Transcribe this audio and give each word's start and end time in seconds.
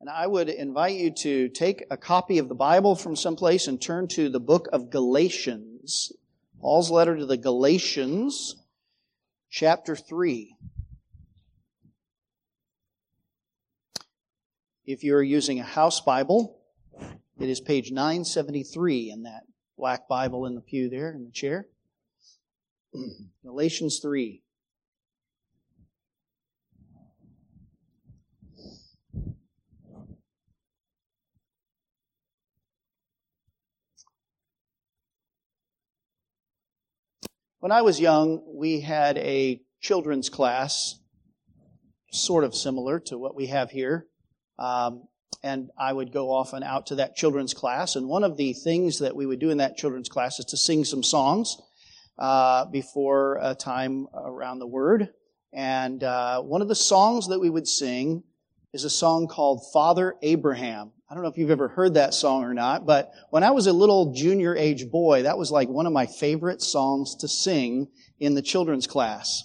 And 0.00 0.08
I 0.08 0.26
would 0.26 0.48
invite 0.48 0.96
you 0.96 1.10
to 1.10 1.50
take 1.50 1.84
a 1.90 1.96
copy 1.98 2.38
of 2.38 2.48
the 2.48 2.54
Bible 2.54 2.94
from 2.94 3.16
someplace 3.16 3.66
and 3.68 3.78
turn 3.78 4.08
to 4.08 4.30
the 4.30 4.40
book 4.40 4.66
of 4.72 4.88
Galatians. 4.88 6.10
Paul's 6.58 6.90
letter 6.90 7.18
to 7.18 7.26
the 7.26 7.36
Galatians, 7.36 8.56
chapter 9.50 9.94
3. 9.94 10.56
If 14.86 15.04
you're 15.04 15.22
using 15.22 15.60
a 15.60 15.64
house 15.64 16.00
Bible, 16.00 16.58
it 17.38 17.50
is 17.50 17.60
page 17.60 17.92
973 17.92 19.10
in 19.10 19.24
that 19.24 19.42
black 19.76 20.08
Bible 20.08 20.46
in 20.46 20.54
the 20.54 20.62
pew 20.62 20.88
there 20.88 21.12
in 21.12 21.26
the 21.26 21.30
chair. 21.30 21.68
Galatians 23.44 23.98
3. 23.98 24.42
When 37.60 37.72
I 37.72 37.82
was 37.82 38.00
young, 38.00 38.42
we 38.46 38.80
had 38.80 39.18
a 39.18 39.60
children's 39.82 40.30
class, 40.30 40.98
sort 42.10 42.44
of 42.44 42.54
similar 42.54 43.00
to 43.00 43.18
what 43.18 43.36
we 43.36 43.48
have 43.48 43.70
here. 43.70 44.06
Um, 44.58 45.02
and 45.42 45.68
I 45.78 45.92
would 45.92 46.10
go 46.10 46.30
often 46.30 46.62
out 46.62 46.86
to 46.86 46.94
that 46.94 47.16
children's 47.16 47.52
class. 47.52 47.96
And 47.96 48.08
one 48.08 48.24
of 48.24 48.38
the 48.38 48.54
things 48.54 49.00
that 49.00 49.14
we 49.14 49.26
would 49.26 49.40
do 49.40 49.50
in 49.50 49.58
that 49.58 49.76
children's 49.76 50.08
class 50.08 50.38
is 50.38 50.46
to 50.46 50.56
sing 50.56 50.86
some 50.86 51.02
songs 51.02 51.58
uh, 52.18 52.64
before 52.64 53.38
a 53.42 53.54
time 53.54 54.06
around 54.14 54.60
the 54.60 54.66
Word. 54.66 55.10
And 55.52 56.02
uh, 56.02 56.40
one 56.40 56.62
of 56.62 56.68
the 56.68 56.74
songs 56.74 57.28
that 57.28 57.40
we 57.40 57.50
would 57.50 57.68
sing 57.68 58.22
is 58.72 58.84
a 58.84 58.90
song 58.90 59.28
called 59.28 59.70
Father 59.70 60.14
Abraham. 60.22 60.92
I 61.10 61.14
don't 61.14 61.24
know 61.24 61.28
if 61.28 61.38
you've 61.38 61.50
ever 61.50 61.66
heard 61.66 61.94
that 61.94 62.14
song 62.14 62.44
or 62.44 62.54
not, 62.54 62.86
but 62.86 63.10
when 63.30 63.42
I 63.42 63.50
was 63.50 63.66
a 63.66 63.72
little 63.72 64.12
junior 64.12 64.54
age 64.54 64.88
boy, 64.92 65.24
that 65.24 65.36
was 65.36 65.50
like 65.50 65.68
one 65.68 65.86
of 65.86 65.92
my 65.92 66.06
favorite 66.06 66.62
songs 66.62 67.16
to 67.16 67.26
sing 67.26 67.88
in 68.20 68.36
the 68.36 68.42
children's 68.42 68.86
class. 68.86 69.42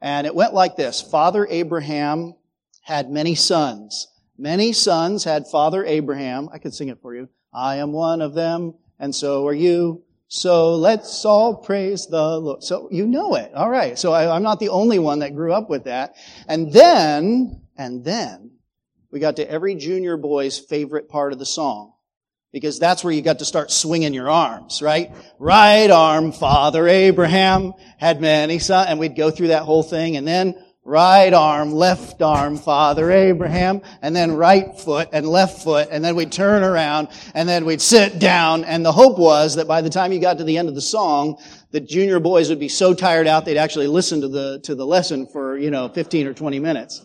And 0.00 0.28
it 0.28 0.34
went 0.34 0.54
like 0.54 0.76
this. 0.76 1.02
Father 1.02 1.44
Abraham 1.50 2.34
had 2.82 3.10
many 3.10 3.34
sons. 3.34 4.06
Many 4.38 4.72
sons 4.72 5.24
had 5.24 5.48
Father 5.48 5.84
Abraham. 5.84 6.50
I 6.52 6.58
could 6.58 6.72
sing 6.72 6.88
it 6.88 7.02
for 7.02 7.16
you. 7.16 7.28
I 7.52 7.78
am 7.78 7.92
one 7.92 8.22
of 8.22 8.34
them, 8.34 8.74
and 9.00 9.12
so 9.12 9.44
are 9.48 9.52
you. 9.52 10.04
So 10.28 10.76
let's 10.76 11.24
all 11.24 11.56
praise 11.56 12.06
the 12.06 12.38
Lord. 12.38 12.62
So 12.62 12.88
you 12.92 13.08
know 13.08 13.34
it. 13.34 13.52
All 13.54 13.70
right. 13.70 13.98
So 13.98 14.12
I, 14.12 14.32
I'm 14.32 14.44
not 14.44 14.60
the 14.60 14.68
only 14.68 15.00
one 15.00 15.18
that 15.18 15.34
grew 15.34 15.52
up 15.52 15.68
with 15.68 15.84
that. 15.84 16.14
And 16.46 16.72
then, 16.72 17.62
and 17.76 18.04
then, 18.04 18.52
we 19.10 19.20
got 19.20 19.36
to 19.36 19.50
every 19.50 19.74
junior 19.74 20.16
boy's 20.16 20.58
favorite 20.58 21.08
part 21.08 21.32
of 21.32 21.38
the 21.38 21.46
song. 21.46 21.94
Because 22.50 22.78
that's 22.78 23.04
where 23.04 23.12
you 23.12 23.20
got 23.20 23.40
to 23.40 23.44
start 23.44 23.70
swinging 23.70 24.14
your 24.14 24.30
arms, 24.30 24.80
right? 24.80 25.14
Right 25.38 25.90
arm, 25.90 26.32
Father 26.32 26.88
Abraham 26.88 27.74
had 27.98 28.22
many 28.22 28.58
sons, 28.58 28.88
and 28.88 28.98
we'd 28.98 29.16
go 29.16 29.30
through 29.30 29.48
that 29.48 29.64
whole 29.64 29.82
thing, 29.82 30.16
and 30.16 30.26
then 30.26 30.54
right 30.88 31.34
arm, 31.34 31.72
left 31.72 32.22
arm, 32.22 32.56
Father 32.56 33.12
Abraham, 33.12 33.82
and 34.00 34.16
then 34.16 34.32
right 34.32 34.80
foot 34.80 35.10
and 35.12 35.28
left 35.28 35.62
foot, 35.62 35.88
and 35.90 36.02
then 36.02 36.16
we'd 36.16 36.32
turn 36.32 36.64
around, 36.64 37.08
and 37.34 37.46
then 37.46 37.66
we'd 37.66 37.82
sit 37.82 38.18
down, 38.18 38.64
and 38.64 38.82
the 38.82 38.92
hope 38.92 39.18
was 39.18 39.56
that 39.56 39.68
by 39.68 39.82
the 39.82 39.90
time 39.90 40.12
you 40.12 40.18
got 40.18 40.38
to 40.38 40.44
the 40.44 40.56
end 40.56 40.70
of 40.70 40.74
the 40.74 40.80
song, 40.80 41.38
the 41.70 41.80
junior 41.80 42.18
boys 42.18 42.48
would 42.48 42.58
be 42.58 42.68
so 42.68 42.94
tired 42.94 43.26
out 43.26 43.44
they'd 43.44 43.58
actually 43.58 43.88
listen 43.88 44.22
to 44.22 44.28
the, 44.28 44.60
to 44.60 44.74
the 44.74 44.86
lesson 44.86 45.26
for, 45.26 45.58
you 45.58 45.70
know, 45.70 45.90
15 45.90 46.26
or 46.26 46.32
20 46.32 46.58
minutes. 46.58 47.04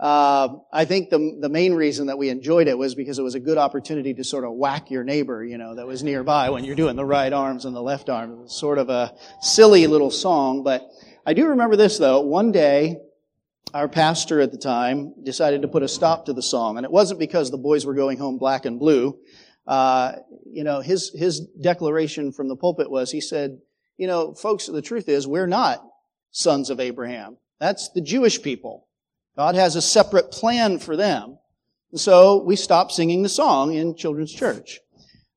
Uh, 0.00 0.56
I 0.72 0.86
think 0.86 1.10
the, 1.10 1.36
the 1.40 1.50
main 1.50 1.74
reason 1.74 2.06
that 2.06 2.16
we 2.16 2.30
enjoyed 2.30 2.68
it 2.68 2.78
was 2.78 2.94
because 2.94 3.18
it 3.18 3.22
was 3.22 3.34
a 3.34 3.40
good 3.40 3.58
opportunity 3.58 4.14
to 4.14 4.24
sort 4.24 4.44
of 4.44 4.54
whack 4.54 4.90
your 4.90 5.04
neighbor, 5.04 5.44
you 5.44 5.58
know, 5.58 5.74
that 5.74 5.86
was 5.86 6.02
nearby 6.02 6.48
when 6.48 6.64
you're 6.64 6.74
doing 6.74 6.96
the 6.96 7.04
right 7.04 7.30
arms 7.30 7.66
and 7.66 7.76
the 7.76 7.82
left 7.82 8.08
arm. 8.08 8.32
It 8.32 8.38
was 8.38 8.56
sort 8.56 8.78
of 8.78 8.88
a 8.88 9.14
silly 9.42 9.86
little 9.86 10.10
song, 10.10 10.62
but 10.62 10.88
I 11.26 11.34
do 11.34 11.48
remember 11.48 11.76
this 11.76 11.98
though. 11.98 12.22
One 12.22 12.50
day, 12.50 12.96
our 13.74 13.88
pastor 13.88 14.40
at 14.40 14.52
the 14.52 14.58
time 14.58 15.12
decided 15.22 15.60
to 15.62 15.68
put 15.68 15.82
a 15.82 15.88
stop 15.88 16.24
to 16.26 16.32
the 16.32 16.42
song, 16.42 16.78
and 16.78 16.86
it 16.86 16.90
wasn't 16.90 17.20
because 17.20 17.50
the 17.50 17.58
boys 17.58 17.84
were 17.84 17.94
going 17.94 18.16
home 18.16 18.38
black 18.38 18.64
and 18.64 18.78
blue. 18.78 19.18
Uh, 19.66 20.12
you 20.46 20.64
know, 20.64 20.80
his 20.80 21.12
his 21.14 21.40
declaration 21.60 22.32
from 22.32 22.48
the 22.48 22.56
pulpit 22.56 22.90
was, 22.90 23.12
he 23.12 23.20
said, 23.20 23.58
"You 23.98 24.06
know, 24.06 24.32
folks, 24.32 24.66
the 24.66 24.82
truth 24.82 25.10
is, 25.10 25.26
we're 25.26 25.46
not 25.46 25.86
sons 26.30 26.70
of 26.70 26.80
Abraham. 26.80 27.36
That's 27.60 27.90
the 27.90 28.00
Jewish 28.00 28.42
people." 28.42 28.88
God 29.36 29.54
has 29.54 29.76
a 29.76 29.82
separate 29.82 30.30
plan 30.30 30.78
for 30.78 30.96
them. 30.96 31.38
And 31.92 32.00
so 32.00 32.42
we 32.42 32.56
stopped 32.56 32.92
singing 32.92 33.22
the 33.22 33.28
song 33.28 33.74
in 33.74 33.96
children's 33.96 34.32
church. 34.32 34.80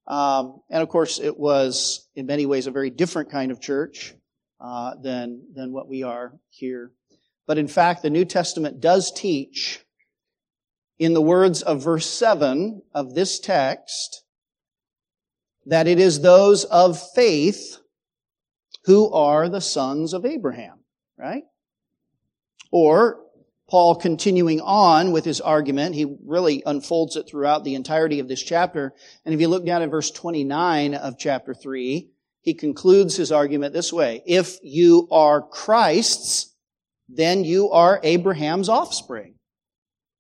Um, 0.08 0.62
and 0.70 0.84
of 0.84 0.90
course, 0.90 1.20
it 1.20 1.40
was 1.40 2.08
in 2.16 2.26
many 2.26 2.46
ways 2.46 2.68
a 2.68 2.72
very 2.72 2.90
different 2.90 3.32
kind 3.32 3.52
of 3.52 3.62
church 3.62 4.14
uh, 4.60 4.96
than 5.02 5.42
than 5.56 5.72
what 5.72 5.88
we 5.88 6.04
are 6.04 6.34
here. 6.50 6.92
But 7.48 7.58
in 7.58 7.68
fact, 7.68 8.02
the 8.02 8.10
New 8.10 8.26
Testament 8.26 8.82
does 8.82 9.12
teach, 9.12 9.84
in 11.00 11.14
the 11.14 11.22
words 11.22 11.62
of 11.62 11.84
verse 11.84 12.06
seven 12.06 12.82
of 12.94 13.16
this 13.16 13.40
text, 13.40 14.24
that 15.66 15.88
it 15.88 16.00
is 16.00 16.20
those 16.20 16.66
of 16.66 17.02
faith 17.14 17.78
who 18.86 19.12
are 19.14 19.48
the 19.48 19.62
sons 19.62 20.14
of 20.14 20.26
Abraham. 20.26 20.80
Right? 21.18 21.44
Or 22.72 23.23
Paul 23.74 23.96
continuing 23.96 24.62
on 24.62 25.12
with 25.12 25.26
his 25.26 25.42
argument, 25.42 25.96
he 25.96 26.06
really 26.24 26.62
unfolds 26.64 27.16
it 27.16 27.28
throughout 27.28 27.64
the 27.64 27.74
entirety 27.74 28.20
of 28.20 28.28
this 28.28 28.44
chapter. 28.44 28.94
And 29.26 29.34
if 29.34 29.42
you 29.42 29.48
look 29.48 29.66
down 29.66 29.82
at 29.82 29.90
verse 29.90 30.12
29 30.12 30.94
of 30.94 31.18
chapter 31.18 31.56
3, 31.56 32.08
he 32.42 32.54
concludes 32.54 33.16
his 33.16 33.32
argument 33.32 33.74
this 33.74 33.92
way. 33.92 34.22
If 34.28 34.60
you 34.62 35.08
are 35.10 35.42
Christ's, 35.42 36.54
then 37.10 37.44
you 37.44 37.72
are 37.72 38.00
Abraham's 38.04 38.70
offspring, 38.70 39.40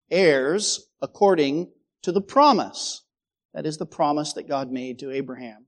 heirs 0.09 0.89
according 0.99 1.69
to 2.01 2.11
the 2.11 2.21
promise. 2.21 3.03
That 3.53 3.67
is 3.67 3.77
the 3.77 3.85
promise 3.85 4.33
that 4.33 4.47
God 4.47 4.71
made 4.71 4.97
to 4.97 5.11
Abraham. 5.11 5.67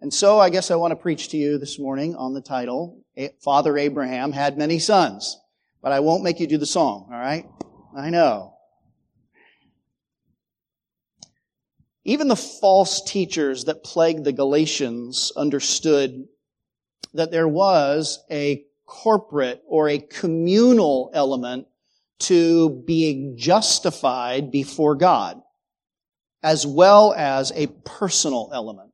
And 0.00 0.12
so 0.12 0.40
I 0.40 0.50
guess 0.50 0.72
I 0.72 0.74
want 0.74 0.90
to 0.90 0.96
preach 0.96 1.28
to 1.28 1.36
you 1.36 1.56
this 1.56 1.78
morning 1.78 2.16
on 2.16 2.34
the 2.34 2.40
title, 2.40 3.04
Father 3.44 3.78
Abraham 3.78 4.32
had 4.32 4.58
many 4.58 4.80
sons. 4.80 5.36
But 5.82 5.92
I 5.92 6.00
won't 6.00 6.22
make 6.22 6.40
you 6.40 6.46
do 6.46 6.58
the 6.58 6.66
song, 6.66 7.08
all 7.10 7.18
right? 7.18 7.46
I 7.96 8.10
know. 8.10 8.54
Even 12.04 12.28
the 12.28 12.36
false 12.36 13.02
teachers 13.02 13.64
that 13.64 13.84
plagued 13.84 14.24
the 14.24 14.32
Galatians 14.32 15.32
understood 15.36 16.26
that 17.14 17.30
there 17.30 17.48
was 17.48 18.24
a 18.30 18.64
corporate 18.86 19.62
or 19.66 19.88
a 19.88 19.98
communal 19.98 21.10
element 21.14 21.66
to 22.20 22.82
being 22.86 23.36
justified 23.36 24.50
before 24.50 24.94
God, 24.94 25.40
as 26.42 26.66
well 26.66 27.14
as 27.14 27.52
a 27.54 27.68
personal 27.84 28.50
element. 28.52 28.90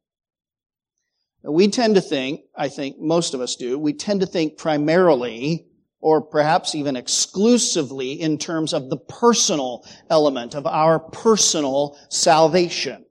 We 1.43 1.69
tend 1.69 1.95
to 1.95 2.01
think, 2.01 2.43
I 2.57 2.69
think 2.69 2.99
most 2.99 3.35
of 3.35 3.41
us 3.41 3.57
do, 3.57 3.79
we 3.79 3.93
tend 3.93 4.21
to 4.21 4.27
think 4.27 4.59
primarily 4.59 5.67
or 6.01 6.21
perhaps 6.21 6.75
even 6.75 6.97
exclusively 6.97 8.12
in 8.12 8.39
terms 8.39 8.73
of 8.73 8.91
the 8.91 8.97
personal 8.97 9.84
element 10.11 10.55
of 10.55 10.67
our 10.67 10.99
personal 10.99 11.99
salvation. 12.11 13.05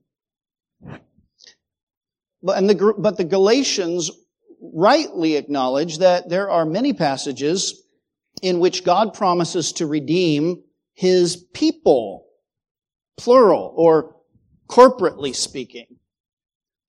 But, 2.42 2.58
and 2.58 2.70
the, 2.70 2.94
but 2.98 3.18
the 3.18 3.24
Galatians 3.24 4.12
rightly 4.74 5.36
acknowledge 5.36 5.98
that 6.00 6.30
there 6.30 6.50
are 6.50 6.66
many 6.66 6.94
passages 6.94 7.84
in 8.42 8.60
which 8.60 8.84
God 8.84 9.14
promises 9.14 9.74
to 9.74 9.88
redeem 9.88 10.64
his 10.94 11.38
people, 11.54 12.28
plural 13.18 13.74
or 13.76 14.16
corporately 14.68 15.34
speaking. 15.34 15.88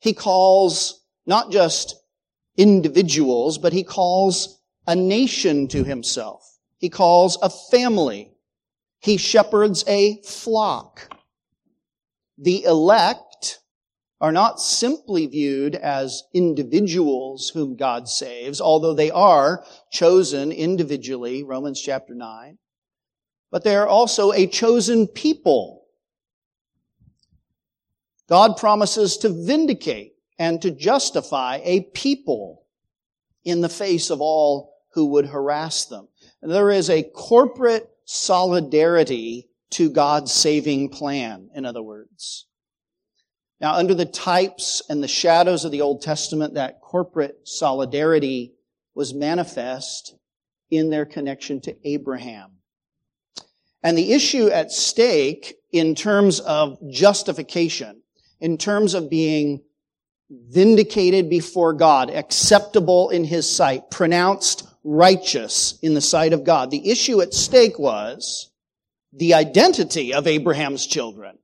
He 0.01 0.13
calls 0.13 1.05
not 1.27 1.51
just 1.51 1.97
individuals, 2.57 3.59
but 3.59 3.73
he 3.73 3.83
calls 3.83 4.56
a 4.87 4.95
nation 4.95 5.69
to 5.69 5.85
himself. 5.85 6.59
He 6.79 6.89
calls 6.89 7.39
a 7.43 7.51
family. 7.51 8.33
He 9.01 9.17
shepherds 9.17 9.85
a 9.87 10.21
flock. 10.23 11.17
The 12.39 12.65
elect 12.65 13.61
are 14.21 14.33
not 14.33 14.61
simply 14.61 15.27
viewed 15.27 15.75
as 15.75 16.23
individuals 16.33 17.51
whom 17.51 17.77
God 17.77 18.09
saves, 18.09 18.61
although 18.61 18.95
they 18.95 19.11
are 19.11 19.65
chosen 19.91 20.53
individually, 20.53 21.43
Romans 21.43 21.81
chapter 21.81 22.15
9, 22.15 22.59
but 23.51 23.63
they 23.63 23.77
are 23.77 23.87
also 23.87 24.33
a 24.33 24.47
chosen 24.47 25.07
people. 25.07 25.85
God 28.29 28.57
promises 28.57 29.19
to 29.19 29.29
vindicate 29.29 30.15
and 30.39 30.61
to 30.63 30.71
justify 30.71 31.61
a 31.63 31.83
people 31.95 32.65
in 33.45 33.61
the 33.61 33.69
face 33.69 34.11
of 34.11 34.21
all 34.21 34.76
who 34.97 35.05
would 35.05 35.27
harass 35.27 35.85
them. 35.85 36.09
And 36.41 36.51
there 36.51 36.71
is 36.71 36.89
a 36.89 37.03
corporate 37.03 37.87
solidarity 38.07 39.47
to 39.73 39.91
God's 39.91 40.33
saving 40.33 40.89
plan, 40.89 41.51
in 41.55 41.67
other 41.67 41.83
words. 41.83 42.47
Now, 43.61 43.75
under 43.75 43.95
the 43.95 44.07
types 44.07 44.83
and 44.89 45.03
the 45.03 45.09
shadows 45.09 45.67
of 45.67 45.71
the 45.71 45.83
Old 45.83 46.01
Testament, 46.01 46.55
that 46.55 46.81
corporate 46.81 47.41
solidarity 47.45 48.55
was 48.95 49.13
manifest 49.13 50.15
in 50.71 50.89
their 50.89 51.05
connection 51.05 51.61
to 51.61 51.77
Abraham. 51.87 52.53
And 53.83 53.99
the 53.99 54.15
issue 54.15 54.49
at 54.49 54.73
stake 54.73 55.57
in 55.73 55.95
terms 55.95 56.41
of 56.41 56.79
justification, 56.91 58.01
in 58.41 58.57
terms 58.57 58.95
of 58.95 59.11
being 59.11 59.63
vindicated 60.31 61.29
before 61.29 61.75
God, 61.75 62.09
acceptable 62.09 63.11
in 63.11 63.25
His 63.25 63.49
sight, 63.49 63.91
pronounced 63.91 64.66
righteous 64.87 65.79
in 65.83 65.95
the 65.95 66.01
sight 66.01 66.33
of 66.33 66.45
God. 66.45 66.71
The 66.71 66.89
issue 66.89 67.21
at 67.21 67.35
stake 67.35 67.79
was 67.79 68.51
the 69.13 69.35
identity 69.35 70.15
of 70.15 70.27
Abraham's 70.27 70.87
children. 70.87 71.39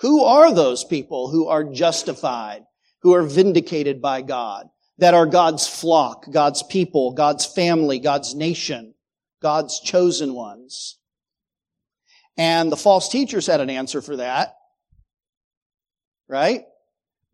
Who 0.00 0.24
are 0.24 0.52
those 0.52 0.84
people 0.84 1.30
who 1.30 1.46
are 1.46 1.64
justified, 1.64 2.64
who 3.02 3.14
are 3.14 3.22
vindicated 3.22 4.02
by 4.02 4.22
God, 4.22 4.68
that 4.98 5.14
are 5.14 5.26
God's 5.26 5.68
flock, 5.68 6.26
God's 6.30 6.62
people, 6.64 7.12
God's 7.12 7.46
family, 7.46 8.00
God's 8.00 8.34
nation, 8.34 8.94
God's 9.40 9.80
chosen 9.80 10.34
ones? 10.34 10.98
And 12.36 12.70
the 12.70 12.76
false 12.76 13.08
teachers 13.08 13.46
had 13.46 13.60
an 13.60 13.70
answer 13.70 14.02
for 14.02 14.16
that. 14.16 14.54
Right? 16.28 16.62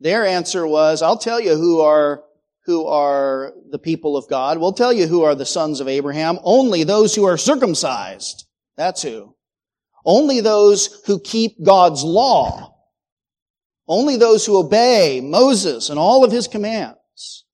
Their 0.00 0.26
answer 0.26 0.66
was, 0.66 1.02
I'll 1.02 1.18
tell 1.18 1.40
you 1.40 1.56
who 1.56 1.80
are, 1.80 2.22
who 2.66 2.86
are 2.86 3.52
the 3.70 3.78
people 3.78 4.16
of 4.16 4.28
God. 4.28 4.58
We'll 4.58 4.72
tell 4.72 4.92
you 4.92 5.06
who 5.06 5.22
are 5.22 5.34
the 5.34 5.46
sons 5.46 5.80
of 5.80 5.88
Abraham. 5.88 6.38
Only 6.42 6.84
those 6.84 7.14
who 7.14 7.24
are 7.24 7.36
circumcised. 7.36 8.46
That's 8.76 9.02
who. 9.02 9.34
Only 10.04 10.40
those 10.40 11.02
who 11.06 11.20
keep 11.20 11.62
God's 11.62 12.02
law. 12.02 12.74
Only 13.86 14.16
those 14.16 14.46
who 14.46 14.58
obey 14.58 15.20
Moses 15.22 15.90
and 15.90 15.98
all 15.98 16.24
of 16.24 16.32
his 16.32 16.48
commands. 16.48 17.44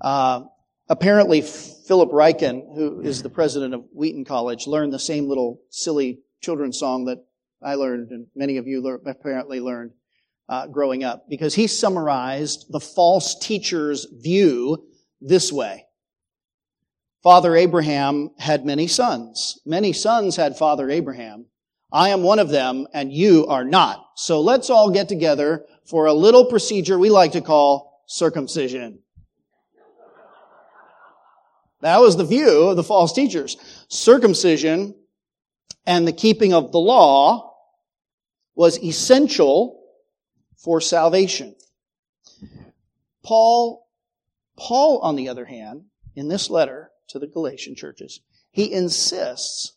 Uh, 0.00 0.42
apparently, 0.88 1.42
Philip 1.42 2.10
Ryken, 2.10 2.74
who 2.74 3.00
is 3.02 3.22
the 3.22 3.30
president 3.30 3.74
of 3.74 3.84
Wheaton 3.92 4.24
College, 4.24 4.66
learned 4.66 4.92
the 4.92 4.98
same 4.98 5.28
little 5.28 5.60
silly 5.70 6.20
children's 6.42 6.78
song 6.78 7.04
that 7.04 7.24
I 7.62 7.76
learned 7.76 8.10
and 8.10 8.26
many 8.34 8.58
of 8.58 8.66
you 8.66 8.86
apparently 9.06 9.60
learned 9.60 9.92
uh, 10.48 10.66
growing 10.66 11.04
up 11.04 11.24
because 11.28 11.54
he 11.54 11.66
summarized 11.66 12.66
the 12.70 12.80
false 12.80 13.38
teacher's 13.38 14.06
view 14.22 14.86
this 15.20 15.52
way. 15.52 15.86
Father 17.22 17.56
Abraham 17.56 18.30
had 18.38 18.66
many 18.66 18.86
sons. 18.86 19.58
Many 19.64 19.92
sons 19.94 20.36
had 20.36 20.58
Father 20.58 20.90
Abraham. 20.90 21.46
I 21.90 22.10
am 22.10 22.22
one 22.22 22.38
of 22.38 22.50
them 22.50 22.86
and 22.92 23.12
you 23.12 23.46
are 23.46 23.64
not. 23.64 24.04
So 24.16 24.40
let's 24.40 24.68
all 24.68 24.90
get 24.90 25.08
together 25.08 25.64
for 25.86 26.06
a 26.06 26.12
little 26.12 26.46
procedure 26.46 26.98
we 26.98 27.08
like 27.08 27.32
to 27.32 27.40
call 27.40 28.02
circumcision. 28.06 28.98
That 31.80 32.00
was 32.00 32.16
the 32.16 32.24
view 32.24 32.68
of 32.68 32.76
the 32.76 32.82
false 32.82 33.12
teachers. 33.12 33.56
Circumcision 33.88 34.94
and 35.86 36.08
the 36.08 36.12
keeping 36.12 36.52
of 36.52 36.72
the 36.72 36.78
law 36.78 37.54
was 38.54 38.78
essential 38.82 39.83
for 40.64 40.80
salvation. 40.80 41.54
Paul, 43.22 43.86
Paul, 44.56 44.98
on 45.00 45.14
the 45.14 45.28
other 45.28 45.44
hand, 45.44 45.84
in 46.16 46.28
this 46.28 46.48
letter 46.48 46.90
to 47.08 47.18
the 47.18 47.26
Galatian 47.26 47.76
churches, 47.76 48.20
he 48.50 48.72
insists 48.72 49.76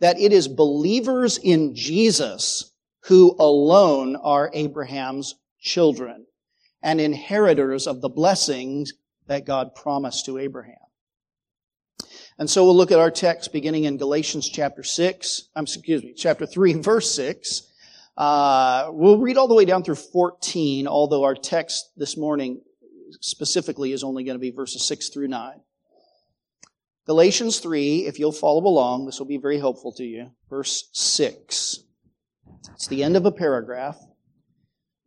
that 0.00 0.20
it 0.20 0.32
is 0.32 0.46
believers 0.46 1.38
in 1.38 1.74
Jesus 1.74 2.72
who 3.04 3.34
alone 3.38 4.16
are 4.16 4.50
Abraham's 4.52 5.34
children 5.60 6.26
and 6.82 7.00
inheritors 7.00 7.86
of 7.86 8.02
the 8.02 8.08
blessings 8.08 8.92
that 9.26 9.46
God 9.46 9.74
promised 9.74 10.26
to 10.26 10.38
Abraham. 10.38 10.74
And 12.38 12.48
so 12.48 12.64
we'll 12.64 12.76
look 12.76 12.92
at 12.92 13.00
our 13.00 13.10
text 13.10 13.52
beginning 13.52 13.84
in 13.84 13.96
Galatians 13.96 14.48
chapter 14.48 14.84
6, 14.84 15.48
I'm, 15.56 15.64
excuse 15.64 16.02
me, 16.02 16.14
chapter 16.16 16.46
3, 16.46 16.74
verse 16.82 17.10
6. 17.14 17.67
Uh, 18.18 18.88
we'll 18.90 19.20
read 19.20 19.36
all 19.36 19.46
the 19.46 19.54
way 19.54 19.64
down 19.64 19.84
through 19.84 19.94
14, 19.94 20.88
although 20.88 21.22
our 21.22 21.36
text 21.36 21.92
this 21.96 22.16
morning 22.16 22.60
specifically 23.20 23.92
is 23.92 24.02
only 24.02 24.24
going 24.24 24.34
to 24.34 24.40
be 24.40 24.50
verses 24.50 24.84
6 24.88 25.10
through 25.10 25.28
9. 25.28 25.60
Galatians 27.06 27.60
3, 27.60 28.06
if 28.06 28.18
you'll 28.18 28.32
follow 28.32 28.66
along, 28.66 29.06
this 29.06 29.20
will 29.20 29.26
be 29.26 29.36
very 29.36 29.60
helpful 29.60 29.92
to 29.92 30.02
you. 30.02 30.32
Verse 30.50 30.90
6. 30.92 31.78
It's 32.72 32.88
the 32.88 33.04
end 33.04 33.16
of 33.16 33.24
a 33.24 33.30
paragraph. 33.30 33.96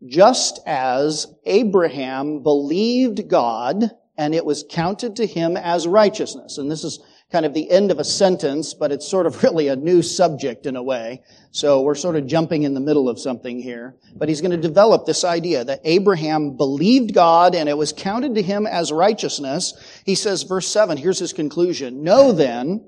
Just 0.07 0.61
as 0.65 1.27
Abraham 1.45 2.41
believed 2.43 3.27
God, 3.27 3.91
and 4.17 4.33
it 4.33 4.45
was 4.45 4.63
counted 4.69 5.17
to 5.17 5.25
him 5.25 5.57
as 5.57 5.85
righteousness. 5.85 6.57
And 6.57 6.71
this 6.71 6.85
is 6.85 7.01
kind 7.31 7.45
of 7.45 7.53
the 7.53 7.69
end 7.71 7.91
of 7.91 7.99
a 7.99 8.03
sentence, 8.03 8.73
but 8.73 8.91
it's 8.91 9.07
sort 9.07 9.25
of 9.25 9.41
really 9.43 9.67
a 9.67 9.75
new 9.75 10.01
subject 10.01 10.65
in 10.65 10.75
a 10.75 10.83
way. 10.83 11.21
So 11.51 11.81
we're 11.81 11.95
sort 11.95 12.15
of 12.15 12.27
jumping 12.27 12.63
in 12.63 12.73
the 12.73 12.79
middle 12.79 13.07
of 13.07 13.19
something 13.19 13.59
here. 13.59 13.95
But 14.15 14.29
he's 14.29 14.41
going 14.41 14.51
to 14.51 14.57
develop 14.57 15.05
this 15.05 15.23
idea 15.23 15.63
that 15.63 15.81
Abraham 15.83 16.57
believed 16.57 17.13
God 17.13 17.55
and 17.55 17.69
it 17.69 17.77
was 17.77 17.93
counted 17.93 18.35
to 18.35 18.41
him 18.41 18.67
as 18.67 18.91
righteousness. 18.91 19.73
He 20.05 20.15
says, 20.15 20.43
verse 20.43 20.67
7, 20.67 20.97
here's 20.97 21.19
his 21.19 21.33
conclusion. 21.33 22.03
Know 22.03 22.31
then 22.31 22.87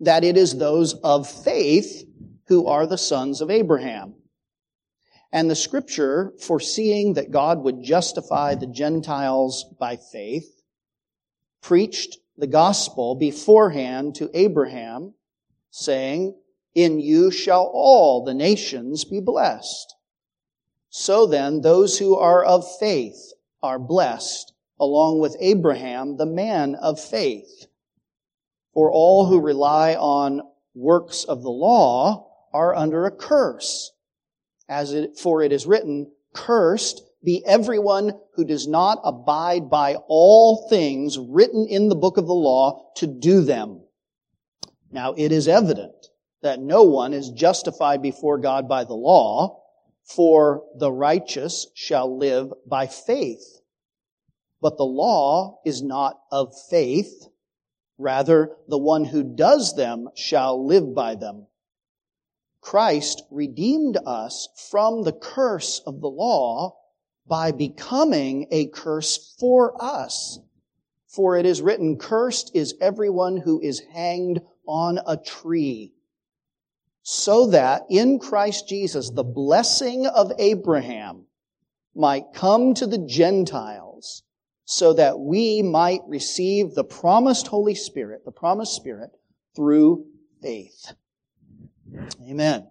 that 0.00 0.24
it 0.24 0.36
is 0.36 0.56
those 0.56 0.94
of 0.94 1.28
faith 1.28 2.04
who 2.46 2.66
are 2.66 2.86
the 2.86 2.98
sons 2.98 3.40
of 3.40 3.50
Abraham. 3.50 4.14
And 5.32 5.50
the 5.50 5.56
scripture, 5.56 6.32
foreseeing 6.38 7.14
that 7.14 7.32
God 7.32 7.64
would 7.64 7.82
justify 7.82 8.54
the 8.54 8.68
Gentiles 8.68 9.64
by 9.80 9.96
faith, 9.96 10.48
preached 11.60 12.18
the 12.36 12.46
gospel 12.46 13.14
beforehand 13.14 14.14
to 14.16 14.30
Abraham, 14.34 15.14
saying, 15.70 16.36
In 16.74 17.00
you 17.00 17.30
shall 17.30 17.70
all 17.72 18.24
the 18.24 18.34
nations 18.34 19.04
be 19.04 19.20
blessed. 19.20 19.94
So 20.90 21.26
then, 21.26 21.60
those 21.60 21.98
who 21.98 22.16
are 22.16 22.44
of 22.44 22.64
faith 22.78 23.32
are 23.62 23.78
blessed, 23.78 24.52
along 24.78 25.20
with 25.20 25.36
Abraham, 25.40 26.16
the 26.16 26.26
man 26.26 26.74
of 26.76 27.00
faith. 27.00 27.66
For 28.72 28.90
all 28.90 29.26
who 29.26 29.40
rely 29.40 29.94
on 29.94 30.42
works 30.74 31.24
of 31.24 31.42
the 31.42 31.50
law 31.50 32.30
are 32.52 32.74
under 32.74 33.06
a 33.06 33.10
curse. 33.10 33.92
As 34.68 34.92
it, 34.92 35.18
for 35.18 35.42
it 35.42 35.52
is 35.52 35.66
written, 35.66 36.10
cursed 36.32 37.02
be 37.24 37.44
everyone 37.46 38.12
who 38.34 38.44
does 38.44 38.68
not 38.68 39.00
abide 39.02 39.70
by 39.70 39.96
all 40.08 40.68
things 40.68 41.18
written 41.18 41.66
in 41.68 41.88
the 41.88 41.94
book 41.94 42.18
of 42.18 42.26
the 42.26 42.34
law 42.34 42.92
to 42.96 43.06
do 43.06 43.42
them. 43.42 43.80
Now 44.92 45.14
it 45.16 45.32
is 45.32 45.48
evident 45.48 46.08
that 46.42 46.60
no 46.60 46.82
one 46.82 47.14
is 47.14 47.30
justified 47.30 48.02
before 48.02 48.38
God 48.38 48.68
by 48.68 48.84
the 48.84 48.94
law, 48.94 49.62
for 50.04 50.64
the 50.76 50.92
righteous 50.92 51.66
shall 51.74 52.18
live 52.18 52.52
by 52.66 52.86
faith. 52.86 53.60
But 54.60 54.76
the 54.76 54.84
law 54.84 55.60
is 55.64 55.82
not 55.82 56.20
of 56.30 56.54
faith. 56.68 57.26
Rather, 57.96 58.56
the 58.68 58.78
one 58.78 59.06
who 59.06 59.22
does 59.22 59.74
them 59.74 60.08
shall 60.14 60.66
live 60.66 60.94
by 60.94 61.14
them. 61.14 61.46
Christ 62.60 63.22
redeemed 63.30 63.98
us 64.04 64.48
from 64.70 65.02
the 65.02 65.12
curse 65.12 65.80
of 65.86 66.00
the 66.00 66.08
law 66.08 66.76
by 67.26 67.52
becoming 67.52 68.46
a 68.50 68.66
curse 68.66 69.34
for 69.38 69.82
us. 69.82 70.38
For 71.08 71.36
it 71.36 71.46
is 71.46 71.62
written, 71.62 71.96
cursed 71.96 72.50
is 72.54 72.74
everyone 72.80 73.36
who 73.36 73.60
is 73.60 73.80
hanged 73.92 74.40
on 74.66 74.98
a 75.06 75.16
tree. 75.16 75.92
So 77.02 77.48
that 77.48 77.82
in 77.88 78.18
Christ 78.18 78.68
Jesus, 78.68 79.10
the 79.10 79.24
blessing 79.24 80.06
of 80.06 80.32
Abraham 80.38 81.26
might 81.94 82.32
come 82.34 82.74
to 82.74 82.86
the 82.86 82.98
Gentiles 82.98 84.22
so 84.64 84.94
that 84.94 85.18
we 85.18 85.62
might 85.62 86.00
receive 86.06 86.74
the 86.74 86.84
promised 86.84 87.46
Holy 87.46 87.74
Spirit, 87.74 88.24
the 88.24 88.32
promised 88.32 88.74
Spirit, 88.74 89.10
through 89.54 90.06
faith. 90.42 90.94
Amen. 92.28 92.66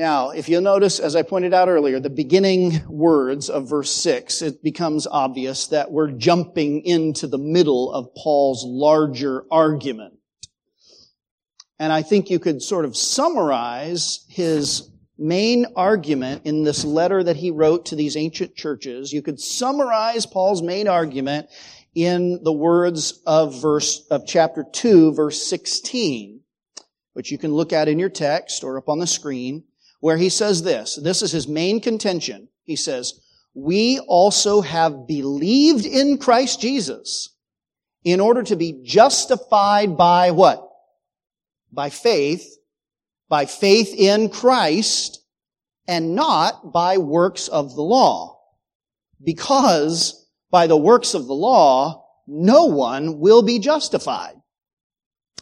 Now, 0.00 0.30
if 0.30 0.48
you'll 0.48 0.62
notice, 0.62 0.98
as 0.98 1.14
I 1.14 1.20
pointed 1.20 1.52
out 1.52 1.68
earlier, 1.68 2.00
the 2.00 2.08
beginning 2.08 2.80
words 2.88 3.50
of 3.50 3.68
verse 3.68 3.90
6, 3.90 4.40
it 4.40 4.62
becomes 4.62 5.06
obvious 5.06 5.66
that 5.66 5.92
we're 5.92 6.10
jumping 6.12 6.80
into 6.86 7.26
the 7.26 7.36
middle 7.36 7.92
of 7.92 8.14
Paul's 8.14 8.64
larger 8.64 9.44
argument. 9.50 10.14
And 11.78 11.92
I 11.92 12.00
think 12.00 12.30
you 12.30 12.38
could 12.38 12.62
sort 12.62 12.86
of 12.86 12.96
summarize 12.96 14.24
his 14.30 14.88
main 15.18 15.66
argument 15.76 16.46
in 16.46 16.64
this 16.64 16.82
letter 16.82 17.22
that 17.22 17.36
he 17.36 17.50
wrote 17.50 17.84
to 17.86 17.94
these 17.94 18.16
ancient 18.16 18.56
churches. 18.56 19.12
You 19.12 19.20
could 19.20 19.38
summarize 19.38 20.24
Paul's 20.24 20.62
main 20.62 20.88
argument 20.88 21.50
in 21.94 22.42
the 22.42 22.54
words 22.54 23.20
of 23.26 23.60
verse, 23.60 24.06
of 24.10 24.26
chapter 24.26 24.64
2, 24.72 25.12
verse 25.12 25.42
16, 25.42 26.40
which 27.12 27.30
you 27.30 27.36
can 27.36 27.52
look 27.52 27.74
at 27.74 27.86
in 27.86 27.98
your 27.98 28.08
text 28.08 28.64
or 28.64 28.78
up 28.78 28.88
on 28.88 28.98
the 28.98 29.06
screen, 29.06 29.64
where 30.00 30.16
he 30.16 30.28
says 30.28 30.62
this. 30.62 30.96
This 30.96 31.22
is 31.22 31.30
his 31.30 31.46
main 31.46 31.80
contention. 31.80 32.48
He 32.64 32.76
says, 32.76 33.20
we 33.54 33.98
also 34.06 34.60
have 34.60 35.06
believed 35.06 35.86
in 35.86 36.18
Christ 36.18 36.60
Jesus 36.60 37.34
in 38.04 38.20
order 38.20 38.42
to 38.42 38.56
be 38.56 38.80
justified 38.82 39.96
by 39.96 40.30
what? 40.30 40.66
By 41.72 41.90
faith, 41.90 42.56
by 43.28 43.46
faith 43.46 43.94
in 43.96 44.30
Christ, 44.30 45.22
and 45.86 46.14
not 46.14 46.72
by 46.72 46.98
works 46.98 47.48
of 47.48 47.74
the 47.74 47.82
law. 47.82 48.40
Because 49.22 50.28
by 50.50 50.66
the 50.66 50.76
works 50.76 51.14
of 51.14 51.26
the 51.26 51.34
law, 51.34 52.06
no 52.26 52.66
one 52.66 53.18
will 53.18 53.42
be 53.42 53.58
justified. 53.58 54.34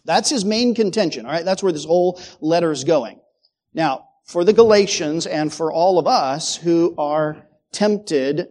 That's 0.04 0.30
his 0.30 0.44
main 0.44 0.74
contention, 0.74 1.26
alright? 1.26 1.44
That's 1.44 1.62
where 1.62 1.72
this 1.72 1.84
whole 1.84 2.20
letter 2.40 2.72
is 2.72 2.84
going. 2.84 3.20
Now, 3.74 4.07
for 4.28 4.44
the 4.44 4.52
Galatians 4.52 5.26
and 5.26 5.52
for 5.52 5.72
all 5.72 5.98
of 5.98 6.06
us 6.06 6.54
who 6.54 6.94
are 6.98 7.46
tempted 7.72 8.48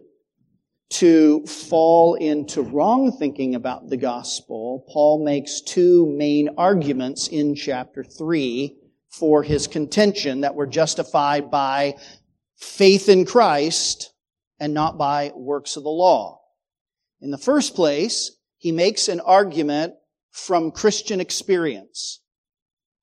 to 0.90 1.46
fall 1.46 2.14
into 2.14 2.62
wrong 2.62 3.16
thinking 3.16 3.54
about 3.54 3.88
the 3.88 3.96
gospel, 3.96 4.84
Paul 4.88 5.24
makes 5.24 5.60
two 5.60 6.12
main 6.16 6.50
arguments 6.58 7.28
in 7.28 7.54
chapter 7.54 8.02
3 8.02 8.76
for 9.08 9.44
his 9.44 9.68
contention 9.68 10.40
that 10.40 10.56
we're 10.56 10.66
justified 10.66 11.48
by 11.48 11.94
faith 12.56 13.08
in 13.08 13.24
Christ 13.24 14.12
and 14.58 14.74
not 14.74 14.98
by 14.98 15.30
works 15.36 15.76
of 15.76 15.84
the 15.84 15.90
law. 15.90 16.40
In 17.20 17.30
the 17.30 17.38
first 17.38 17.76
place, 17.76 18.32
he 18.56 18.72
makes 18.72 19.06
an 19.06 19.20
argument 19.20 19.94
from 20.32 20.72
Christian 20.72 21.20
experience. 21.20 22.20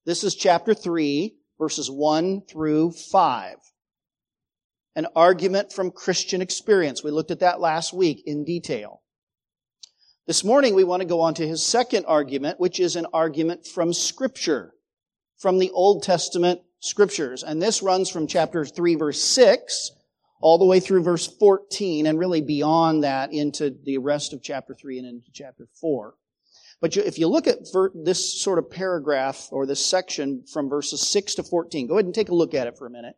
This 0.05 0.25
is 0.25 0.36
chapter 0.36 0.74
3, 0.74 1.35
verses 1.58 1.90
1 1.90 2.42
through 2.48 2.92
5 2.92 3.58
an 4.96 5.08
argument 5.16 5.74
from 5.74 5.92
Christian 5.92 6.42
experience. 6.42 7.04
We 7.04 7.12
looked 7.12 7.32
at 7.32 7.42
that 7.42 7.60
last 7.60 7.94
week 7.94 8.24
in 8.26 8.46
detail. 8.46 9.02
This 10.26 10.44
morning 10.44 10.74
we 10.74 10.84
want 10.84 11.02
to 11.02 11.08
go 11.08 11.22
on 11.22 11.34
to 11.36 11.48
his 11.48 11.64
second 11.64 12.06
argument, 12.06 12.60
which 12.60 12.80
is 12.80 12.96
an 12.96 13.06
argument 13.14 13.68
from 13.68 13.94
scripture, 13.94 14.74
from 15.38 15.60
the 15.60 15.70
Old 15.72 16.02
Testament 16.02 16.62
scriptures. 16.80 17.44
And 17.44 17.62
this 17.62 17.84
runs 17.84 18.10
from 18.10 18.26
chapter 18.26 18.66
3 18.66 18.96
verse 18.96 19.22
6 19.22 19.92
all 20.42 20.58
the 20.58 20.66
way 20.66 20.80
through 20.80 21.04
verse 21.04 21.28
14 21.28 22.08
and 22.08 22.18
really 22.18 22.42
beyond 22.42 23.04
that 23.04 23.34
into 23.34 23.76
the 23.84 23.98
rest 23.98 24.34
of 24.34 24.42
chapter 24.42 24.74
3 24.74 25.00
and 25.00 25.08
into 25.08 25.30
chapter 25.34 25.68
4. 25.80 26.16
But 26.86 26.98
if 26.98 27.18
you 27.18 27.27
look 27.27 27.48
at 27.48 27.65
this 27.96 28.39
sort 28.39 28.60
of 28.60 28.70
paragraph 28.70 29.48
or 29.51 29.65
this 29.65 29.84
section 29.84 30.44
from 30.46 30.70
verses 30.70 31.01
6 31.01 31.34
to 31.34 31.44
14, 31.44 31.88
go 31.88 31.96
ahead 31.96 32.06
and 32.06 32.13
take 32.13 32.30
a 32.30 32.36
look 32.36 32.54
at 32.54 32.68
it 32.68 32.77
for 32.77 32.86
a 32.86 32.92
minute 32.92 33.15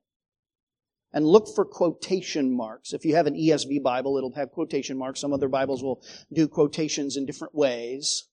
and 1.12 1.25
look 1.27 1.53
for 1.53 1.65
quotation 1.65 2.55
marks. 2.55 2.93
If 2.93 3.03
you 3.03 3.15
have 3.15 3.27
an 3.27 3.33
ESV 3.33 3.83
Bible, 3.83 4.15
it'll 4.15 4.31
have 4.36 4.51
quotation 4.51 4.97
marks. 4.97 5.19
Some 5.19 5.33
other 5.33 5.50
Bibles 5.50 5.83
will 5.83 6.01
do 6.31 6.47
quotations 6.47 7.17
in 7.17 7.25
different 7.25 7.53
ways. 7.53 8.29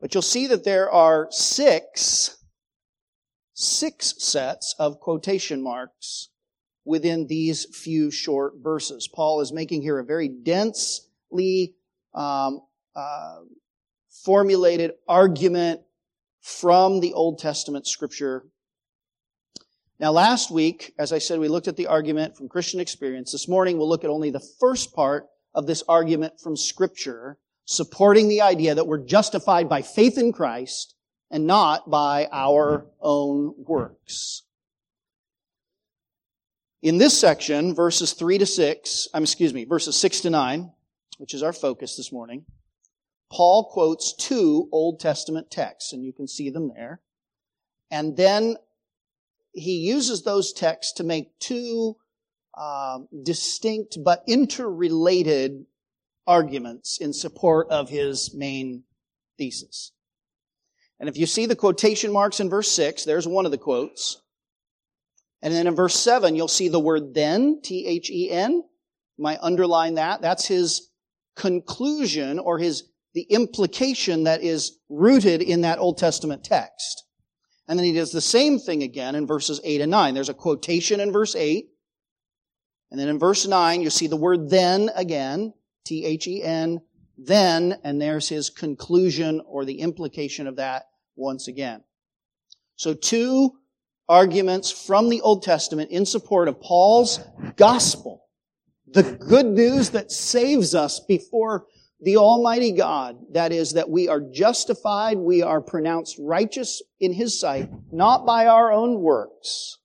But 0.00 0.14
you'll 0.14 0.22
see 0.22 0.46
that 0.46 0.64
there 0.64 0.90
are 0.90 1.28
six, 1.30 2.42
six 3.52 4.14
sets 4.16 4.74
of 4.78 5.00
quotation 5.00 5.62
marks 5.62 6.30
within 6.82 7.26
these 7.26 7.66
few 7.76 8.10
short 8.10 8.54
verses. 8.62 9.06
Paul 9.06 9.42
is 9.42 9.52
making 9.52 9.82
here 9.82 9.98
a 9.98 10.02
very 10.02 10.28
densely 10.28 11.74
um, 12.14 12.62
uh, 12.96 13.40
formulated 14.24 14.92
argument 15.08 15.80
from 16.40 17.00
the 17.00 17.12
Old 17.12 17.38
Testament 17.38 17.86
scripture 17.86 18.44
now, 20.00 20.10
last 20.10 20.50
week, 20.50 20.92
as 20.98 21.12
I 21.12 21.18
said, 21.18 21.38
we 21.38 21.48
looked 21.48 21.68
at 21.68 21.76
the 21.76 21.86
argument 21.86 22.36
from 22.36 22.48
Christian 22.48 22.80
experience. 22.80 23.30
This 23.30 23.48
morning, 23.48 23.78
we'll 23.78 23.88
look 23.88 24.02
at 24.02 24.10
only 24.10 24.30
the 24.30 24.44
first 24.60 24.92
part 24.92 25.28
of 25.54 25.66
this 25.66 25.84
argument 25.88 26.40
from 26.40 26.56
Scripture, 26.56 27.38
supporting 27.64 28.28
the 28.28 28.40
idea 28.40 28.74
that 28.74 28.88
we're 28.88 29.04
justified 29.04 29.68
by 29.68 29.82
faith 29.82 30.18
in 30.18 30.32
Christ 30.32 30.96
and 31.30 31.46
not 31.46 31.88
by 31.88 32.28
our 32.32 32.86
own 33.00 33.54
works. 33.56 34.42
In 36.82 36.98
this 36.98 37.18
section, 37.18 37.74
verses 37.74 38.12
3 38.12 38.38
to 38.38 38.46
6, 38.46 39.08
I'm 39.14 39.22
excuse 39.22 39.54
me, 39.54 39.64
verses 39.64 39.96
6 39.96 40.22
to 40.22 40.30
9, 40.30 40.72
which 41.18 41.34
is 41.34 41.42
our 41.42 41.52
focus 41.52 41.96
this 41.96 42.12
morning, 42.12 42.44
Paul 43.34 43.68
quotes 43.72 44.14
two 44.14 44.68
Old 44.70 45.00
Testament 45.00 45.50
texts, 45.50 45.92
and 45.92 46.04
you 46.04 46.12
can 46.12 46.28
see 46.28 46.50
them 46.50 46.70
there. 46.72 47.00
And 47.90 48.16
then 48.16 48.56
he 49.52 49.78
uses 49.78 50.22
those 50.22 50.52
texts 50.52 50.92
to 50.94 51.04
make 51.04 51.36
two 51.40 51.96
uh, 52.56 53.00
distinct 53.24 53.98
but 54.04 54.22
interrelated 54.28 55.66
arguments 56.28 56.98
in 57.00 57.12
support 57.12 57.68
of 57.70 57.88
his 57.88 58.32
main 58.34 58.84
thesis. 59.36 59.90
And 61.00 61.08
if 61.08 61.16
you 61.16 61.26
see 61.26 61.46
the 61.46 61.56
quotation 61.56 62.12
marks 62.12 62.38
in 62.38 62.48
verse 62.48 62.70
6, 62.70 63.04
there's 63.04 63.26
one 63.26 63.46
of 63.46 63.50
the 63.50 63.58
quotes. 63.58 64.22
And 65.42 65.52
then 65.52 65.66
in 65.66 65.74
verse 65.74 65.96
7, 65.96 66.36
you'll 66.36 66.46
see 66.46 66.68
the 66.68 66.78
word 66.78 67.14
then, 67.14 67.60
T-H-E-N. 67.62 68.52
You 68.52 69.22
might 69.22 69.40
underline 69.42 69.94
that. 69.94 70.22
That's 70.22 70.46
his 70.46 70.88
conclusion 71.34 72.38
or 72.38 72.58
his, 72.58 72.84
the 73.14 73.22
implication 73.22 74.24
that 74.24 74.42
is 74.42 74.78
rooted 74.88 75.40
in 75.40 75.62
that 75.62 75.78
Old 75.78 75.98
Testament 75.98 76.44
text. 76.44 77.04
And 77.68 77.78
then 77.78 77.86
he 77.86 77.92
does 77.92 78.12
the 78.12 78.20
same 78.20 78.58
thing 78.58 78.82
again 78.82 79.14
in 79.14 79.26
verses 79.26 79.60
8 79.64 79.80
and 79.80 79.90
9. 79.90 80.14
There's 80.14 80.28
a 80.28 80.34
quotation 80.34 81.00
in 81.00 81.12
verse 81.12 81.34
8. 81.34 81.66
And 82.90 83.00
then 83.00 83.08
in 83.08 83.18
verse 83.18 83.46
9, 83.46 83.80
you 83.80 83.90
see 83.90 84.06
the 84.06 84.16
word 84.16 84.50
then 84.50 84.90
again. 84.94 85.54
T-H-E-N. 85.86 86.80
Then, 87.16 87.78
and 87.84 88.00
there's 88.00 88.28
his 88.28 88.50
conclusion 88.50 89.40
or 89.46 89.64
the 89.64 89.80
implication 89.80 90.46
of 90.46 90.56
that 90.56 90.84
once 91.16 91.48
again. 91.48 91.84
So 92.76 92.94
two 92.94 93.52
arguments 94.08 94.70
from 94.70 95.08
the 95.08 95.20
Old 95.20 95.42
Testament 95.42 95.90
in 95.90 96.04
support 96.04 96.48
of 96.48 96.60
Paul's 96.60 97.20
gospel. 97.56 98.24
The 98.88 99.02
good 99.02 99.46
news 99.46 99.90
that 99.90 100.12
saves 100.12 100.74
us 100.74 101.00
before 101.00 101.66
the 102.00 102.16
Almighty 102.16 102.72
God, 102.72 103.16
that 103.32 103.52
is, 103.52 103.72
that 103.72 103.88
we 103.88 104.08
are 104.08 104.20
justified, 104.20 105.16
we 105.16 105.42
are 105.42 105.60
pronounced 105.60 106.16
righteous 106.18 106.82
in 107.00 107.12
His 107.12 107.38
sight, 107.38 107.70
not 107.92 108.26
by 108.26 108.46
our 108.46 108.72
own 108.72 109.00
works, 109.00 109.78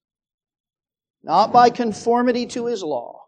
not 1.24 1.54
by 1.54 1.70
conformity 1.70 2.46
to 2.48 2.66
His 2.66 2.84
law, 2.84 3.26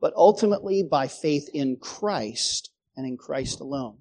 but 0.00 0.12
ultimately 0.14 0.82
by 0.82 1.08
faith 1.08 1.48
in 1.54 1.76
Christ 1.76 2.70
and 2.96 3.06
in 3.06 3.16
Christ 3.16 3.60
alone. 3.60 3.98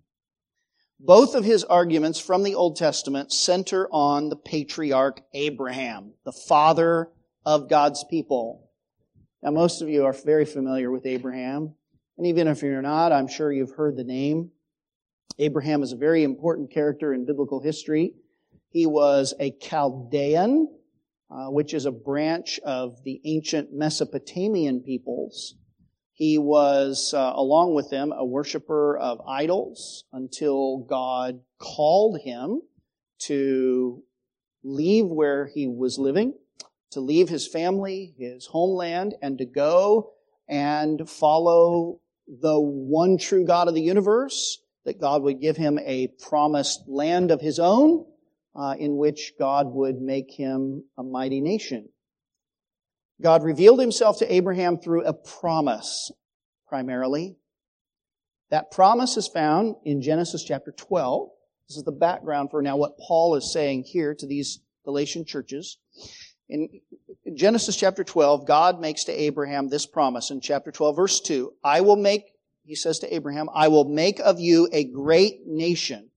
Both 1.00 1.36
of 1.36 1.44
his 1.44 1.64
arguments 1.66 2.20
from 2.20 2.44
the 2.44 2.56
Old 2.56 2.78
Testament 2.78 3.32
center 3.32 3.88
on 3.92 4.30
the 4.30 4.38
patriarch 4.38 5.22
Abraham, 5.34 6.14
the 6.24 6.32
father 6.32 7.10
of 7.46 7.70
God's 7.70 8.06
people. 8.10 8.72
Now, 9.44 9.52
most 9.52 9.82
of 9.82 9.90
you 9.90 10.06
are 10.06 10.14
very 10.14 10.46
familiar 10.46 10.90
with 10.90 11.06
Abraham. 11.06 11.76
And 12.18 12.28
even 12.28 12.48
if 12.48 12.62
you're 12.62 12.82
not, 12.82 13.12
I'm 13.12 13.28
sure 13.28 13.52
you've 13.52 13.76
heard 13.76 13.98
the 13.98 14.04
name. 14.04 14.52
Abraham 15.38 15.84
is 15.84 15.92
a 15.92 15.98
very 15.98 16.24
important 16.24 16.72
character 16.72 17.14
in 17.14 17.26
biblical 17.26 17.62
history. 17.62 18.14
He 18.70 18.86
was 18.86 19.34
a 19.40 19.52
Chaldean, 19.52 20.70
uh, 21.30 21.48
which 21.48 21.74
is 21.74 21.86
a 21.86 21.92
branch 21.92 22.60
of 22.64 23.04
the 23.04 23.20
ancient 23.26 23.74
Mesopotamian 23.74 24.82
peoples. 24.82 25.56
He 26.14 26.38
was, 26.38 27.14
uh, 27.14 27.34
along 27.36 27.76
with 27.76 27.90
them, 27.90 28.14
a 28.14 28.26
worshiper 28.26 28.98
of 28.98 29.20
idols 29.28 30.06
until 30.14 30.78
God 30.78 31.42
called 31.60 32.22
him 32.22 32.62
to 33.24 34.04
leave 34.64 35.06
where 35.06 35.48
he 35.48 35.68
was 35.68 35.98
living, 35.98 36.34
to 36.92 37.02
leave 37.02 37.28
his 37.28 37.46
family, 37.46 38.16
his 38.18 38.46
homeland, 38.46 39.16
and 39.22 39.38
to 39.40 39.46
go 39.46 40.14
and 40.48 41.10
follow 41.10 42.00
the 42.28 42.60
one 42.60 43.18
true 43.18 43.46
God 43.46 43.68
of 43.68 43.76
the 43.76 43.82
universe, 43.82 44.60
that 44.86 45.00
God 45.00 45.24
would 45.24 45.42
give 45.42 45.58
him 45.58 45.80
a 45.80 46.08
promised 46.28 46.84
land 46.88 47.32
of 47.32 47.42
his 47.42 47.60
own, 47.60 48.06
uh, 48.56 48.76
in 48.78 48.98
which 48.98 49.34
God 49.38 49.68
would 49.68 50.02
make 50.02 50.32
him 50.32 50.86
a 50.98 51.04
mighty 51.04 51.42
nation. 51.42 51.90
God 53.22 53.44
revealed 53.44 53.80
himself 53.80 54.20
to 54.20 54.34
Abraham 54.34 54.78
through 54.78 55.06
a 55.06 55.14
promise, 55.14 56.12
primarily. 56.68 57.38
That 58.50 58.72
promise 58.72 59.18
is 59.18 59.28
found 59.28 59.76
in 59.84 60.02
Genesis 60.02 60.44
chapter 60.44 60.72
12. 60.72 61.30
This 61.68 61.78
is 61.78 61.84
the 61.84 61.92
background 61.92 62.52
for 62.52 62.62
now 62.62 62.78
what 62.78 62.98
Paul 63.00 63.36
is 63.36 63.52
saying 63.52 63.86
here 63.88 64.14
to 64.14 64.28
these 64.28 64.60
Galatian 64.84 65.26
churches. 65.26 65.78
In 66.48 66.82
Genesis 67.34 67.76
chapter 67.76 68.04
12, 68.04 68.46
God 68.46 68.80
makes 68.80 69.06
to 69.06 69.12
Abraham 69.12 69.68
this 69.68 69.86
promise 69.86 70.30
in 70.30 70.42
chapter 70.42 70.72
12, 70.72 70.96
verse 70.96 71.20
2 71.22 71.54
I 71.64 71.82
will 71.82 71.96
make 71.96 72.26
he 72.66 72.76
says 72.76 73.00
to 73.00 73.14
Abraham, 73.14 73.48
I 73.54 73.68
will 73.68 73.86
make 73.86 74.20
of 74.20 74.40
you 74.40 74.68
a 74.72 74.84
great 74.84 75.46
nation, 75.46 76.10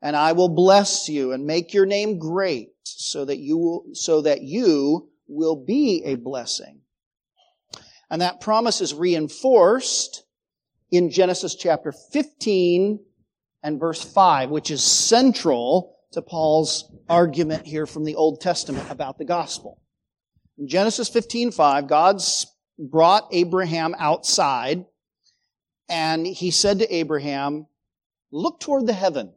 and 0.00 0.16
I 0.16 0.32
will 0.32 0.48
bless 0.48 1.08
you 1.08 1.32
and 1.32 1.46
make 1.46 1.74
your 1.74 1.84
name 1.84 2.18
great, 2.18 2.70
so 2.84 3.26
that 3.26 3.38
you 3.38 3.58
will, 3.58 3.84
so 3.92 4.22
that 4.22 4.40
you 4.40 5.10
will 5.28 5.56
be 5.56 6.02
a 6.06 6.14
blessing. 6.14 6.80
And 8.10 8.22
that 8.22 8.40
promise 8.40 8.80
is 8.80 8.94
reinforced 8.94 10.24
in 10.90 11.10
Genesis 11.10 11.54
chapter 11.54 11.92
15 11.92 12.98
and 13.62 13.80
verse 13.80 14.02
5, 14.02 14.50
which 14.50 14.70
is 14.70 14.82
central 14.82 15.96
to 16.12 16.22
Paul's 16.22 16.90
argument 17.08 17.66
here 17.66 17.86
from 17.86 18.04
the 18.04 18.14
Old 18.14 18.40
Testament 18.40 18.90
about 18.90 19.18
the 19.18 19.24
gospel. 19.24 19.80
In 20.58 20.68
Genesis 20.68 21.10
15:5, 21.10 21.88
God's 21.88 22.46
brought 22.78 23.28
Abraham 23.32 23.94
outside 23.98 24.86
and 25.88 26.26
he 26.26 26.50
said 26.50 26.78
to 26.78 26.94
Abraham, 26.94 27.66
look 28.30 28.60
toward 28.60 28.86
the 28.86 28.92
heaven 28.92 29.34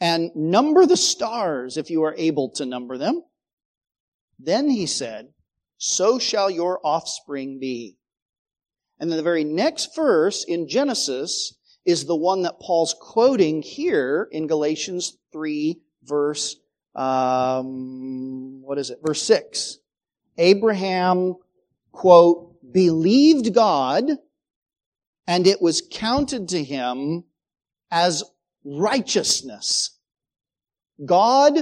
and 0.00 0.34
number 0.34 0.86
the 0.86 0.96
stars 0.96 1.76
if 1.76 1.90
you 1.90 2.02
are 2.02 2.14
able 2.16 2.50
to 2.50 2.66
number 2.66 2.98
them. 2.98 3.22
Then 4.38 4.68
he 4.68 4.86
said, 4.86 5.32
so 5.78 6.18
shall 6.18 6.50
your 6.50 6.80
offspring 6.84 7.58
be. 7.60 7.96
And 8.98 9.10
then 9.10 9.16
the 9.16 9.22
very 9.22 9.44
next 9.44 9.94
verse 9.94 10.44
in 10.44 10.68
Genesis 10.68 11.54
is 11.84 12.06
the 12.06 12.16
one 12.16 12.42
that 12.42 12.60
Paul's 12.60 12.94
quoting 12.98 13.62
here 13.62 14.28
in 14.32 14.46
Galatians 14.46 15.16
3 15.32 15.80
verse, 16.04 16.56
um, 16.94 18.62
what 18.62 18.78
is 18.78 18.90
it? 18.90 18.98
Verse 19.02 19.22
6. 19.22 19.78
Abraham, 20.38 21.36
quote, 21.92 22.72
believed 22.72 23.54
God 23.54 24.04
and 25.26 25.46
it 25.46 25.60
was 25.60 25.82
counted 25.90 26.48
to 26.50 26.62
him 26.62 27.24
as 27.90 28.24
righteousness. 28.64 29.98
God 31.04 31.58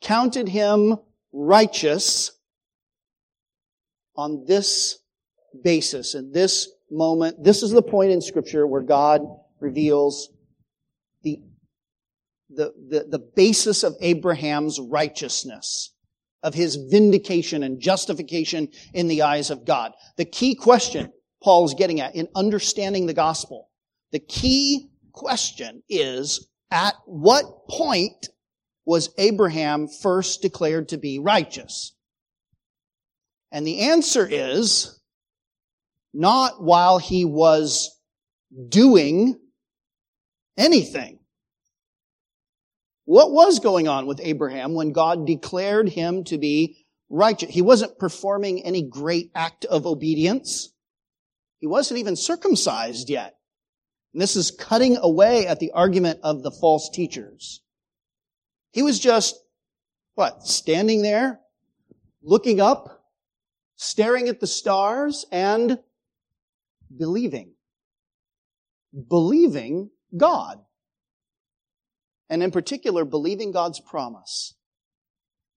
counted 0.00 0.48
him 0.48 0.96
righteous 1.32 2.32
on 4.16 4.44
this 4.46 4.98
basis 5.62 6.14
in 6.14 6.32
this 6.32 6.70
moment. 6.90 7.42
This 7.42 7.62
is 7.62 7.70
the 7.70 7.82
point 7.82 8.12
in 8.12 8.20
scripture 8.20 8.66
where 8.66 8.82
God 8.82 9.22
reveals 9.60 10.30
the, 11.22 11.40
the, 12.50 12.72
the, 12.88 13.06
the 13.10 13.18
basis 13.18 13.82
of 13.82 13.96
Abraham's 14.00 14.78
righteousness 14.80 15.92
of 16.42 16.54
his 16.54 16.76
vindication 16.76 17.62
and 17.62 17.80
justification 17.80 18.68
in 18.94 19.08
the 19.08 19.22
eyes 19.22 19.50
of 19.50 19.64
God. 19.64 19.92
The 20.16 20.24
key 20.24 20.54
question 20.54 21.12
Paul 21.42 21.64
is 21.64 21.74
getting 21.74 22.00
at 22.00 22.14
in 22.14 22.28
understanding 22.34 23.06
the 23.06 23.14
gospel, 23.14 23.68
the 24.12 24.18
key 24.18 24.90
question 25.12 25.82
is, 25.88 26.48
at 26.70 26.94
what 27.06 27.68
point 27.68 28.28
was 28.84 29.10
Abraham 29.18 29.88
first 29.88 30.42
declared 30.42 30.88
to 30.90 30.98
be 30.98 31.18
righteous? 31.18 31.94
And 33.50 33.66
the 33.66 33.80
answer 33.80 34.26
is, 34.30 35.00
not 36.12 36.62
while 36.62 36.98
he 36.98 37.24
was 37.24 37.90
doing 38.68 39.38
anything. 40.56 41.18
What 43.04 43.30
was 43.30 43.60
going 43.60 43.86
on 43.86 44.06
with 44.06 44.20
Abraham 44.22 44.74
when 44.74 44.92
God 44.92 45.26
declared 45.26 45.88
him 45.88 46.24
to 46.24 46.38
be 46.38 46.86
righteous? 47.08 47.50
He 47.50 47.62
wasn't 47.62 47.98
performing 47.98 48.64
any 48.64 48.82
great 48.82 49.30
act 49.34 49.64
of 49.64 49.86
obedience. 49.86 50.72
He 51.58 51.66
wasn't 51.66 52.00
even 52.00 52.16
circumcised 52.16 53.08
yet. 53.08 53.36
And 54.12 54.20
this 54.20 54.34
is 54.34 54.50
cutting 54.50 54.96
away 54.96 55.46
at 55.46 55.60
the 55.60 55.70
argument 55.72 56.20
of 56.22 56.42
the 56.42 56.50
false 56.50 56.90
teachers. 56.92 57.60
He 58.72 58.82
was 58.82 58.98
just, 58.98 59.36
what, 60.14 60.42
standing 60.42 61.02
there, 61.02 61.40
looking 62.22 62.60
up, 62.60 63.04
staring 63.76 64.28
at 64.28 64.40
the 64.40 64.46
stars, 64.46 65.26
and 65.30 65.78
believing. 66.94 67.52
Believing 69.08 69.90
God 70.14 70.58
and 72.28 72.42
in 72.42 72.50
particular, 72.50 73.04
believing 73.04 73.52
God's 73.52 73.80
promise. 73.80 74.54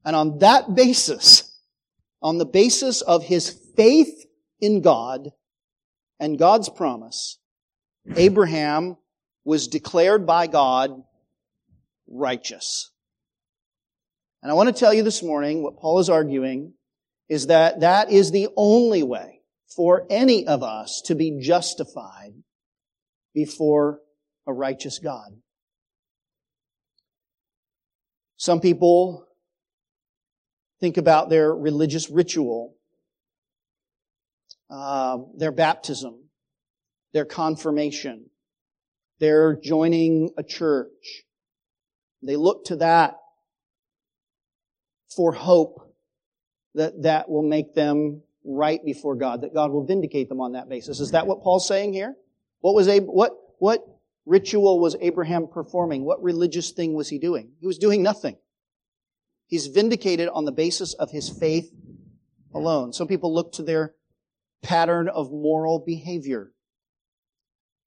And 0.05 0.15
on 0.15 0.39
that 0.39 0.75
basis, 0.75 1.57
on 2.21 2.37
the 2.37 2.45
basis 2.45 3.01
of 3.01 3.23
his 3.23 3.49
faith 3.75 4.25
in 4.59 4.81
God 4.81 5.29
and 6.19 6.37
God's 6.37 6.69
promise, 6.69 7.39
Abraham 8.15 8.97
was 9.43 9.67
declared 9.67 10.25
by 10.25 10.47
God 10.47 10.91
righteous. 12.07 12.91
And 14.41 14.51
I 14.51 14.55
want 14.55 14.67
to 14.67 14.79
tell 14.79 14.93
you 14.93 15.03
this 15.03 15.23
morning 15.23 15.63
what 15.63 15.77
Paul 15.77 15.99
is 15.99 16.09
arguing 16.09 16.73
is 17.27 17.47
that 17.47 17.81
that 17.81 18.11
is 18.11 18.31
the 18.31 18.47
only 18.55 19.03
way 19.03 19.41
for 19.75 20.05
any 20.09 20.47
of 20.47 20.63
us 20.63 21.01
to 21.05 21.15
be 21.15 21.39
justified 21.41 22.33
before 23.33 23.99
a 24.49 24.53
righteous 24.53 24.99
God. 24.99 25.31
Some 28.37 28.59
people 28.59 29.27
think 30.79 30.97
about 30.97 31.29
their 31.29 31.53
religious 31.53 32.09
ritual, 32.09 32.75
uh, 34.69 35.17
their 35.37 35.51
baptism, 35.51 36.29
their 37.13 37.25
confirmation, 37.25 38.29
their 39.19 39.55
joining 39.55 40.31
a 40.37 40.43
church. 40.43 41.23
They 42.23 42.35
look 42.35 42.65
to 42.65 42.77
that 42.77 43.17
for 45.15 45.33
hope 45.33 45.95
that 46.75 47.03
that 47.03 47.29
will 47.29 47.43
make 47.43 47.75
them 47.75 48.23
right 48.45 48.83
before 48.83 49.15
God, 49.15 49.41
that 49.41 49.53
God 49.53 49.71
will 49.71 49.85
vindicate 49.85 50.29
them 50.29 50.39
on 50.39 50.53
that 50.53 50.69
basis. 50.69 50.99
Is 50.99 51.11
that 51.11 51.27
what 51.27 51.41
Paul's 51.41 51.67
saying 51.67 51.93
here? 51.93 52.15
What 52.61 52.73
was 52.73 52.87
Ab- 52.87 53.05
what 53.05 53.33
what 53.59 53.85
ritual 54.29 54.79
was 54.79 54.95
Abraham 55.01 55.47
performing? 55.47 56.05
What 56.05 56.21
religious 56.21 56.71
thing 56.71 56.93
was 56.93 57.09
he 57.09 57.17
doing? 57.17 57.51
He 57.59 57.67
was 57.67 57.79
doing 57.79 58.03
nothing. 58.03 58.37
He's 59.47 59.67
vindicated 59.67 60.29
on 60.29 60.45
the 60.45 60.51
basis 60.51 60.93
of 60.93 61.09
his 61.09 61.29
faith 61.29 61.71
alone. 62.53 62.93
Some 62.93 63.07
people 63.07 63.33
look 63.33 63.51
to 63.53 63.63
their 63.63 63.95
pattern 64.61 65.09
of 65.09 65.31
moral 65.31 65.79
behavior. 65.79 66.51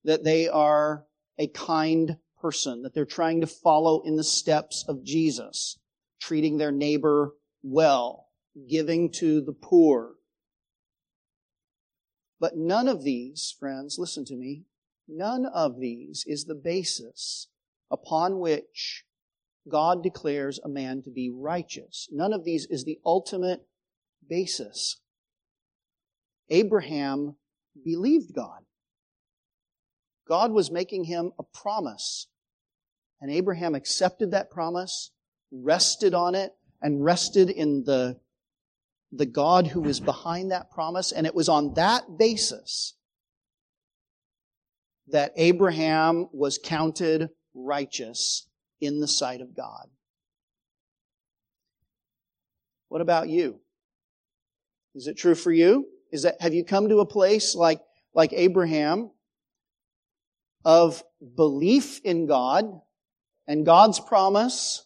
That 0.05 0.25
they 0.25 0.49
are 0.49 1.07
a 1.39 1.47
kind 1.47 2.17
person, 2.41 2.83
that 2.83 2.93
they're 2.93 3.05
trying 3.05 3.41
to 3.43 3.47
follow 3.47 4.03
in 4.05 4.17
the 4.17 4.25
steps 4.25 4.85
of 4.89 5.05
Jesus, 5.05 5.79
treating 6.21 6.59
their 6.59 6.73
neighbor 6.73 7.35
well, 7.63 8.27
giving 8.69 9.13
to 9.13 9.41
the 9.41 9.53
poor. 9.53 10.15
But 12.41 12.57
none 12.57 12.89
of 12.89 13.05
these, 13.05 13.55
friends, 13.61 13.97
listen 13.97 14.25
to 14.25 14.35
me, 14.35 14.65
none 15.13 15.47
of 15.47 15.79
these 15.79 16.25
is 16.27 16.45
the 16.45 16.55
basis 16.55 17.49
upon 17.91 18.39
which 18.39 19.05
God 19.69 20.03
declares 20.03 20.59
a 20.65 20.69
man 20.69 21.03
to 21.03 21.11
be 21.11 21.31
righteous. 21.31 22.09
None 22.11 22.33
of 22.33 22.45
these 22.45 22.67
is 22.67 22.85
the 22.85 22.99
ultimate 23.05 23.61
basis. 24.29 25.01
Abraham 26.51 27.37
believed 27.85 28.35
God. 28.35 28.61
God 30.27 30.53
was 30.53 30.71
making 30.71 31.05
him 31.05 31.33
a 31.39 31.43
promise. 31.43 32.27
And 33.21 33.31
Abraham 33.31 33.75
accepted 33.75 34.33
that 34.33 34.51
promise, 34.51 35.11
rested 35.53 36.15
on 36.15 36.35
it, 36.35 36.53
and 36.81 37.05
rested 37.05 37.51
in 37.51 37.85
the, 37.85 38.19
the 39.13 39.27
God 39.27 39.69
who 39.69 39.81
was 39.81 40.01
behind 40.01 40.51
that 40.51 40.71
promise. 40.71 41.13
And 41.13 41.27
it 41.27 41.35
was 41.35 41.49
on 41.49 41.75
that 41.75 42.19
basis 42.19 42.95
that 45.13 45.33
Abraham 45.37 46.29
was 46.33 46.59
counted 46.63 47.29
righteous 47.55 48.49
in 48.81 48.99
the 48.99 49.07
sight 49.07 49.41
of 49.41 49.55
God. 49.55 49.87
What 52.89 53.01
about 53.01 53.29
you? 53.29 53.61
Is 54.95 55.07
it 55.07 55.17
true 55.17 55.35
for 55.35 55.53
you? 55.53 55.87
Is 56.11 56.23
that, 56.25 56.41
have 56.41 56.53
you 56.53 56.65
come 56.65 56.89
to 56.89 56.99
a 56.99 57.07
place 57.07 57.55
like, 57.55 57.81
like 58.15 58.33
Abraham 58.33 59.11
of 60.65 61.03
belief 61.37 62.01
in 62.05 62.27
God 62.27 62.65
and 63.47 63.65
God's 63.65 64.01
promise 64.01 64.85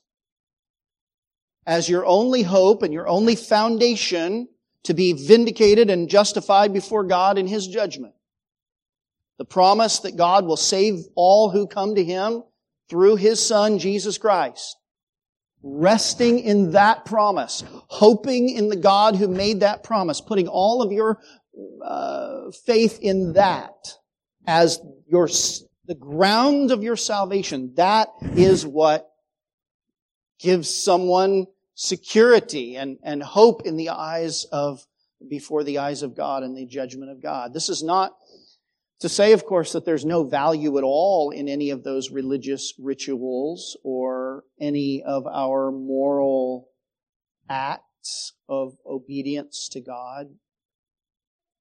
as 1.66 1.88
your 1.88 2.06
only 2.06 2.42
hope 2.42 2.82
and 2.82 2.92
your 2.92 3.08
only 3.08 3.34
foundation 3.34 4.48
to 4.84 4.94
be 4.94 5.12
vindicated 5.12 5.90
and 5.90 6.08
justified 6.08 6.72
before 6.72 7.04
God 7.04 7.38
in 7.38 7.46
His 7.46 7.66
judgment? 7.66 8.14
The 9.38 9.44
promise 9.44 10.00
that 10.00 10.16
God 10.16 10.46
will 10.46 10.56
save 10.56 11.04
all 11.14 11.50
who 11.50 11.66
come 11.66 11.94
to 11.94 12.04
Him 12.04 12.42
through 12.88 13.16
His 13.16 13.44
Son, 13.44 13.78
Jesus 13.78 14.18
Christ. 14.18 14.76
Resting 15.62 16.38
in 16.38 16.72
that 16.72 17.04
promise, 17.04 17.64
hoping 17.88 18.48
in 18.50 18.68
the 18.68 18.76
God 18.76 19.16
who 19.16 19.28
made 19.28 19.60
that 19.60 19.82
promise, 19.82 20.20
putting 20.20 20.48
all 20.48 20.80
of 20.80 20.92
your 20.92 21.18
uh, 21.84 22.50
faith 22.64 22.98
in 23.00 23.32
that, 23.32 23.74
as 24.46 24.80
your, 25.06 25.28
the 25.86 25.94
ground 25.94 26.70
of 26.70 26.82
your 26.82 26.96
salvation. 26.96 27.72
That 27.76 28.08
is 28.22 28.64
what 28.66 29.10
gives 30.38 30.72
someone 30.72 31.46
security 31.74 32.76
and, 32.76 32.98
and 33.02 33.22
hope 33.22 33.62
in 33.64 33.76
the 33.76 33.90
eyes 33.90 34.44
of, 34.52 34.86
before 35.28 35.64
the 35.64 35.78
eyes 35.78 36.02
of 36.02 36.14
God 36.16 36.42
and 36.42 36.56
the 36.56 36.66
judgment 36.66 37.10
of 37.10 37.22
God. 37.22 37.52
This 37.52 37.68
is 37.68 37.82
not 37.82 38.16
to 39.00 39.08
say, 39.08 39.32
of 39.32 39.44
course, 39.44 39.72
that 39.72 39.84
there's 39.84 40.04
no 40.04 40.24
value 40.24 40.78
at 40.78 40.84
all 40.84 41.30
in 41.30 41.48
any 41.48 41.70
of 41.70 41.84
those 41.84 42.10
religious 42.10 42.72
rituals 42.78 43.76
or 43.84 44.44
any 44.58 45.02
of 45.02 45.26
our 45.26 45.70
moral 45.70 46.68
acts 47.48 48.32
of 48.48 48.76
obedience 48.86 49.68
to 49.72 49.80
God. 49.80 50.28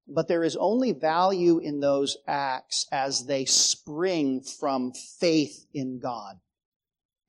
But 0.08 0.28
there 0.28 0.44
is 0.44 0.56
only 0.56 0.92
value 0.92 1.58
in 1.58 1.80
those 1.80 2.16
acts 2.26 2.86
as 2.90 3.26
they 3.26 3.44
spring 3.44 4.40
from 4.40 4.92
faith 4.92 5.66
in 5.74 5.98
God 5.98 6.36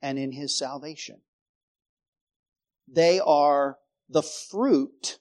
and 0.00 0.18
in 0.18 0.32
His 0.32 0.56
salvation. 0.56 1.20
They 2.86 3.20
are 3.20 3.78
the 4.08 4.22
fruit, 4.22 5.18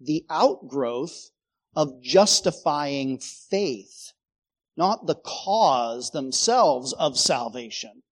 the 0.00 0.24
outgrowth 0.30 1.30
of 1.74 2.00
justifying 2.00 3.18
faith 3.18 4.12
not 4.80 5.06
the 5.06 5.14
cause 5.14 6.10
themselves 6.10 6.94
of 6.94 7.18
salvation, 7.18 8.02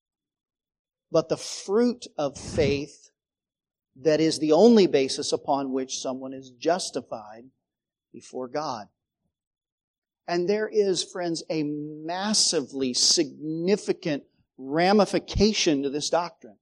but 1.10 1.30
the 1.30 1.36
fruit 1.38 2.06
of 2.18 2.36
faith 2.36 3.08
that 3.96 4.20
is 4.20 4.38
the 4.38 4.52
only 4.52 4.86
basis 4.86 5.32
upon 5.32 5.72
which 5.72 5.98
someone 5.98 6.34
is 6.34 6.50
justified 6.50 7.44
before 8.12 8.48
God. 8.48 8.86
And 10.28 10.46
there 10.46 10.68
is, 10.68 11.02
friends, 11.02 11.42
a 11.48 11.62
massively 11.62 12.92
significant 12.92 14.24
ramification 14.58 15.84
to 15.84 15.88
this 15.88 16.10
doctrine. 16.10 16.58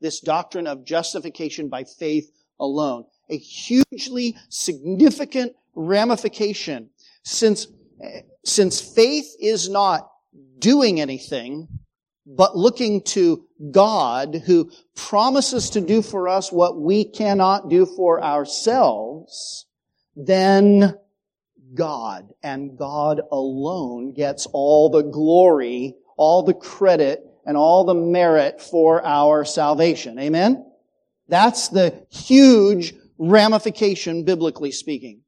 This 0.00 0.20
doctrine 0.20 0.66
of 0.66 0.86
justification 0.86 1.68
by 1.68 1.84
faith 1.84 2.32
alone. 2.58 3.04
A 3.28 3.36
hugely 3.36 4.36
significant 4.48 5.52
ramification 5.74 6.88
since 7.24 7.66
since 8.44 8.80
faith 8.80 9.34
is 9.40 9.68
not 9.68 10.08
doing 10.58 11.00
anything, 11.00 11.68
but 12.26 12.56
looking 12.56 13.02
to 13.02 13.44
God 13.70 14.42
who 14.46 14.70
promises 14.96 15.70
to 15.70 15.80
do 15.80 16.02
for 16.02 16.28
us 16.28 16.50
what 16.50 16.80
we 16.80 17.04
cannot 17.04 17.68
do 17.68 17.86
for 17.86 18.22
ourselves, 18.22 19.66
then 20.16 20.94
God 21.74 22.32
and 22.42 22.78
God 22.78 23.20
alone 23.30 24.12
gets 24.12 24.46
all 24.52 24.88
the 24.88 25.02
glory, 25.02 25.94
all 26.16 26.42
the 26.42 26.54
credit, 26.54 27.24
and 27.46 27.56
all 27.56 27.84
the 27.84 27.94
merit 27.94 28.60
for 28.60 29.04
our 29.04 29.44
salvation. 29.44 30.18
Amen? 30.18 30.64
That's 31.28 31.68
the 31.68 32.06
huge 32.10 32.94
ramification, 33.18 34.24
biblically 34.24 34.72
speaking. 34.72 35.23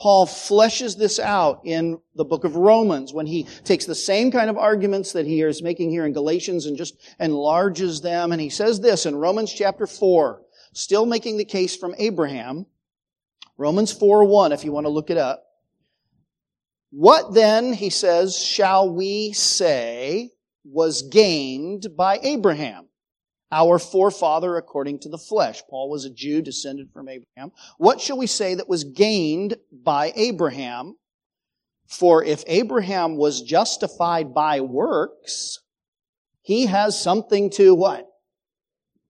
Paul 0.00 0.26
fleshes 0.26 0.96
this 0.96 1.18
out 1.18 1.60
in 1.64 2.00
the 2.14 2.24
book 2.24 2.44
of 2.44 2.56
Romans 2.56 3.12
when 3.12 3.26
he 3.26 3.44
takes 3.64 3.84
the 3.84 3.94
same 3.94 4.30
kind 4.30 4.48
of 4.48 4.56
arguments 4.56 5.12
that 5.12 5.26
he 5.26 5.42
is 5.42 5.62
making 5.62 5.90
here 5.90 6.06
in 6.06 6.14
Galatians 6.14 6.64
and 6.64 6.76
just 6.76 6.96
enlarges 7.20 8.00
them. 8.00 8.32
And 8.32 8.40
he 8.40 8.48
says 8.48 8.80
this 8.80 9.04
in 9.04 9.14
Romans 9.14 9.52
chapter 9.52 9.86
4, 9.86 10.40
still 10.72 11.04
making 11.04 11.36
the 11.36 11.44
case 11.44 11.76
from 11.76 11.94
Abraham. 11.98 12.64
Romans 13.58 13.92
4 13.92 14.24
1, 14.24 14.52
if 14.52 14.64
you 14.64 14.72
want 14.72 14.86
to 14.86 14.90
look 14.90 15.10
it 15.10 15.18
up. 15.18 15.44
What 16.90 17.34
then, 17.34 17.74
he 17.74 17.90
says, 17.90 18.38
shall 18.38 18.90
we 18.90 19.32
say 19.32 20.30
was 20.64 21.02
gained 21.02 21.88
by 21.94 22.18
Abraham? 22.22 22.89
Our 23.52 23.78
forefather 23.78 24.56
according 24.56 25.00
to 25.00 25.08
the 25.08 25.18
flesh. 25.18 25.62
Paul 25.68 25.90
was 25.90 26.04
a 26.04 26.10
Jew 26.10 26.42
descended 26.42 26.90
from 26.92 27.08
Abraham. 27.08 27.52
What 27.78 28.00
shall 28.00 28.16
we 28.16 28.26
say 28.26 28.54
that 28.54 28.68
was 28.68 28.84
gained 28.84 29.56
by 29.72 30.12
Abraham? 30.14 30.94
For 31.88 32.22
if 32.22 32.44
Abraham 32.46 33.16
was 33.16 33.42
justified 33.42 34.32
by 34.32 34.60
works, 34.60 35.58
he 36.42 36.66
has 36.66 37.00
something 37.00 37.50
to 37.50 37.74
what? 37.74 38.06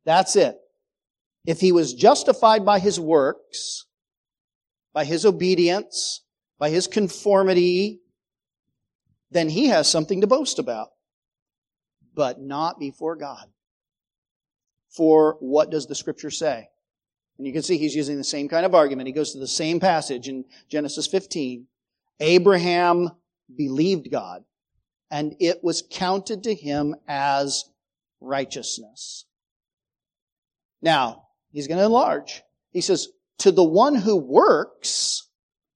That's 0.06 0.34
it. 0.36 0.56
If 1.44 1.60
he 1.60 1.72
was 1.72 1.92
justified 1.92 2.64
by 2.64 2.78
his 2.78 2.98
works, 2.98 3.84
by 4.94 5.04
his 5.04 5.26
obedience, 5.26 6.22
by 6.58 6.70
his 6.70 6.86
conformity, 6.86 8.00
then 9.30 9.50
he 9.50 9.66
has 9.66 9.86
something 9.88 10.22
to 10.22 10.26
boast 10.26 10.58
about. 10.58 10.88
But 12.14 12.40
not 12.40 12.78
before 12.78 13.16
God 13.16 13.46
for 14.90 15.36
what 15.40 15.70
does 15.70 15.86
the 15.86 15.94
scripture 15.94 16.30
say? 16.30 16.68
And 17.38 17.46
you 17.46 17.52
can 17.52 17.62
see 17.62 17.78
he's 17.78 17.94
using 17.94 18.18
the 18.18 18.24
same 18.24 18.48
kind 18.48 18.66
of 18.66 18.74
argument. 18.74 19.06
He 19.06 19.12
goes 19.12 19.32
to 19.32 19.38
the 19.38 19.48
same 19.48 19.80
passage 19.80 20.28
in 20.28 20.44
Genesis 20.68 21.06
15. 21.06 21.66
Abraham 22.20 23.10
believed 23.56 24.10
God, 24.10 24.44
and 25.10 25.34
it 25.40 25.64
was 25.64 25.82
counted 25.90 26.42
to 26.44 26.54
him 26.54 26.94
as 27.08 27.64
righteousness. 28.20 29.24
Now, 30.82 31.28
he's 31.50 31.66
going 31.66 31.78
to 31.78 31.84
enlarge. 31.84 32.42
He 32.72 32.82
says, 32.82 33.08
to 33.38 33.50
the 33.50 33.64
one 33.64 33.94
who 33.94 34.16
works, 34.16 35.26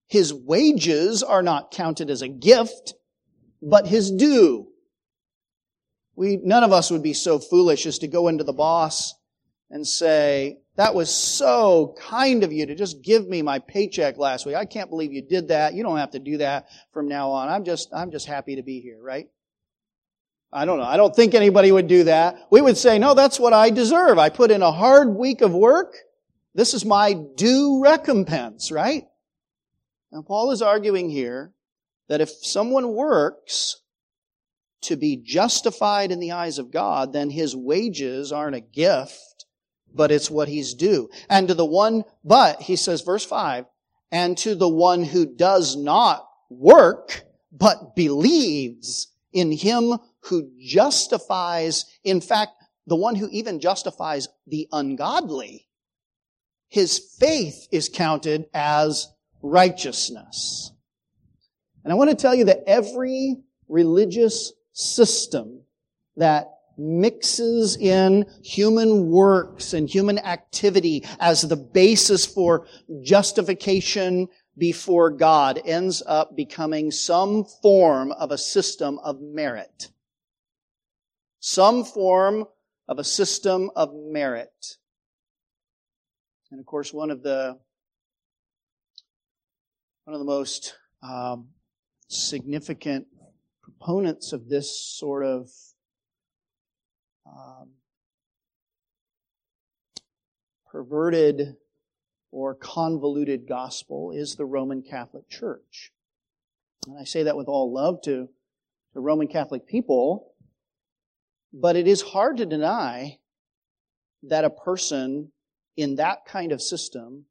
his 0.07 0.35
wages 0.35 1.23
are 1.23 1.43
not 1.43 1.71
counted 1.71 2.11
as 2.11 2.21
a 2.21 2.29
gift, 2.29 2.95
but 3.63 3.87
his 3.87 4.11
due. 4.11 4.69
We, 6.17 6.39
none 6.43 6.65
of 6.65 6.73
us 6.73 6.91
would 6.91 7.03
be 7.03 7.13
so 7.13 7.39
foolish 7.39 7.87
as 7.87 7.99
to 7.99 8.09
go 8.09 8.29
into 8.29 8.45
the 8.45 8.53
boss 8.53 9.15
and 9.71 9.87
say, 9.87 10.59
that 10.77 10.95
was 10.95 11.13
so 11.13 11.95
kind 11.99 12.43
of 12.43 12.53
you 12.53 12.67
to 12.67 12.75
just 12.75 13.03
give 13.03 13.29
me 13.29 13.43
my 13.43 13.61
paycheck 13.61 14.19
last 14.19 14.45
week. 14.47 14.57
I 14.57 14.65
can't 14.65 14.91
believe 14.91 15.13
you 15.13 15.23
did 15.23 15.49
that. 15.49 15.75
You 15.75 15.83
don't 15.83 15.99
have 15.99 16.13
to 16.13 16.19
do 16.19 16.39
that 16.39 16.67
from 16.93 17.09
now 17.09 17.31
on. 17.31 17.49
I'm 17.49 17.65
just, 17.65 17.89
I'm 17.93 18.11
just 18.11 18.27
happy 18.27 18.57
to 18.57 18.63
be 18.63 18.81
here, 18.81 19.01
right? 19.01 19.29
I 20.53 20.65
don't 20.65 20.79
know. 20.79 20.85
I 20.85 20.97
don't 20.97 21.15
think 21.15 21.35
anybody 21.35 21.73
would 21.73 21.89
do 21.89 22.05
that. 22.05 22.47
We 22.51 22.61
would 22.61 22.77
say, 22.77 22.99
no, 22.99 23.15
that's 23.15 23.41
what 23.41 23.53
I 23.53 23.71
deserve. 23.71 24.19
I 24.19 24.29
put 24.29 24.53
in 24.53 24.63
a 24.63 24.71
hard 24.71 25.17
week 25.17 25.41
of 25.41 25.53
work. 25.53 25.95
This 26.55 26.75
is 26.75 26.85
my 26.85 27.15
due 27.35 27.83
recompense, 27.83 28.71
right? 28.71 29.05
Now 30.13 30.23
Paul 30.23 30.53
is 30.53 30.63
arguing 30.63 31.11
here 31.11 31.53
that 32.09 32.21
if 32.21 32.31
someone 32.31 32.95
works 32.95 33.81
to 34.85 34.97
be 34.97 35.17
justified 35.17 36.11
in 36.11 36.21
the 36.21 36.33
eyes 36.33 36.59
of 36.59 36.71
God, 36.71 37.13
then 37.13 37.31
his 37.31 37.55
wages 37.55 38.33
aren't 38.33 38.57
a 38.57 38.61
gift, 38.61 39.47
but 39.93 40.11
it's 40.11 40.31
what 40.31 40.49
he's 40.49 40.75
due. 40.75 41.09
And 41.29 41.49
to 41.49 41.55
the 41.55 41.65
one, 41.65 42.05
but, 42.25 42.63
he 42.63 42.77
says, 42.77 43.03
verse 43.03 43.25
5, 43.25 43.67
and 44.11 44.37
to 44.39 44.55
the 44.55 44.69
one 44.69 45.05
who 45.05 45.27
does 45.27 45.77
not 45.77 46.29
work, 46.49 47.25
but 47.53 47.97
believes 47.97 49.09
in 49.33 49.53
him 49.53 49.99
who 50.21 50.51
justifies, 50.59 51.85
in 52.03 52.21
fact, 52.21 52.53
the 52.87 52.97
one 52.97 53.15
who 53.15 53.29
even 53.31 53.61
justifies 53.61 54.29
the 54.47 54.69
ungodly, 54.73 55.69
his 56.69 56.99
faith 57.19 57.67
is 57.71 57.89
counted 57.89 58.47
as 58.53 59.09
righteousness. 59.43 60.73
And 61.83 61.93
I 61.93 61.97
want 61.97 62.11
to 62.11 62.17
tell 62.17 62.35
you 62.35 62.47
that 62.47 62.65
every 62.67 63.37
religious 63.69 64.53
system 64.75 65.63
that 66.17 66.51
mixes 66.77 67.77
in 67.77 68.27
human 68.43 69.09
works 69.09 69.73
and 69.73 69.89
human 69.89 70.19
activity 70.19 71.05
as 71.21 71.43
the 71.43 71.57
basis 71.57 72.27
for 72.27 72.67
justification 73.03 74.29
before 74.59 75.11
God 75.11 75.61
ends 75.65 76.03
up 76.07 76.37
becoming 76.37 76.91
some 76.91 77.45
form 77.45 78.13
of 78.13 78.31
a 78.31 78.39
system 78.39 78.99
of 79.03 79.21
merit. 79.21 79.91
Some 81.41 81.85
form 81.85 82.47
of 82.89 82.99
a 82.99 83.05
system 83.05 83.71
of 83.77 83.91
merit. 83.95 84.77
And 86.51 86.61
of 86.61 86.67
course, 86.67 86.93
one 86.93 87.11
of 87.11 87.23
the 87.23 87.59
one 90.05 90.15
of 90.15 90.21
the 90.21 90.27
most 90.27 90.75
um, 91.03 91.49
significant 92.09 93.07
proponents 93.85 94.33
of 94.33 94.49
this 94.49 94.81
sort 94.81 95.25
of 95.25 95.51
um, 97.27 97.69
perverted 100.71 101.57
or 102.31 102.55
convoluted 102.55 103.47
gospel 103.47 104.11
is 104.11 104.37
the 104.37 104.45
Roman 104.45 104.83
Catholic 104.83 105.29
Church. 105.29 105.93
And 106.87 106.99
I 106.99 107.05
say 107.05 107.25
that 107.25 107.37
with 107.37 107.47
all 107.47 107.73
love 107.73 108.01
to 108.05 108.29
the 108.95 109.01
Roman 109.01 109.29
Catholic 109.29 109.67
people, 109.67 110.33
but 111.53 111.77
it 111.77 111.87
is 111.87 112.01
hard 112.01 112.39
to 112.39 112.47
deny 112.47 113.19
that 114.23 114.45
a 114.45 114.51
person 114.51 115.31
in 115.77 115.97
that 115.97 116.25
kind 116.27 116.53
of 116.53 116.63
system 116.63 117.27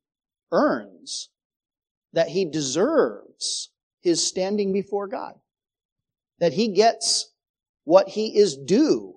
earns, 0.52 1.30
that 2.14 2.28
he 2.28 2.46
deserves 2.46 3.72
his 4.02 4.26
standing 4.26 4.72
before 4.72 5.08
God. 5.08 5.34
That 6.44 6.52
he 6.52 6.68
gets 6.68 7.32
what 7.86 8.10
he 8.10 8.38
is 8.38 8.58
due, 8.58 9.16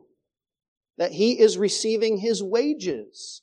that 0.97 1.11
he 1.11 1.41
is 1.41 1.59
receiving 1.59 2.19
his 2.19 2.41
wages. 2.41 3.43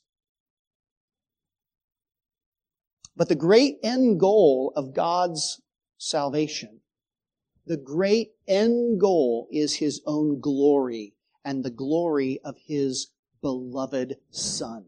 But 3.14 3.28
the 3.28 3.34
great 3.34 3.76
end 3.82 4.18
goal 4.18 4.72
of 4.74 4.94
God's 4.94 5.60
salvation, 5.98 6.80
the 7.66 7.76
great 7.76 8.30
end 8.48 8.98
goal 8.98 9.48
is 9.50 9.74
his 9.74 10.00
own 10.06 10.40
glory 10.40 11.12
and 11.44 11.62
the 11.62 11.70
glory 11.70 12.40
of 12.42 12.56
his 12.56 13.08
beloved 13.42 14.16
Son. 14.30 14.86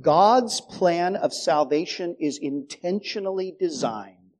God's 0.00 0.60
plan 0.60 1.16
of 1.16 1.34
salvation 1.34 2.14
is 2.20 2.38
intentionally 2.38 3.56
designed 3.58 4.30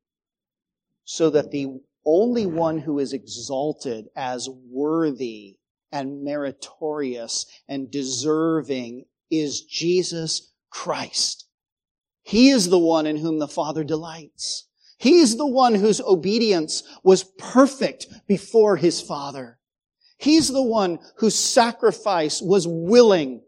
so 1.05 1.31
that 1.31 1.51
the 1.51 1.81
only 2.07 2.47
one 2.47 2.79
who 2.79 2.99
is 3.01 3.13
exalted 3.13 4.07
as 4.17 4.49
worthy 4.71 5.57
and 5.93 6.23
meritorious 6.23 7.47
and 7.69 7.91
deserving 7.91 9.05
is 9.31 9.63
Jesus 9.63 10.53
Christ. 10.71 11.47
He 12.23 12.51
is 12.51 12.69
the 12.69 12.79
one 12.79 13.07
in 13.07 13.17
whom 13.17 13.39
the 13.39 13.49
Father 13.49 13.85
delights. 13.85 14.67
He 14.99 15.19
is 15.19 15.37
the 15.37 15.47
one 15.47 15.75
whose 15.75 16.01
obedience 16.01 16.83
was 17.03 17.25
perfect 17.39 18.07
before 18.27 18.77
his 18.77 19.01
Father. 19.01 19.59
He's 20.19 20.49
the 20.49 20.63
one 20.63 20.99
whose 21.17 21.35
sacrifice 21.35 22.41
was 22.41 22.67
willing 22.67 23.43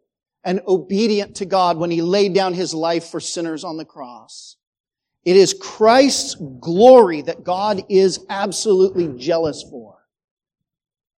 and 0.44 0.61
obedient 0.66 1.37
to 1.37 1.47
God 1.47 1.79
when 1.79 1.90
he 1.90 2.03
laid 2.03 2.35
down 2.35 2.55
his 2.55 2.75
life 2.75 3.09
for 3.09 3.21
sinners 3.21 3.64
on 3.64 3.79
the 3.79 3.85
cross. 3.85 4.57
It 5.29 5.37
is 5.37 5.53
Christ's 5.53 6.37
glory 6.59 7.21
that 7.21 7.45
God 7.45 7.85
is 7.91 8.25
absolutely 8.31 9.09
jealous 9.19 9.62
for. 9.62 9.99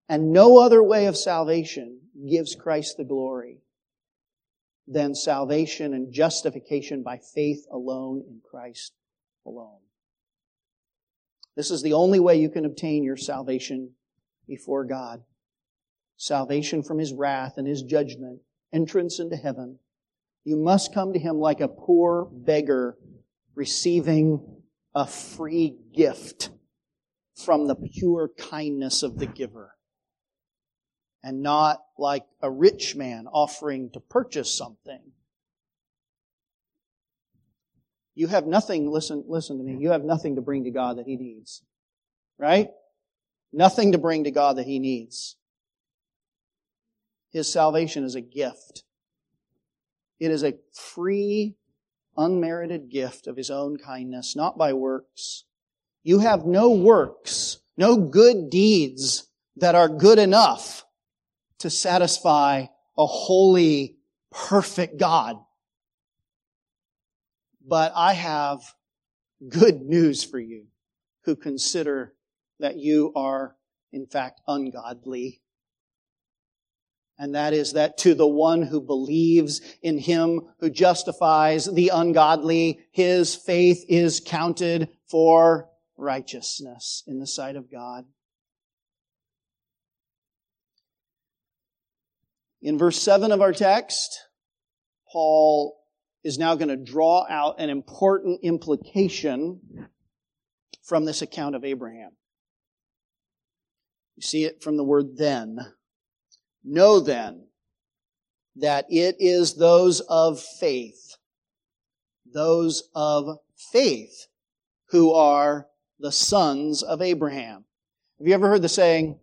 And 0.09 0.33
no 0.33 0.59
other 0.59 0.83
way 0.83 1.07
of 1.07 1.17
salvation 1.17 2.01
gives 2.29 2.57
Christ 2.57 2.97
the 2.97 3.05
glory 3.05 3.59
than 4.89 5.15
salvation 5.15 5.95
and 5.95 6.13
justification 6.13 7.05
by 7.05 7.19
faith 7.19 7.65
alone 7.71 8.25
in 8.27 8.41
Christ 8.51 8.95
alone. 9.47 9.79
This 11.55 11.71
is 11.71 11.81
the 11.81 11.93
only 11.93 12.19
way 12.19 12.35
you 12.35 12.51
can 12.51 12.65
obtain 12.65 13.05
your 13.05 13.17
salvation 13.17 13.93
before 14.49 14.87
God. 14.87 15.23
Salvation 16.17 16.83
from 16.83 16.99
His 16.99 17.13
wrath 17.13 17.59
and 17.59 17.69
His 17.69 17.85
judgment, 17.85 18.41
entrance 18.73 19.21
into 19.21 19.37
heaven. 19.37 19.79
You 20.43 20.57
must 20.57 20.93
come 20.93 21.13
to 21.13 21.19
Him 21.21 21.39
like 21.39 21.61
a 21.61 21.69
poor 21.69 22.25
beggar 22.25 22.97
receiving 23.61 24.41
a 24.95 25.07
free 25.07 25.77
gift 25.95 26.49
from 27.45 27.67
the 27.67 27.75
pure 27.75 28.31
kindness 28.39 29.03
of 29.03 29.19
the 29.19 29.27
giver. 29.27 29.75
And 31.23 31.43
not 31.43 31.83
like 31.99 32.25
a 32.41 32.51
rich 32.51 32.97
man 32.97 33.27
offering 33.27 33.91
to 33.91 34.01
purchase 34.01 34.51
something. 34.51 35.03
You 38.15 38.29
have 38.29 38.47
nothing, 38.47 38.91
listen, 38.91 39.25
listen 39.29 39.59
to 39.59 39.63
me, 39.63 39.77
you 39.79 39.91
have 39.91 40.05
nothing 40.05 40.37
to 40.37 40.41
bring 40.41 40.65
to 40.65 40.71
God 40.71 40.97
that 40.97 41.05
He 41.05 41.17
needs. 41.17 41.63
Right? 42.39 42.71
Nothing 43.53 43.93
to 43.93 43.99
bring 43.99 44.25
to 44.25 44.31
God 44.31 44.57
that 44.57 44.67
He 44.67 44.79
needs. 44.79 45.37
His 47.31 47.53
salvation 47.53 48.05
is 48.05 48.15
a 48.15 48.23
gift. 48.23 48.85
It 50.19 50.31
is 50.31 50.45
a 50.45 50.55
free 50.73 51.57
unmerited 52.17 52.91
gift 52.91 53.27
of 53.27 53.37
his 53.37 53.51
own 53.51 53.77
kindness, 53.77 54.37
not 54.37 54.59
by 54.59 54.73
works. 54.73 55.45
You 56.03 56.21
have 56.21 56.47
no 56.47 56.71
works, 56.71 57.59
no 57.77 57.97
good 57.97 58.51
deeds 58.51 59.29
that 59.57 59.75
are 59.75 59.89
good 59.89 60.19
enough 60.19 60.85
to 61.59 61.71
satisfy 61.71 62.67
a 62.97 63.07
holy, 63.07 63.97
perfect 64.31 64.99
God. 64.99 65.37
But 67.67 67.93
I 67.95 68.15
have 68.15 68.61
good 69.49 69.83
news 69.83 70.25
for 70.25 70.39
you 70.39 70.67
who 71.25 71.37
consider 71.37 72.15
that 72.59 72.77
you 72.77 73.13
are 73.15 73.57
in 73.93 74.07
fact 74.07 74.41
ungodly 74.47 75.41
and 77.21 77.35
that 77.35 77.53
is 77.53 77.75
that 77.75 77.99
to 77.99 78.15
the 78.15 78.27
one 78.27 78.63
who 78.63 78.81
believes 78.81 79.61
in 79.83 79.99
him 79.99 80.41
who 80.59 80.71
justifies 80.71 81.67
the 81.67 81.91
ungodly, 81.93 82.81
his 82.93 83.35
faith 83.35 83.85
is 83.91 84.23
counted 84.25 84.89
for 85.07 85.69
righteousness 85.99 87.03
in 87.07 87.21
the 87.21 87.27
sight 87.27 87.57
of 87.57 87.71
God. 87.71 88.07
In 92.63 92.79
verse 92.79 92.99
7 93.03 93.33
of 93.33 93.43
our 93.43 93.53
text, 93.53 94.19
Paul 95.13 95.77
is 96.25 96.39
now 96.39 96.55
going 96.55 96.69
to 96.69 96.77
draw 96.77 97.27
out 97.29 97.61
an 97.61 97.69
important 97.69 98.41
implication 98.43 99.61
from 100.85 101.05
this 101.05 101.21
account 101.21 101.55
of 101.55 101.67
Abraham. 101.67 102.13
You 104.17 104.23
see 104.23 104.45
it 104.45 104.63
from 104.63 104.79
the 104.79 104.85
word 104.85 105.19
then. 105.19 105.59
Know 106.65 107.01
then 107.01 107.47
that 108.57 108.87
it 108.89 109.17
is 109.19 109.55
those 109.55 110.01
of 110.01 110.41
faith, 110.41 111.17
those 112.33 112.89
of 112.95 113.39
faith 113.73 114.27
who 114.91 115.13
are 115.13 115.67
the 115.99 116.13
sons 116.13 116.83
of 116.83 117.01
Abraham. 117.01 117.65
Have 118.19 118.27
you 118.27 118.35
ever 118.35 118.49
heard 118.49 118.63
the 118.63 118.69
saying, 118.69 119.19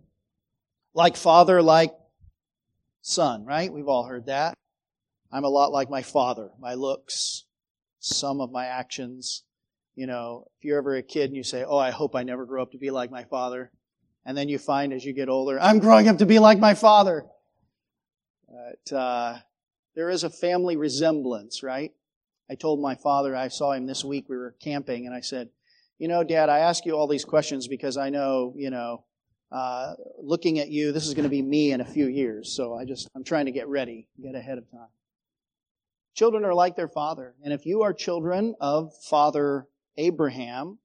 like 0.93 1.15
father, 1.15 1.61
like 1.61 1.93
son, 3.01 3.45
right? 3.45 3.71
We've 3.71 3.87
all 3.87 4.05
heard 4.05 4.25
that. 4.27 4.55
I'm 5.31 5.43
a 5.43 5.49
lot 5.49 5.71
like 5.71 5.89
my 5.89 6.01
father. 6.01 6.49
My 6.59 6.73
looks, 6.73 7.45
some 7.99 8.41
of 8.41 8.51
my 8.51 8.65
actions. 8.65 9.43
You 9.95 10.07
know, 10.07 10.45
if 10.57 10.65
you're 10.65 10.77
ever 10.77 10.95
a 10.95 11.03
kid 11.03 11.25
and 11.25 11.35
you 11.35 11.43
say, 11.43 11.63
Oh, 11.63 11.77
I 11.77 11.91
hope 11.91 12.15
I 12.15 12.23
never 12.23 12.45
grow 12.45 12.61
up 12.61 12.71
to 12.71 12.77
be 12.77 12.91
like 12.91 13.11
my 13.11 13.23
father. 13.25 13.71
And 14.27 14.37
then 14.37 14.49
you 14.49 14.59
find 14.59 14.91
as 14.91 15.05
you 15.05 15.13
get 15.13 15.29
older, 15.29 15.57
I'm 15.59 15.79
growing 15.79 16.09
up 16.09 16.17
to 16.17 16.25
be 16.25 16.37
like 16.37 16.59
my 16.59 16.73
father. 16.73 17.25
But, 18.49 18.95
uh, 18.95 19.37
there 19.95 20.09
is 20.09 20.25
a 20.25 20.29
family 20.29 20.75
resemblance, 20.75 21.63
right? 21.63 21.93
I 22.49 22.55
told 22.55 22.81
my 22.81 22.95
father, 22.95 23.35
I 23.35 23.47
saw 23.47 23.71
him 23.71 23.87
this 23.87 24.03
week, 24.03 24.25
we 24.27 24.35
were 24.35 24.53
camping, 24.59 25.05
and 25.05 25.15
I 25.15 25.21
said, 25.21 25.49
You 25.97 26.09
know, 26.09 26.25
Dad, 26.25 26.49
I 26.49 26.59
ask 26.59 26.85
you 26.85 26.91
all 26.91 27.07
these 27.07 27.23
questions 27.23 27.69
because 27.69 27.95
I 27.95 28.09
know, 28.09 28.53
you 28.57 28.69
know, 28.69 29.05
uh, 29.49 29.93
looking 30.21 30.59
at 30.59 30.69
you, 30.69 30.91
this 30.91 31.07
is 31.07 31.13
going 31.13 31.23
to 31.23 31.29
be 31.29 31.41
me 31.41 31.71
in 31.71 31.79
a 31.79 31.85
few 31.85 32.07
years. 32.07 32.53
So 32.53 32.75
I 32.75 32.83
just, 32.83 33.09
I'm 33.15 33.23
trying 33.23 33.45
to 33.45 33.53
get 33.53 33.69
ready, 33.69 34.09
get 34.21 34.35
ahead 34.35 34.57
of 34.57 34.69
time. 34.69 34.89
Children 36.15 36.43
are 36.43 36.53
like 36.53 36.75
their 36.75 36.89
father. 36.89 37.33
And 37.43 37.53
if 37.53 37.65
you 37.65 37.83
are 37.83 37.93
children 37.93 38.55
of 38.59 38.93
Father 39.03 39.67
Abraham, 39.95 40.79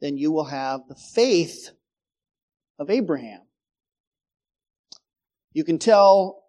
then 0.00 0.16
you 0.16 0.30
will 0.30 0.44
have 0.44 0.82
the 0.88 0.94
faith 0.94 1.70
of 2.78 2.90
Abraham. 2.90 3.40
You 5.52 5.64
can 5.64 5.78
tell 5.78 6.44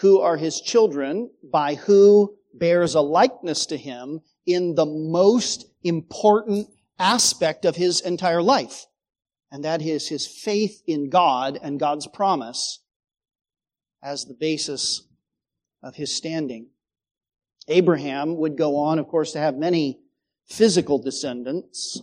who 0.00 0.20
are 0.20 0.36
his 0.36 0.60
children 0.60 1.30
by 1.42 1.74
who 1.74 2.36
bears 2.54 2.94
a 2.94 3.00
likeness 3.00 3.66
to 3.66 3.76
him 3.76 4.20
in 4.46 4.74
the 4.74 4.86
most 4.86 5.66
important 5.82 6.68
aspect 6.98 7.64
of 7.64 7.76
his 7.76 8.00
entire 8.00 8.42
life. 8.42 8.86
And 9.50 9.64
that 9.64 9.82
is 9.82 10.08
his 10.08 10.26
faith 10.26 10.82
in 10.86 11.10
God 11.10 11.58
and 11.60 11.80
God's 11.80 12.06
promise 12.06 12.80
as 14.02 14.24
the 14.24 14.34
basis 14.34 15.06
of 15.82 15.96
his 15.96 16.14
standing. 16.14 16.68
Abraham 17.68 18.36
would 18.36 18.56
go 18.56 18.76
on, 18.76 18.98
of 18.98 19.08
course, 19.08 19.32
to 19.32 19.38
have 19.38 19.56
many 19.56 20.00
physical 20.46 21.00
descendants. 21.00 22.02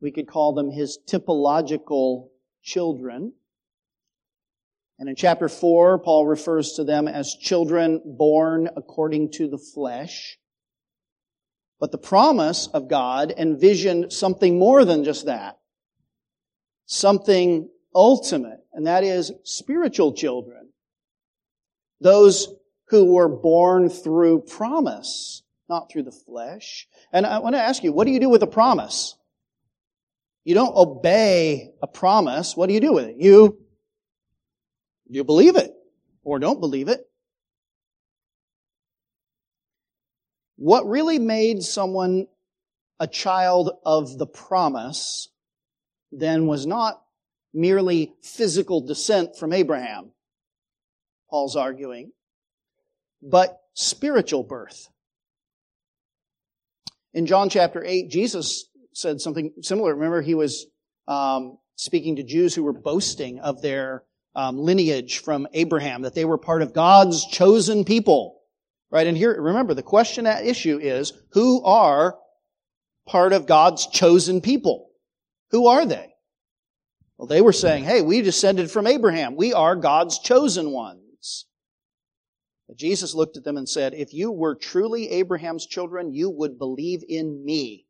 We 0.00 0.10
could 0.10 0.28
call 0.28 0.54
them 0.54 0.70
his 0.70 0.98
typological 1.06 2.28
children. 2.62 3.32
And 4.98 5.08
in 5.08 5.14
chapter 5.14 5.48
4, 5.48 5.98
Paul 5.98 6.26
refers 6.26 6.72
to 6.72 6.84
them 6.84 7.06
as 7.06 7.34
children 7.34 8.02
born 8.04 8.68
according 8.76 9.32
to 9.32 9.48
the 9.48 9.58
flesh. 9.58 10.38
But 11.78 11.92
the 11.92 11.98
promise 11.98 12.68
of 12.74 12.88
God 12.88 13.32
envisioned 13.36 14.12
something 14.12 14.58
more 14.58 14.84
than 14.84 15.04
just 15.04 15.26
that. 15.26 15.58
Something 16.86 17.68
ultimate, 17.94 18.60
and 18.72 18.86
that 18.86 19.04
is 19.04 19.32
spiritual 19.44 20.12
children. 20.14 20.70
Those 22.00 22.48
who 22.88 23.12
were 23.12 23.28
born 23.28 23.90
through 23.90 24.42
promise, 24.42 25.42
not 25.68 25.90
through 25.90 26.04
the 26.04 26.12
flesh. 26.12 26.88
And 27.12 27.26
I 27.26 27.38
want 27.38 27.54
to 27.54 27.62
ask 27.62 27.84
you, 27.84 27.92
what 27.92 28.06
do 28.06 28.12
you 28.12 28.20
do 28.20 28.30
with 28.30 28.42
a 28.42 28.46
promise? 28.46 29.17
You 30.48 30.54
don't 30.54 30.74
obey 30.74 31.74
a 31.82 31.86
promise. 31.86 32.56
What 32.56 32.68
do 32.68 32.72
you 32.72 32.80
do 32.80 32.94
with 32.94 33.04
it? 33.04 33.16
You, 33.18 33.58
you 35.06 35.22
believe 35.22 35.56
it 35.56 35.70
or 36.22 36.38
don't 36.38 36.58
believe 36.58 36.88
it. 36.88 37.00
What 40.56 40.88
really 40.88 41.18
made 41.18 41.62
someone 41.62 42.28
a 42.98 43.06
child 43.06 43.72
of 43.84 44.16
the 44.16 44.26
promise 44.26 45.28
then 46.12 46.46
was 46.46 46.64
not 46.66 46.98
merely 47.52 48.14
physical 48.22 48.80
descent 48.80 49.36
from 49.36 49.52
Abraham, 49.52 50.12
Paul's 51.28 51.56
arguing, 51.56 52.10
but 53.20 53.60
spiritual 53.74 54.44
birth. 54.44 54.88
In 57.12 57.26
John 57.26 57.50
chapter 57.50 57.84
8, 57.84 58.08
Jesus 58.08 58.67
said 58.98 59.20
something 59.20 59.52
similar. 59.62 59.94
Remember, 59.94 60.20
he 60.20 60.34
was 60.34 60.66
um, 61.06 61.58
speaking 61.76 62.16
to 62.16 62.24
Jews 62.24 62.54
who 62.54 62.64
were 62.64 62.72
boasting 62.72 63.38
of 63.38 63.62
their 63.62 64.02
um, 64.34 64.58
lineage 64.58 65.18
from 65.18 65.46
Abraham, 65.52 66.02
that 66.02 66.14
they 66.14 66.24
were 66.24 66.38
part 66.38 66.62
of 66.62 66.74
God's 66.74 67.26
chosen 67.26 67.84
people. 67.84 68.40
Right? 68.90 69.06
And 69.06 69.16
here, 69.16 69.40
remember, 69.40 69.74
the 69.74 69.82
question 69.82 70.26
at 70.26 70.46
issue 70.46 70.78
is, 70.78 71.12
who 71.32 71.62
are 71.64 72.16
part 73.06 73.32
of 73.32 73.46
God's 73.46 73.86
chosen 73.86 74.40
people? 74.40 74.88
Who 75.50 75.66
are 75.68 75.86
they? 75.86 76.14
Well, 77.16 77.28
they 77.28 77.40
were 77.40 77.52
saying, 77.52 77.84
hey, 77.84 78.00
we 78.00 78.22
descended 78.22 78.70
from 78.70 78.86
Abraham. 78.86 79.36
We 79.36 79.52
are 79.52 79.76
God's 79.76 80.18
chosen 80.18 80.70
ones. 80.70 81.46
But 82.66 82.76
Jesus 82.76 83.14
looked 83.14 83.36
at 83.36 83.44
them 83.44 83.56
and 83.56 83.68
said, 83.68 83.94
if 83.94 84.12
you 84.12 84.30
were 84.30 84.54
truly 84.54 85.10
Abraham's 85.10 85.66
children, 85.66 86.14
you 86.14 86.30
would 86.30 86.58
believe 86.58 87.02
in 87.08 87.44
me. 87.44 87.86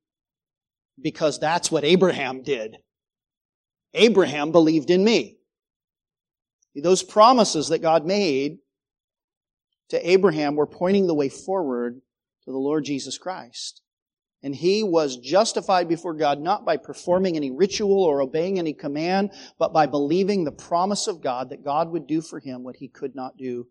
Because 1.00 1.38
that's 1.38 1.70
what 1.70 1.84
Abraham 1.84 2.42
did. 2.42 2.76
Abraham 3.94 4.52
believed 4.52 4.90
in 4.90 5.04
me. 5.04 5.38
Those 6.74 7.02
promises 7.02 7.68
that 7.68 7.82
God 7.82 8.06
made 8.06 8.58
to 9.88 10.10
Abraham 10.10 10.54
were 10.54 10.66
pointing 10.66 11.06
the 11.06 11.14
way 11.14 11.28
forward 11.28 12.00
to 12.44 12.50
the 12.50 12.58
Lord 12.58 12.84
Jesus 12.84 13.18
Christ. 13.18 13.82
And 14.42 14.54
he 14.54 14.84
was 14.84 15.16
justified 15.16 15.88
before 15.88 16.14
God 16.14 16.40
not 16.40 16.64
by 16.64 16.76
performing 16.76 17.36
any 17.36 17.50
ritual 17.50 18.04
or 18.04 18.22
obeying 18.22 18.58
any 18.58 18.72
command, 18.72 19.32
but 19.58 19.72
by 19.72 19.86
believing 19.86 20.44
the 20.44 20.52
promise 20.52 21.08
of 21.08 21.22
God 21.22 21.50
that 21.50 21.64
God 21.64 21.90
would 21.90 22.06
do 22.06 22.20
for 22.20 22.38
him 22.38 22.62
what 22.62 22.76
he 22.76 22.86
could 22.86 23.16
not 23.16 23.36
do 23.36 23.66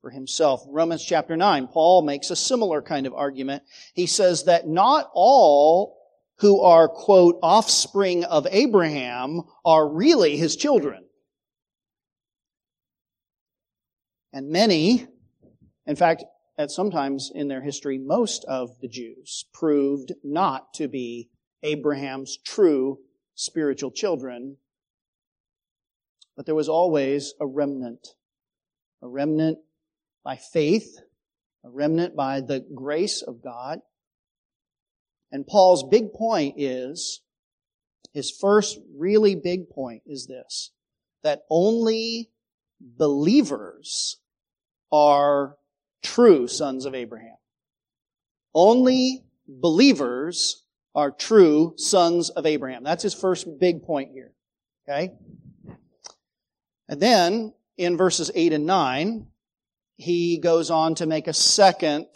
for 0.00 0.10
himself. 0.10 0.64
Romans 0.68 1.04
chapter 1.04 1.36
9, 1.36 1.68
Paul 1.68 2.02
makes 2.02 2.30
a 2.30 2.36
similar 2.36 2.82
kind 2.82 3.06
of 3.06 3.14
argument. 3.14 3.62
He 3.94 4.06
says 4.06 4.44
that 4.44 4.66
not 4.66 5.08
all 5.14 5.97
who 6.40 6.60
are, 6.60 6.88
quote, 6.88 7.38
offspring 7.42 8.24
of 8.24 8.46
Abraham 8.50 9.42
are 9.64 9.88
really 9.88 10.36
his 10.36 10.56
children. 10.56 11.04
And 14.32 14.50
many, 14.50 15.06
in 15.86 15.96
fact, 15.96 16.24
at 16.56 16.70
sometimes 16.70 17.30
in 17.34 17.48
their 17.48 17.62
history, 17.62 17.98
most 17.98 18.44
of 18.44 18.70
the 18.80 18.88
Jews 18.88 19.46
proved 19.52 20.12
not 20.22 20.74
to 20.74 20.88
be 20.88 21.30
Abraham's 21.62 22.36
true 22.36 22.98
spiritual 23.34 23.90
children. 23.90 24.56
But 26.36 26.46
there 26.46 26.54
was 26.54 26.68
always 26.68 27.34
a 27.40 27.46
remnant. 27.46 28.08
A 29.02 29.08
remnant 29.08 29.58
by 30.24 30.36
faith, 30.36 30.98
a 31.64 31.70
remnant 31.70 32.14
by 32.14 32.40
the 32.40 32.64
grace 32.74 33.22
of 33.22 33.42
God. 33.42 33.80
And 35.30 35.46
Paul's 35.46 35.84
big 35.88 36.12
point 36.12 36.54
is, 36.58 37.20
his 38.12 38.30
first 38.30 38.78
really 38.96 39.34
big 39.34 39.68
point 39.68 40.02
is 40.06 40.26
this, 40.26 40.70
that 41.22 41.42
only 41.50 42.30
believers 42.80 44.18
are 44.90 45.56
true 46.02 46.48
sons 46.48 46.86
of 46.86 46.94
Abraham. 46.94 47.36
Only 48.54 49.24
believers 49.46 50.64
are 50.94 51.10
true 51.10 51.74
sons 51.76 52.30
of 52.30 52.46
Abraham. 52.46 52.82
That's 52.82 53.02
his 53.02 53.14
first 53.14 53.46
big 53.60 53.82
point 53.82 54.10
here. 54.12 54.32
Okay? 54.88 55.12
And 56.88 57.00
then 57.00 57.52
in 57.76 57.96
verses 57.96 58.30
8 58.34 58.54
and 58.54 58.66
9, 58.66 59.26
he 59.96 60.38
goes 60.38 60.70
on 60.70 60.94
to 60.96 61.06
make 61.06 61.28
a 61.28 61.32
second 61.32 62.06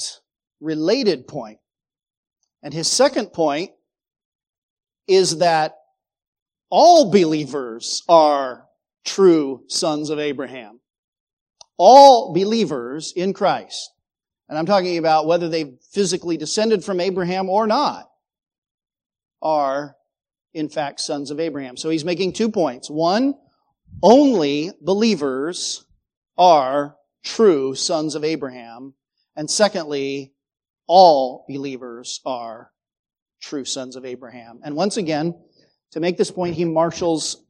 related 0.61 1.29
point. 1.29 1.59
And 2.63 2.73
his 2.73 2.89
second 2.89 3.33
point 3.33 3.73
is 5.07 5.39
that 5.39 5.77
all 6.71 7.11
believers 7.11 8.03
are 8.09 8.67
true 9.05 9.65
sons 9.69 10.11
of 10.11 10.19
Abraham. 10.19 10.81
All 11.77 12.33
believers 12.33 13.13
in 13.17 13.33
Christ, 13.33 13.91
and 14.49 14.57
I'm 14.57 14.67
talking 14.67 14.99
about 14.99 15.27
whether 15.27 15.49
they've 15.49 15.77
physically 15.91 16.37
descended 16.37 16.85
from 16.85 17.01
Abraham 17.01 17.49
or 17.49 17.67
not, 17.67 18.09
are 19.41 19.97
in 20.55 20.69
fact 20.69 21.01
sons 21.01 21.31
of 21.31 21.41
Abraham. 21.41 21.77
So 21.77 21.91
he's 21.91 22.05
making 22.05 22.35
two 22.35 22.51
points. 22.51 22.89
One, 22.89 23.35
only 24.03 24.71
believers 24.81 25.85
are 26.39 26.97
true 27.25 27.75
sons 27.75 28.15
of 28.15 28.25
Abraham. 28.25 28.95
And 29.35 29.51
secondly, 29.51 30.33
all 30.87 31.45
believers 31.49 32.21
are 32.25 32.71
true 33.41 33.65
sons 33.65 33.97
of 33.97 34.05
Abraham. 34.05 34.61
And 34.65 34.77
once 34.77 34.97
again, 34.97 35.35
to 35.93 36.01
make 36.01 36.17
this 36.17 36.31
point, 36.31 36.55
he 36.55 36.65
marshals 36.65 37.45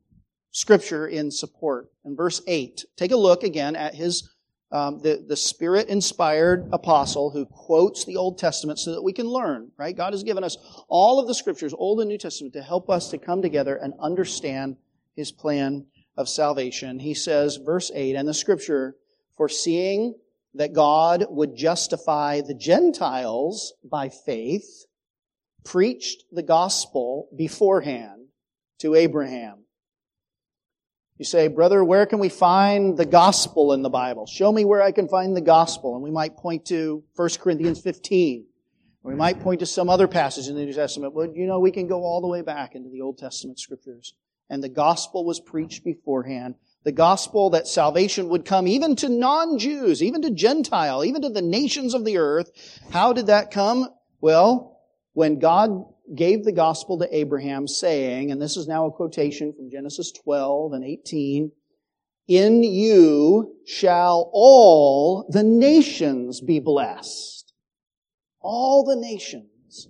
scripture 0.50 1.06
in 1.06 1.30
support. 1.30 1.90
In 2.04 2.16
verse 2.16 2.42
8, 2.46 2.84
take 2.96 3.12
a 3.12 3.16
look 3.16 3.42
again 3.42 3.76
at 3.76 3.94
his 3.94 4.28
um, 4.72 5.00
the, 5.00 5.22
the 5.28 5.36
spirit 5.36 5.88
inspired 5.88 6.70
apostle 6.72 7.30
who 7.30 7.44
quotes 7.44 8.06
the 8.06 8.16
Old 8.16 8.38
Testament 8.38 8.78
so 8.78 8.92
that 8.92 9.02
we 9.02 9.12
can 9.12 9.26
learn, 9.26 9.70
right? 9.76 9.94
God 9.94 10.14
has 10.14 10.22
given 10.22 10.42
us 10.42 10.56
all 10.88 11.20
of 11.20 11.28
the 11.28 11.34
scriptures, 11.34 11.74
Old 11.76 12.00
and 12.00 12.08
New 12.08 12.16
Testament, 12.16 12.54
to 12.54 12.62
help 12.62 12.88
us 12.88 13.10
to 13.10 13.18
come 13.18 13.42
together 13.42 13.76
and 13.76 13.92
understand 14.00 14.78
his 15.14 15.30
plan 15.30 15.84
of 16.16 16.26
salvation. 16.26 16.98
He 16.98 17.12
says, 17.12 17.56
verse 17.56 17.90
8, 17.94 18.16
and 18.16 18.26
the 18.26 18.32
scripture, 18.32 18.96
foreseeing 19.36 20.14
that 20.54 20.72
God 20.72 21.26
would 21.28 21.56
justify 21.56 22.40
the 22.40 22.54
Gentiles 22.54 23.72
by 23.84 24.08
faith, 24.08 24.84
preached 25.64 26.24
the 26.30 26.42
gospel 26.42 27.28
beforehand 27.36 28.26
to 28.80 28.94
Abraham 28.94 29.62
you 31.22 31.24
say, 31.24 31.46
brother, 31.46 31.84
where 31.84 32.04
can 32.04 32.18
we 32.18 32.28
find 32.28 32.98
the 32.98 33.06
gospel 33.06 33.74
in 33.74 33.82
the 33.82 33.88
Bible? 33.88 34.26
Show 34.26 34.50
me 34.50 34.64
where 34.64 34.82
I 34.82 34.90
can 34.90 35.06
find 35.06 35.36
the 35.36 35.40
gospel. 35.40 35.94
And 35.94 36.02
we 36.02 36.10
might 36.10 36.36
point 36.36 36.64
to 36.66 37.04
1 37.14 37.28
Corinthians 37.38 37.80
15. 37.80 38.44
Or 39.04 39.12
we 39.12 39.16
might 39.16 39.38
point 39.40 39.60
to 39.60 39.66
some 39.66 39.88
other 39.88 40.08
passage 40.08 40.48
in 40.48 40.56
the 40.56 40.64
New 40.64 40.72
Testament. 40.72 41.14
But 41.14 41.36
you 41.36 41.46
know, 41.46 41.60
we 41.60 41.70
can 41.70 41.86
go 41.86 42.02
all 42.02 42.20
the 42.20 42.26
way 42.26 42.42
back 42.42 42.74
into 42.74 42.90
the 42.90 43.02
Old 43.02 43.18
Testament 43.18 43.60
scriptures. 43.60 44.14
And 44.50 44.64
the 44.64 44.68
gospel 44.68 45.24
was 45.24 45.38
preached 45.38 45.84
beforehand. 45.84 46.56
The 46.84 46.92
gospel 46.92 47.50
that 47.50 47.68
salvation 47.68 48.28
would 48.28 48.44
come 48.44 48.66
even 48.66 48.96
to 48.96 49.08
non-Jews, 49.08 50.02
even 50.02 50.22
to 50.22 50.30
Gentile, 50.30 51.04
even 51.04 51.22
to 51.22 51.28
the 51.28 51.42
nations 51.42 51.94
of 51.94 52.04
the 52.04 52.18
earth. 52.18 52.50
How 52.90 53.12
did 53.12 53.28
that 53.28 53.52
come? 53.52 53.88
Well, 54.20 54.80
when 55.12 55.38
God 55.38 55.84
gave 56.14 56.44
the 56.44 56.52
gospel 56.52 56.98
to 56.98 57.16
Abraham 57.16 57.68
saying, 57.68 58.32
and 58.32 58.42
this 58.42 58.56
is 58.56 58.66
now 58.66 58.86
a 58.86 58.92
quotation 58.92 59.52
from 59.52 59.70
Genesis 59.70 60.10
12 60.10 60.72
and 60.72 60.84
18, 60.84 61.52
in 62.28 62.62
you 62.62 63.54
shall 63.66 64.30
all 64.32 65.26
the 65.28 65.42
nations 65.42 66.40
be 66.40 66.60
blessed. 66.60 67.52
All 68.40 68.84
the 68.84 68.96
nations. 68.96 69.88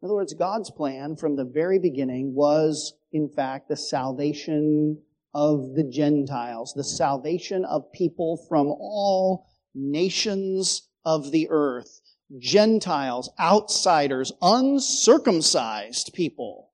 In 0.00 0.06
other 0.06 0.14
words, 0.14 0.34
God's 0.34 0.70
plan 0.70 1.16
from 1.16 1.36
the 1.36 1.44
very 1.44 1.78
beginning 1.78 2.34
was, 2.34 2.94
in 3.12 3.28
fact, 3.28 3.68
the 3.68 3.76
salvation 3.76 4.98
of 5.34 5.74
the 5.74 5.84
Gentiles, 5.84 6.72
the 6.74 6.84
salvation 6.84 7.64
of 7.64 7.92
people 7.92 8.36
from 8.48 8.66
all 8.66 9.46
nations 9.74 10.88
of 11.04 11.30
the 11.30 11.48
earth. 11.50 12.00
Gentiles, 12.38 13.30
outsiders, 13.38 14.32
uncircumcised 14.40 16.12
people, 16.14 16.70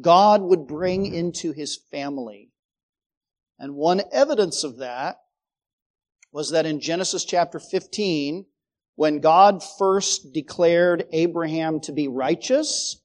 God 0.00 0.42
would 0.42 0.66
bring 0.66 1.06
into 1.14 1.52
his 1.52 1.78
family. 1.90 2.50
And 3.58 3.74
one 3.74 4.02
evidence 4.12 4.64
of 4.64 4.78
that 4.78 5.16
was 6.32 6.50
that 6.50 6.66
in 6.66 6.80
Genesis 6.80 7.24
chapter 7.24 7.58
15, 7.58 8.46
when 8.94 9.20
God 9.20 9.62
first 9.78 10.32
declared 10.32 11.06
Abraham 11.12 11.80
to 11.80 11.92
be 11.92 12.08
righteous, 12.08 13.00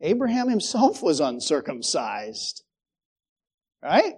Abraham 0.00 0.48
himself 0.48 1.02
was 1.02 1.20
uncircumcised. 1.20 2.62
Right? 3.84 4.14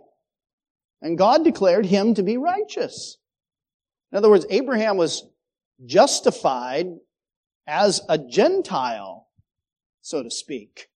And 1.02 1.18
God 1.18 1.44
declared 1.44 1.84
him 1.84 2.14
to 2.14 2.22
be 2.22 2.36
righteous. 2.36 3.18
In 4.12 4.18
other 4.18 4.30
words, 4.30 4.46
Abraham 4.48 4.96
was 4.96 5.24
justified 5.84 6.86
as 7.66 8.00
a 8.08 8.16
Gentile, 8.16 9.26
so 10.00 10.22
to 10.22 10.30
speak, 10.30 10.88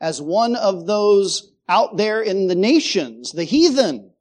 as 0.00 0.20
one 0.20 0.54
of 0.54 0.86
those 0.86 1.52
out 1.68 1.96
there 1.96 2.20
in 2.20 2.48
the 2.48 2.54
nations, 2.54 3.32
the 3.32 3.44
heathen. 3.44 4.12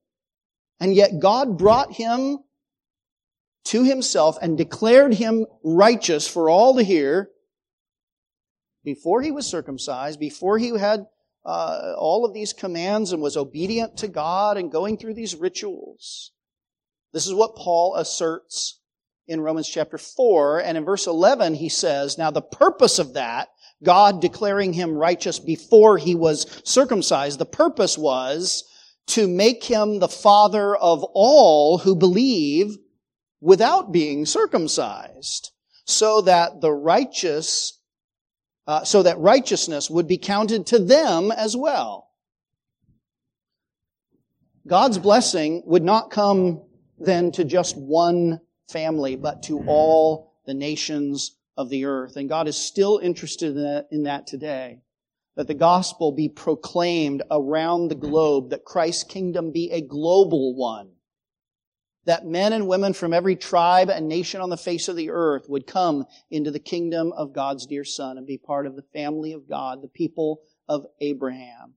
And 0.80 0.96
yet 0.96 1.20
God 1.20 1.58
brought 1.58 1.92
him 1.92 2.39
to 3.66 3.84
himself 3.84 4.38
and 4.42 4.58
declared 4.58 5.14
him 5.14 5.46
righteous 5.64 6.28
for 6.28 6.50
all 6.50 6.76
to 6.78 6.84
hear 6.84 7.30
before 8.84 9.22
he 9.22 9.32
was 9.32 9.46
circumcised, 9.46 10.20
before 10.20 10.58
he 10.58 10.78
had 10.78 11.06
uh, 11.46 11.94
all 11.98 12.26
of 12.26 12.34
these 12.34 12.54
commands 12.54 13.12
and 13.12 13.22
was 13.22 13.38
obedient 13.38 13.98
to 13.98 14.08
God 14.08 14.58
and 14.58 14.72
going 14.72 14.98
through 14.98 15.16
these 15.16 15.36
rituals. 15.36 16.32
This 17.14 17.28
is 17.28 17.34
what 17.34 17.56
Paul 17.56 17.96
asserts 17.96 18.80
in 19.28 19.42
Romans 19.42 19.68
chapter 19.68 19.98
4. 19.98 20.60
And 20.62 20.78
in 20.78 20.86
verse 20.86 21.08
11, 21.08 21.56
he 21.56 21.70
says, 21.70 22.18
Now 22.18 22.32
the 22.32 22.42
purpose 22.42 23.00
of 23.00 23.14
that, 23.14 23.50
God 23.84 24.22
declaring 24.22 24.74
him 24.74 24.94
righteous 24.94 25.39
before 25.39 25.98
he 25.98 26.16
was 26.16 26.62
circumcised, 26.64 27.39
the 27.39 27.46
purpose 27.46 27.98
was 27.98 28.64
to 29.08 29.28
make 29.28 29.64
him 29.64 30.00
the 30.00 30.08
father 30.08 30.76
of 30.76 31.04
all 31.14 31.80
who 31.80 31.96
believe 31.96 32.78
without 33.39 33.92
being 33.92 34.26
circumcised, 34.26 35.52
so 35.86 36.22
that 36.22 36.62
the 36.62 36.72
righteous 36.72 37.80
uh, 38.68 38.84
so 38.84 39.03
that 39.03 39.18
righteousness 39.20 39.89
would 39.89 40.07
be 40.07 40.18
counted 40.18 40.66
to 40.68 40.80
them 40.80 41.32
as 41.32 41.55
well. 41.55 42.09
God's 44.68 44.99
blessing 44.99 45.64
would 45.66 45.84
not 45.84 46.12
come 46.12 46.62
then 46.99 47.32
to 47.32 47.43
just 47.43 47.76
one 47.76 48.39
family, 48.70 49.16
but 49.16 49.43
to 49.43 49.59
all 49.66 50.36
the 50.45 50.53
nations 50.53 51.38
of 51.57 51.70
the 51.70 51.86
earth. 51.86 52.16
And 52.16 52.30
God 52.30 52.47
is 52.47 52.57
still 52.57 52.99
interested 52.99 53.55
in 53.57 53.64
that, 53.64 53.88
in 53.91 54.03
that 54.03 54.28
today. 54.28 54.82
That 55.36 55.47
the 55.47 55.53
gospel 55.53 56.12
be 56.12 56.30
proclaimed 56.30 57.24
around 57.32 57.88
the 57.88 57.95
globe, 57.95 58.49
that 58.51 58.66
Christ's 58.66 59.05
kingdom 59.05 59.51
be 59.51 59.72
a 59.72 59.82
global 59.82 60.55
one 60.55 60.91
that 62.06 62.26
men 62.26 62.54
and 62.54 62.68
women 62.68 62.93
from 62.93 63.14
every 63.14 63.36
tribe 63.36 63.89
and 63.89 64.08
nation 64.08 64.41
on 64.41 64.49
the 64.49 64.58
face 64.58 64.88
of 64.88 64.95
the 64.95 65.12
earth 65.12 65.45
would 65.47 65.68
come 65.68 66.06
into 66.30 66.52
the 66.52 66.60
kingdom 66.60 67.12
of 67.12 67.34
God's 67.34 67.68
dear 67.68 67.84
Son 67.84 68.18
and 68.18 68.26
be 68.26 68.38
part 68.38 68.66
of 68.66 68.76
the 68.76 68.86
family 68.93 69.34
of 69.34 69.47
God, 69.47 69.82
the 69.82 69.88
people 69.88 70.41
of 70.68 70.86
Abraham. 70.99 71.76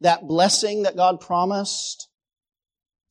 That 0.00 0.26
blessing 0.26 0.82
that 0.82 0.96
God 0.96 1.20
promised 1.20 2.08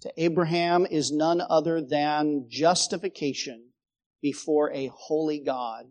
to 0.02 0.12
Abraham 0.18 0.86
is 0.86 1.12
none 1.12 1.42
other 1.42 1.82
than 1.82 2.46
justification 2.50 3.70
before 4.22 4.72
a 4.72 4.92
holy 4.94 5.40
God, 5.40 5.86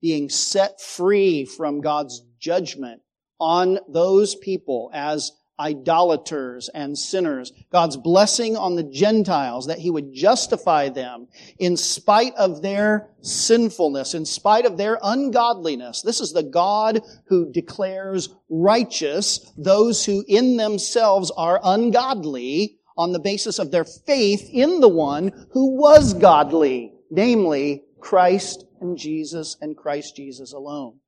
being 0.00 0.28
set 0.28 0.80
free 0.80 1.44
from 1.44 1.80
God's 1.80 2.22
judgment 2.38 3.02
on 3.40 3.78
those 3.88 4.34
people 4.34 4.90
as 4.92 5.32
idolaters 5.60 6.70
and 6.70 6.96
sinners. 6.96 7.52
God's 7.70 7.96
blessing 7.96 8.56
on 8.56 8.74
the 8.74 8.82
Gentiles 8.82 9.66
that 9.66 9.78
he 9.78 9.90
would 9.90 10.12
justify 10.12 10.88
them 10.88 11.28
in 11.58 11.76
spite 11.76 12.34
of 12.36 12.62
their 12.62 13.10
sinfulness, 13.20 14.14
in 14.14 14.24
spite 14.24 14.64
of 14.64 14.78
their 14.78 14.98
ungodliness. 15.02 16.02
This 16.02 16.20
is 16.20 16.32
the 16.32 16.42
God 16.42 17.02
who 17.26 17.52
declares 17.52 18.30
righteous 18.48 19.52
those 19.56 20.04
who 20.04 20.24
in 20.26 20.56
themselves 20.56 21.30
are 21.36 21.60
ungodly 21.62 22.78
on 22.96 23.12
the 23.12 23.20
basis 23.20 23.58
of 23.58 23.70
their 23.70 23.84
faith 23.84 24.48
in 24.52 24.80
the 24.80 24.88
one 24.88 25.46
who 25.52 25.76
was 25.76 26.14
godly, 26.14 26.92
namely 27.10 27.84
Christ 28.00 28.64
and 28.80 28.96
Jesus 28.96 29.56
and 29.60 29.76
Christ 29.76 30.16
Jesus 30.16 30.52
alone. 30.52 31.00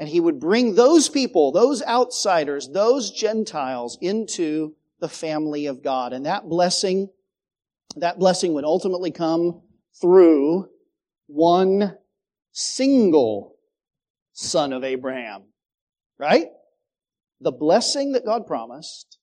And 0.00 0.08
he 0.08 0.18
would 0.18 0.40
bring 0.40 0.74
those 0.74 1.10
people, 1.10 1.52
those 1.52 1.82
outsiders, 1.82 2.70
those 2.70 3.10
Gentiles 3.10 3.98
into 4.00 4.74
the 4.98 5.10
family 5.10 5.66
of 5.66 5.82
God. 5.82 6.14
And 6.14 6.24
that 6.24 6.48
blessing, 6.48 7.10
that 7.96 8.18
blessing 8.18 8.54
would 8.54 8.64
ultimately 8.64 9.10
come 9.10 9.60
through 10.00 10.70
one 11.26 11.98
single 12.52 13.56
son 14.32 14.72
of 14.72 14.84
Abraham. 14.84 15.42
Right? 16.18 16.46
The 17.42 17.52
blessing 17.52 18.12
that 18.12 18.24
God 18.24 18.46
promised 18.46 19.18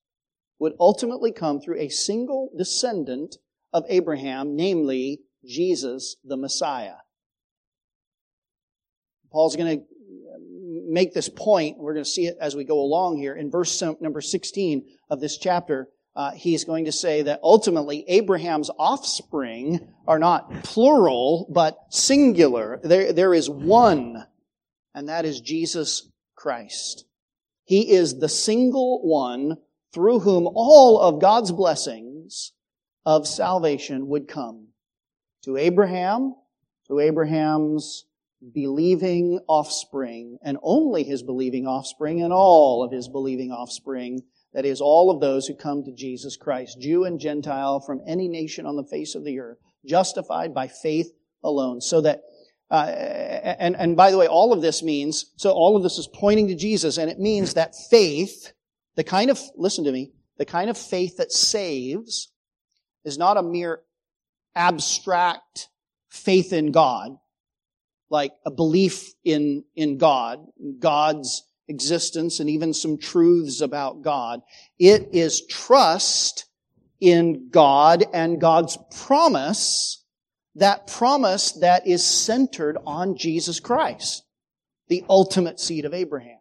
would 0.60 0.74
ultimately 0.80 1.32
come 1.32 1.60
through 1.60 1.80
a 1.80 1.90
single 1.90 2.52
descendant 2.56 3.38
of 3.74 3.84
Abraham, 3.90 4.56
namely 4.56 5.22
Jesus 5.44 6.18
the 6.24 6.38
Messiah. 6.38 6.98
Paul's 9.32 9.56
going 9.56 9.80
to 9.80 9.86
make 10.88 11.14
this 11.14 11.30
point. 11.30 11.78
We're 11.78 11.94
going 11.94 12.06
to 12.06 12.10
see 12.10 12.28
it 12.28 12.38
as 12.40 12.56
we 12.56 12.64
go 12.64 12.80
along 12.80 13.18
here. 13.18 13.36
In 13.36 13.52
verse 13.52 13.82
number 14.02 14.22
16 14.22 14.86
of 15.10 15.20
this 15.20 15.38
chapter, 15.38 15.90
uh, 16.16 16.32
he's 16.32 16.66
going 16.66 16.86
to 16.86 16.92
say 16.92 17.22
that 17.22 17.40
ultimately 17.44 18.04
Abraham's 18.08 18.72
offspring 18.80 19.88
are 20.08 20.18
not 20.18 20.64
plural, 20.64 21.48
but 21.54 21.78
singular. 21.90 22.80
There, 22.84 23.14
there 23.14 23.36
is 23.36 23.48
one, 23.48 24.26
and 24.96 25.10
that 25.10 25.26
is 25.26 25.42
Jesus 25.42 26.10
Christ. 26.36 27.06
He 27.66 27.92
is 27.92 28.18
the 28.18 28.30
single 28.30 29.06
one 29.08 29.58
through 29.94 30.22
whom 30.22 30.48
all 30.48 31.00
of 31.00 31.22
God's 31.22 31.52
blessings 31.52 32.54
of 33.06 33.28
salvation 33.28 34.08
would 34.08 34.28
come. 34.28 34.70
To 35.44 35.56
Abraham, 35.56 36.34
to 36.88 37.00
Abraham's 37.00 38.07
believing 38.54 39.40
offspring, 39.48 40.38
and 40.44 40.58
only 40.62 41.04
his 41.04 41.24
believing 41.24 41.66
offspring, 41.68 42.22
and 42.22 42.32
all 42.32 42.84
of 42.84 42.92
his 42.92 43.08
believing 43.08 43.52
offspring, 43.52 44.22
that 44.54 44.66
is, 44.66 44.82
all 44.82 45.10
of 45.10 45.20
those 45.20 45.48
who 45.48 45.56
come 45.56 45.84
to 45.84 45.92
Jesus 45.92 46.38
Christ, 46.38 46.80
Jew 46.80 47.04
and 47.04 47.20
Gentile 47.20 47.80
from 47.80 48.02
any 48.08 48.28
nation 48.28 48.66
on 48.66 48.76
the 48.76 48.84
face 48.84 49.16
of 49.16 49.24
the 49.24 49.40
earth, 49.40 49.58
justified 49.86 50.54
by 50.54 50.68
faith 50.68 51.12
alone. 51.44 51.82
So 51.82 52.02
that, 52.02 52.22
uh, 52.70 52.86
and, 52.86 53.76
and 53.76 53.98
by 53.98 54.12
the 54.12 54.18
way, 54.18 54.28
all 54.28 54.54
of 54.54 54.62
this 54.62 54.84
means, 54.84 55.34
so 55.38 55.52
all 55.52 55.76
of 55.76 55.84
this 55.84 55.98
is 55.98 56.08
pointing 56.08 56.48
to 56.48 56.56
Jesus, 56.56 56.98
and 56.98 57.10
it 57.10 57.20
means 57.20 57.56
that 57.56 57.76
faith, 57.90 58.54
the 58.96 59.04
kind 59.04 59.32
of, 59.32 59.40
listen 59.56 59.84
to 59.86 59.92
me, 59.92 60.12
the 60.38 60.46
kind 60.46 60.70
of 60.70 60.78
faith 60.78 61.18
that 61.18 61.32
saves 61.32 62.32
is 63.04 63.18
not 63.18 63.38
a 63.38 63.44
mere 63.44 63.82
abstract 64.56 65.70
faith 66.10 66.54
in 66.54 66.72
God 66.72 67.18
like 68.10 68.34
a 68.46 68.52
belief 68.52 69.14
in, 69.24 69.64
in 69.76 69.98
God, 69.98 70.40
God's 70.80 71.44
existence, 71.68 72.40
and 72.40 72.50
even 72.50 72.74
some 72.74 72.98
truths 72.98 73.62
about 73.62 74.02
God. 74.02 74.42
It 74.80 75.10
is 75.14 75.46
trust 75.46 76.46
in 77.00 77.50
God 77.50 78.06
and 78.14 78.40
God's 78.40 78.78
promise, 79.06 80.04
that 80.56 80.88
promise 80.88 81.52
that 81.54 81.86
is 81.86 82.06
centered 82.06 82.78
on 82.86 83.18
Jesus 83.18 83.60
Christ, 83.60 84.24
the 84.88 85.04
ultimate 85.10 85.60
seed 85.60 85.86
of 85.86 85.94
Abraham. 85.94 86.40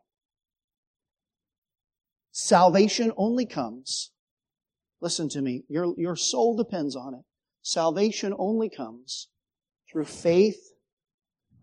Salvation 2.31 3.13
only 3.17 3.47
comes, 3.47 4.13
listen 5.01 5.29
to 5.31 5.41
me, 5.41 5.65
your, 5.69 5.95
your 5.97 6.17
soul 6.17 6.57
depends 6.57 6.95
on 6.95 7.15
it. 7.15 7.23
Salvation 7.63 8.33
only 8.39 8.69
comes 8.69 9.29
through 9.91 10.05
faith 10.05 10.71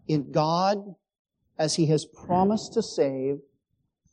in 0.08 0.32
God 0.32 0.95
as 1.58 1.76
He 1.76 1.88
has 1.88 2.06
promised 2.06 2.74
to 2.74 2.82
save 2.82 3.39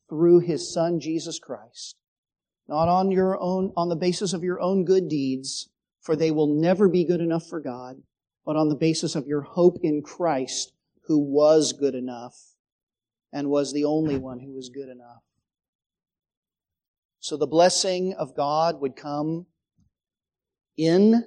through 0.09 0.41
His 0.41 0.73
Son, 0.73 1.01
Jesus 1.01 1.39
Christ. 1.39 1.97
Not 2.69 2.89
on 2.89 3.11
your 3.11 3.41
own, 3.41 3.73
on 3.77 3.89
the 3.89 3.97
basis 3.97 4.33
of 4.33 4.45
your 4.45 4.61
own 4.61 4.85
good 4.85 5.09
deeds, 5.09 5.69
for 6.01 6.15
they 6.15 6.31
will 6.31 6.47
never 6.47 6.89
be 6.89 7.05
good 7.05 7.21
enough 7.21 7.47
for 7.47 7.61
God, 7.61 8.03
but 8.45 8.57
on 8.57 8.69
the 8.69 8.77
basis 8.77 9.15
of 9.15 9.27
your 9.27 9.43
hope 9.43 9.79
in 9.83 10.03
Christ, 10.03 10.73
who 11.07 11.19
was 11.19 11.73
good 11.73 11.95
enough 11.95 12.55
and 13.33 13.51
was 13.51 13.73
the 13.73 13.85
only 13.85 14.17
one 14.17 14.41
who 14.41 14.53
was 14.53 14.69
good 14.69 14.89
enough. 14.89 15.23
So 17.19 17.37
the 17.37 17.47
blessing 17.47 18.15
of 18.15 18.35
God 18.35 18.81
would 18.81 18.97
come 18.97 19.47
in 20.77 21.25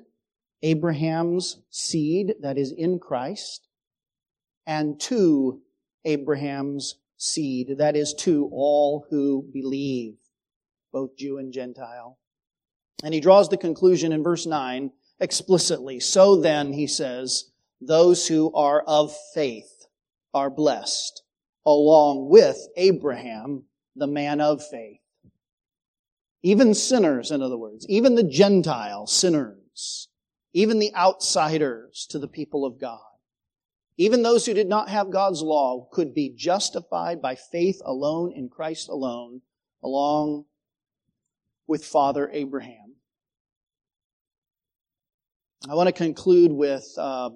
Abraham's 0.62 1.60
seed, 1.70 2.36
that 2.42 2.58
is 2.58 2.72
in 2.72 2.98
Christ, 2.98 3.68
and 4.66 5.00
to 5.02 5.62
Abraham's 6.06 6.96
seed, 7.18 7.76
that 7.78 7.96
is, 7.96 8.14
to 8.14 8.50
all 8.52 9.06
who 9.10 9.50
believe, 9.54 10.16
both 10.92 11.18
Jew 11.18 11.38
and 11.38 11.54
Gentile. 11.54 12.18
And 13.04 13.14
he 13.14 13.20
draws 13.20 13.50
the 13.50 13.58
conclusion 13.58 14.12
in 14.12 14.24
verse 14.24 14.46
9 14.46 14.92
explicitly. 15.20 16.00
So 16.00 16.40
then, 16.40 16.74
he 16.74 16.88
says, 16.88 17.52
those 17.82 18.28
who 18.28 18.54
are 18.54 18.82
of 18.82 19.16
faith 19.34 19.88
are 20.34 20.50
blessed, 20.50 21.24
along 21.66 22.30
with 22.30 22.58
Abraham, 22.78 23.66
the 23.96 24.08
man 24.08 24.42
of 24.42 24.66
faith. 24.66 25.00
Even 26.42 26.74
sinners, 26.74 27.32
in 27.32 27.42
other 27.42 27.58
words, 27.58 27.86
even 27.88 28.16
the 28.16 28.24
Gentile 28.24 29.08
sinners, 29.08 30.10
even 30.54 30.80
the 30.80 30.94
outsiders 30.96 32.06
to 32.10 32.20
the 32.20 32.28
people 32.28 32.66
of 32.66 32.80
God 32.80 33.00
even 33.98 34.24
those 34.24 34.46
who 34.46 34.54
did 34.54 34.68
not 34.68 34.90
have 34.90 35.12
God's 35.12 35.42
law 35.42 35.88
could 35.92 36.14
be 36.14 36.34
justified 36.36 37.22
by 37.22 37.36
faith 37.36 37.82
alone 37.86 38.32
in 38.36 38.50
Christ 38.50 38.90
alone, 38.90 39.42
along 39.84 40.46
with 41.68 41.86
Father 41.86 42.30
Abraham. 42.32 42.96
I 45.70 45.76
want 45.76 45.88
to 45.88 45.94
conclude 45.94 46.52
with 46.52 46.86
uh, 46.98 47.30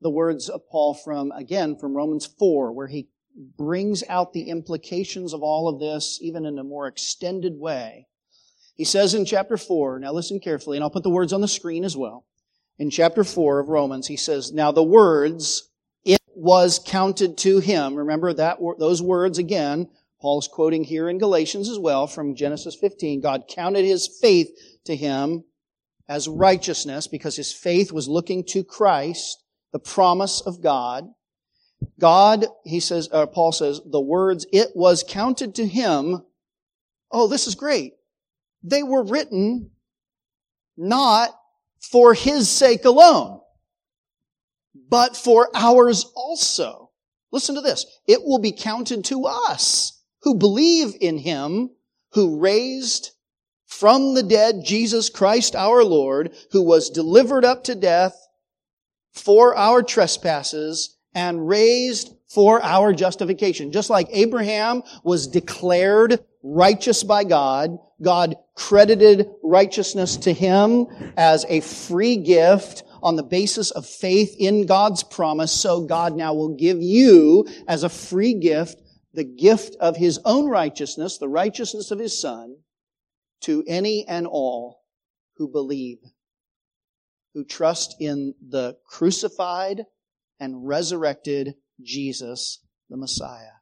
the 0.00 0.10
words 0.10 0.48
of 0.48 0.68
Paul 0.68 0.94
from, 0.94 1.32
again, 1.32 1.76
from 1.76 1.96
Romans 1.96 2.26
4, 2.26 2.72
where 2.72 2.88
he, 2.88 3.08
brings 3.34 4.04
out 4.08 4.32
the 4.32 4.48
implications 4.48 5.32
of 5.32 5.42
all 5.42 5.68
of 5.68 5.80
this 5.80 6.18
even 6.20 6.44
in 6.44 6.58
a 6.58 6.64
more 6.64 6.86
extended 6.86 7.58
way. 7.58 8.06
He 8.74 8.84
says 8.84 9.14
in 9.14 9.24
chapter 9.24 9.56
4, 9.56 10.00
now 10.00 10.12
listen 10.12 10.40
carefully, 10.40 10.76
and 10.76 10.84
I'll 10.84 10.90
put 10.90 11.02
the 11.02 11.10
words 11.10 11.32
on 11.32 11.40
the 11.40 11.48
screen 11.48 11.84
as 11.84 11.96
well. 11.96 12.26
In 12.82 12.90
chapter 12.90 13.22
4 13.22 13.60
of 13.60 13.68
Romans, 13.68 14.08
he 14.08 14.16
says, 14.16 14.50
Now 14.50 14.72
the 14.72 14.82
words, 14.82 15.70
it 16.04 16.20
was 16.34 16.80
counted 16.84 17.38
to 17.38 17.60
him. 17.60 17.94
Remember 17.94 18.32
that 18.32 18.58
those 18.80 19.00
words 19.00 19.38
again. 19.38 19.88
Paul's 20.20 20.48
quoting 20.48 20.82
here 20.82 21.08
in 21.08 21.18
Galatians 21.18 21.68
as 21.68 21.78
well 21.78 22.08
from 22.08 22.34
Genesis 22.34 22.74
15. 22.74 23.20
God 23.20 23.44
counted 23.48 23.84
his 23.84 24.08
faith 24.20 24.50
to 24.86 24.96
him 24.96 25.44
as 26.08 26.26
righteousness 26.26 27.06
because 27.06 27.36
his 27.36 27.52
faith 27.52 27.92
was 27.92 28.08
looking 28.08 28.42
to 28.46 28.64
Christ, 28.64 29.44
the 29.70 29.78
promise 29.78 30.40
of 30.40 30.60
God. 30.60 31.04
God, 32.00 32.46
he 32.64 32.80
says, 32.80 33.08
uh, 33.12 33.26
Paul 33.26 33.52
says, 33.52 33.80
the 33.86 34.00
words, 34.00 34.44
it 34.52 34.70
was 34.74 35.04
counted 35.08 35.54
to 35.54 35.66
him. 35.68 36.24
Oh, 37.12 37.28
this 37.28 37.46
is 37.46 37.54
great. 37.54 37.92
They 38.64 38.82
were 38.82 39.04
written 39.04 39.70
not 40.76 41.32
for 41.90 42.14
his 42.14 42.48
sake 42.48 42.84
alone, 42.84 43.40
but 44.88 45.16
for 45.16 45.50
ours 45.54 46.10
also. 46.14 46.90
Listen 47.30 47.54
to 47.54 47.60
this. 47.60 47.86
It 48.06 48.22
will 48.22 48.38
be 48.38 48.52
counted 48.52 49.04
to 49.06 49.26
us 49.26 50.02
who 50.22 50.34
believe 50.34 50.94
in 51.00 51.18
him 51.18 51.70
who 52.12 52.38
raised 52.38 53.10
from 53.66 54.14
the 54.14 54.22
dead 54.22 54.62
Jesus 54.64 55.08
Christ 55.08 55.56
our 55.56 55.82
Lord, 55.82 56.34
who 56.52 56.62
was 56.62 56.90
delivered 56.90 57.44
up 57.44 57.64
to 57.64 57.74
death 57.74 58.14
for 59.12 59.56
our 59.56 59.82
trespasses 59.82 60.96
and 61.14 61.48
raised 61.48 62.14
for 62.32 62.62
our 62.62 62.92
justification. 62.92 63.72
Just 63.72 63.90
like 63.90 64.08
Abraham 64.10 64.82
was 65.04 65.26
declared 65.26 66.18
righteous 66.42 67.04
by 67.04 67.24
God, 67.24 67.78
God 68.00 68.36
credited 68.54 69.28
righteousness 69.42 70.16
to 70.18 70.32
him 70.32 70.86
as 71.16 71.44
a 71.48 71.60
free 71.60 72.16
gift 72.16 72.84
on 73.02 73.16
the 73.16 73.22
basis 73.22 73.70
of 73.72 73.84
faith 73.84 74.34
in 74.38 74.66
God's 74.66 75.02
promise, 75.02 75.52
so 75.52 75.84
God 75.84 76.16
now 76.16 76.34
will 76.34 76.54
give 76.54 76.80
you 76.80 77.46
as 77.68 77.82
a 77.82 77.88
free 77.88 78.34
gift 78.34 78.80
the 79.14 79.24
gift 79.24 79.76
of 79.80 79.96
his 79.96 80.18
own 80.24 80.48
righteousness, 80.48 81.18
the 81.18 81.28
righteousness 81.28 81.90
of 81.90 81.98
his 81.98 82.18
son, 82.18 82.56
to 83.42 83.62
any 83.66 84.06
and 84.08 84.26
all 84.26 84.80
who 85.36 85.48
believe, 85.48 85.98
who 87.34 87.44
trust 87.44 87.96
in 88.00 88.34
the 88.40 88.76
crucified 88.86 89.84
and 90.40 90.66
resurrected 90.66 91.54
Jesus, 91.84 92.60
the 92.88 92.96
Messiah. 92.96 93.58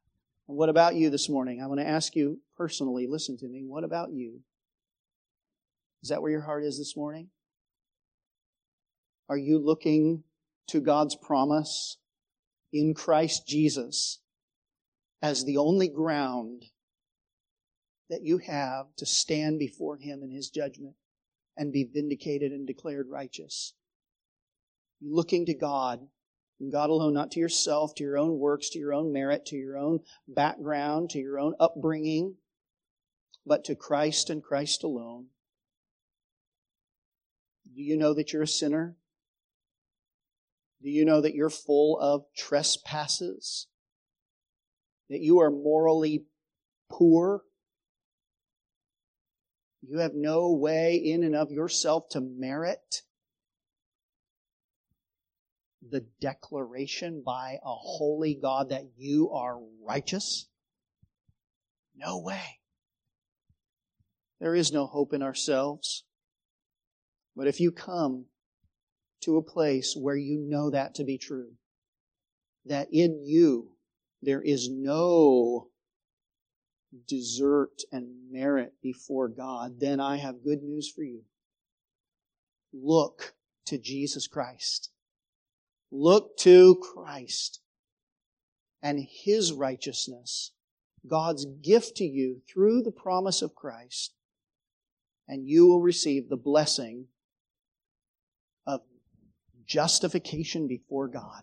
And 0.49 0.57
what 0.57 0.69
about 0.69 0.97
you 0.97 1.11
this 1.11 1.29
morning? 1.29 1.61
I 1.63 1.67
want 1.67 1.81
to 1.81 1.87
ask 1.87 2.17
you 2.17 2.41
personally, 2.57 3.07
listen 3.07 3.37
to 3.39 3.49
me. 3.49 3.65
What 3.65 3.85
about 3.85 4.13
you? 4.13 4.41
Is 6.03 6.09
that 6.09 6.23
where 6.23 6.31
your 6.31 6.41
heart 6.41 6.65
is 6.65 6.79
this 6.79 6.97
morning? 6.97 7.29
Are 9.29 9.37
you 9.37 9.59
looking 9.59 10.25
to 10.69 10.81
God's 10.81 11.15
promise 11.15 11.99
in 12.73 12.95
Christ 12.95 13.47
Jesus 13.47 14.19
as 15.23 15.45
the 15.45 15.59
only 15.59 15.89
ground 15.89 16.65
that 18.09 18.23
you 18.25 18.39
have 18.39 18.87
to 18.97 19.07
stand 19.07 19.59
before 19.59 19.99
Him 19.99 20.23
in 20.25 20.31
His 20.31 20.51
judgment 20.51 20.95
and 21.57 21.73
be 21.73 21.85
vindicated 21.85 22.51
and 22.51 22.67
declared 22.67 23.07
righteous? 23.09 23.75
You 25.01 25.15
looking 25.15 25.47
to 25.47 25.55
God 25.55 26.01
God 26.69 26.91
alone, 26.91 27.15
not 27.15 27.31
to 27.33 27.41
yourself, 27.41 27.95
to 27.95 28.05
your 28.05 28.19
own 28.19 28.39
works, 28.39 28.69
to 28.71 28.79
your 28.79 28.93
own 28.93 29.13
merit, 29.13 29.47
to 29.47 29.57
your 29.57 29.79
own 29.79 30.01
background, 30.29 31.11
to 31.11 31.19
your 31.19 31.39
own 31.39 31.55
upbringing, 31.59 32.37
but 33.47 33.65
to 33.65 33.75
Christ 33.75 34.29
and 34.29 34.43
Christ 34.43 34.85
alone. 34.85 35.29
Do 37.75 37.83
you 37.83 37.97
know 37.97 38.13
that 38.13 38.33
you're 38.33 38.43
a 38.43 38.49
sinner? 38.49 38.97
Do 40.83 40.91
you 40.91 41.05
know 41.07 41.23
that 41.23 41.35
you're 41.35 41.51
full 41.51 41.99
of 41.99 42.25
trespasses? 42.37 43.67
That 45.09 45.21
you 45.21 45.41
are 45.41 45.51
morally 45.51 46.25
poor? 46.91 47.43
You 49.81 49.99
have 49.99 50.15
no 50.15 50.53
way 50.53 50.97
in 50.97 51.23
and 51.23 51.35
of 51.35 51.51
yourself 51.51 52.11
to 52.11 52.21
merit 52.21 53.03
the 55.89 56.05
declaration 56.21 57.23
by 57.25 57.59
a 57.65 57.75
holy 57.75 58.35
God 58.35 58.69
that 58.71 58.85
you 58.97 59.31
are 59.31 59.59
righteous? 59.83 60.49
No 61.97 62.19
way. 62.19 62.61
There 64.41 64.55
is 64.55 64.73
no 64.73 64.87
hope 64.87 65.13
in 65.13 65.23
ourselves. 65.23 66.05
But 67.37 67.47
if 67.47 67.61
you 67.61 67.71
come 67.71 68.27
to 69.23 69.37
a 69.37 69.43
place 69.43 69.95
where 69.97 70.17
you 70.17 70.39
know 70.39 70.71
that 70.71 70.95
to 70.97 71.05
be 71.05 71.19
true, 71.19 71.53
that 72.65 72.89
in 72.93 73.23
you 73.25 73.73
there 74.23 74.43
is 74.43 74.69
no 74.71 75.69
desert 77.07 77.83
and 77.93 78.31
merit 78.31 78.75
before 78.83 79.29
God, 79.29 79.81
then 79.81 80.01
I 80.01 80.17
have 80.17 80.43
good 80.43 80.63
news 80.63 80.91
for 80.91 81.03
you. 81.03 81.23
Look 82.73 83.35
to 83.67 83.79
Jesus 83.79 84.27
Christ. 84.27 84.91
Look 85.91 86.37
to 86.39 86.77
Christ 86.77 87.61
and 88.83 89.07
His 89.25 89.53
righteousness, 89.53 90.53
God's 91.07 91.47
gift 91.63 91.97
to 91.97 92.05
you 92.05 92.43
through 92.53 92.83
the 92.83 92.93
promise 92.93 93.43
of 93.43 93.55
Christ, 93.55 94.15
and 95.27 95.47
you 95.47 95.67
will 95.67 95.81
receive 95.81 96.29
the 96.29 96.37
blessing 96.37 97.07
of 98.67 98.81
justification 99.67 100.69
before 100.69 101.09
God. 101.09 101.43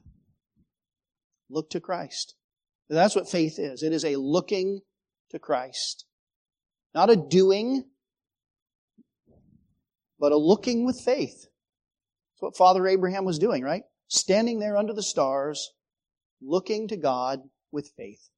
Look 1.49 1.69
to 1.71 1.79
Christ. 1.79 2.35
That's 2.89 3.15
what 3.15 3.29
faith 3.29 3.59
is. 3.59 3.83
It 3.83 3.93
is 3.93 4.05
a 4.05 4.15
looking 4.15 4.81
to 5.31 5.39
Christ. 5.39 6.05
Not 6.95 7.09
a 7.09 7.15
doing, 7.15 7.83
but 10.19 10.31
a 10.31 10.37
looking 10.37 10.85
with 10.85 10.99
faith. 10.99 11.41
That's 11.41 12.41
what 12.41 12.57
Father 12.57 12.87
Abraham 12.87 13.25
was 13.25 13.39
doing, 13.39 13.63
right? 13.63 13.83
Standing 14.07 14.59
there 14.59 14.77
under 14.77 14.93
the 14.93 15.03
stars, 15.03 15.73
looking 16.41 16.87
to 16.87 16.97
God 16.97 17.41
with 17.71 17.91
faith. 17.97 18.29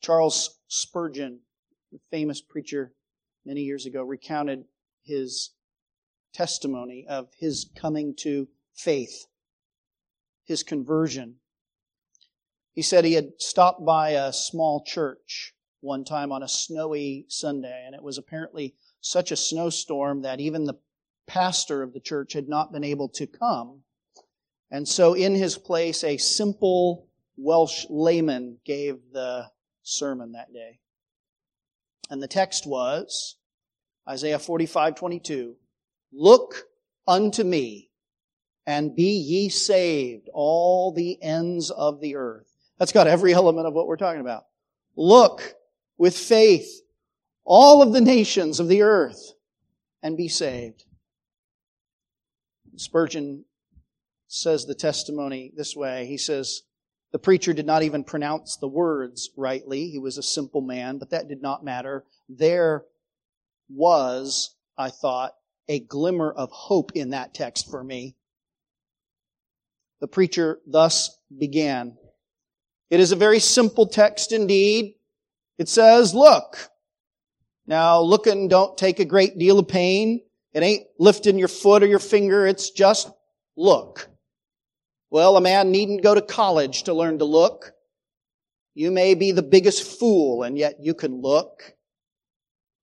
Charles 0.00 0.58
Spurgeon, 0.68 1.40
the 1.92 2.00
famous 2.10 2.40
preacher 2.40 2.94
many 3.44 3.62
years 3.62 3.86
ago, 3.86 4.02
recounted 4.02 4.64
his 5.02 5.50
testimony 6.32 7.06
of 7.08 7.28
his 7.38 7.70
coming 7.76 8.14
to 8.16 8.48
faith, 8.74 9.26
his 10.44 10.62
conversion. 10.62 11.36
He 12.72 12.82
said 12.82 13.04
he 13.04 13.14
had 13.14 13.32
stopped 13.38 13.84
by 13.84 14.10
a 14.10 14.32
small 14.32 14.82
church 14.84 15.54
one 15.80 16.04
time 16.04 16.32
on 16.32 16.42
a 16.42 16.48
snowy 16.48 17.26
Sunday, 17.28 17.84
and 17.84 17.94
it 17.94 18.02
was 18.02 18.18
apparently 18.18 18.74
such 19.00 19.32
a 19.32 19.36
snowstorm 19.36 20.22
that 20.22 20.40
even 20.40 20.64
the 20.64 20.78
pastor 21.30 21.82
of 21.82 21.92
the 21.92 22.00
church 22.00 22.32
had 22.32 22.48
not 22.48 22.72
been 22.72 22.82
able 22.82 23.08
to 23.08 23.26
come. 23.26 23.82
And 24.72 24.86
so 24.86 25.14
in 25.14 25.32
his 25.34 25.56
place, 25.56 26.02
a 26.02 26.16
simple 26.16 27.06
Welsh 27.36 27.86
layman 27.88 28.58
gave 28.64 28.98
the 29.12 29.46
sermon 29.82 30.32
that 30.32 30.52
day. 30.52 30.80
And 32.10 32.20
the 32.20 32.28
text 32.28 32.66
was 32.66 33.36
Isaiah 34.08 34.40
45, 34.40 34.96
22. 34.96 35.54
Look 36.12 36.64
unto 37.06 37.44
me 37.44 37.90
and 38.66 38.96
be 38.96 39.12
ye 39.12 39.48
saved, 39.50 40.28
all 40.34 40.92
the 40.92 41.16
ends 41.22 41.70
of 41.70 42.00
the 42.00 42.16
earth. 42.16 42.52
That's 42.78 42.92
got 42.92 43.06
every 43.06 43.32
element 43.34 43.68
of 43.68 43.74
what 43.74 43.86
we're 43.86 43.96
talking 43.96 44.20
about. 44.20 44.46
Look 44.96 45.54
with 45.96 46.16
faith, 46.16 46.68
all 47.44 47.82
of 47.82 47.92
the 47.92 48.00
nations 48.00 48.58
of 48.58 48.66
the 48.66 48.82
earth, 48.82 49.32
and 50.02 50.16
be 50.16 50.28
saved. 50.28 50.84
Spurgeon 52.80 53.44
says 54.26 54.64
the 54.64 54.74
testimony 54.74 55.52
this 55.54 55.76
way. 55.76 56.06
He 56.06 56.16
says, 56.16 56.62
the 57.12 57.18
preacher 57.18 57.52
did 57.52 57.66
not 57.66 57.82
even 57.82 58.04
pronounce 58.04 58.56
the 58.56 58.68
words 58.68 59.30
rightly. 59.36 59.90
He 59.90 59.98
was 59.98 60.16
a 60.16 60.22
simple 60.22 60.62
man, 60.62 60.96
but 60.96 61.10
that 61.10 61.28
did 61.28 61.42
not 61.42 61.62
matter. 61.62 62.04
There 62.28 62.84
was, 63.68 64.54
I 64.78 64.88
thought, 64.88 65.32
a 65.68 65.80
glimmer 65.80 66.32
of 66.32 66.50
hope 66.50 66.92
in 66.94 67.10
that 67.10 67.34
text 67.34 67.70
for 67.70 67.84
me. 67.84 68.16
The 70.00 70.08
preacher 70.08 70.60
thus 70.66 71.18
began. 71.36 71.98
It 72.88 73.00
is 73.00 73.12
a 73.12 73.16
very 73.16 73.40
simple 73.40 73.86
text 73.86 74.32
indeed. 74.32 74.94
It 75.58 75.68
says, 75.68 76.14
look. 76.14 76.70
Now, 77.66 78.00
looking 78.00 78.48
don't 78.48 78.78
take 78.78 79.00
a 79.00 79.04
great 79.04 79.38
deal 79.38 79.58
of 79.58 79.68
pain. 79.68 80.22
It 80.52 80.62
ain't 80.62 80.86
lifting 80.98 81.38
your 81.38 81.48
foot 81.48 81.82
or 81.82 81.86
your 81.86 81.98
finger. 81.98 82.46
It's 82.46 82.70
just 82.70 83.10
look. 83.56 84.08
Well, 85.10 85.36
a 85.36 85.40
man 85.40 85.70
needn't 85.70 86.02
go 86.02 86.14
to 86.14 86.22
college 86.22 86.84
to 86.84 86.94
learn 86.94 87.18
to 87.18 87.24
look. 87.24 87.72
You 88.74 88.90
may 88.90 89.14
be 89.14 89.32
the 89.32 89.42
biggest 89.42 89.98
fool 89.98 90.42
and 90.42 90.56
yet 90.56 90.76
you 90.80 90.94
can 90.94 91.20
look. 91.20 91.74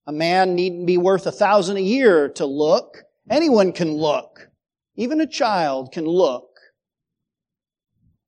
A 0.05 0.11
man 0.11 0.55
needn't 0.55 0.85
be 0.85 0.97
worth 0.97 1.25
a 1.25 1.31
thousand 1.31 1.77
a 1.77 1.81
year 1.81 2.29
to 2.29 2.45
look. 2.45 3.03
Anyone 3.29 3.73
can 3.73 3.93
look. 3.93 4.49
Even 4.95 5.21
a 5.21 5.27
child 5.27 5.91
can 5.91 6.05
look. 6.05 6.49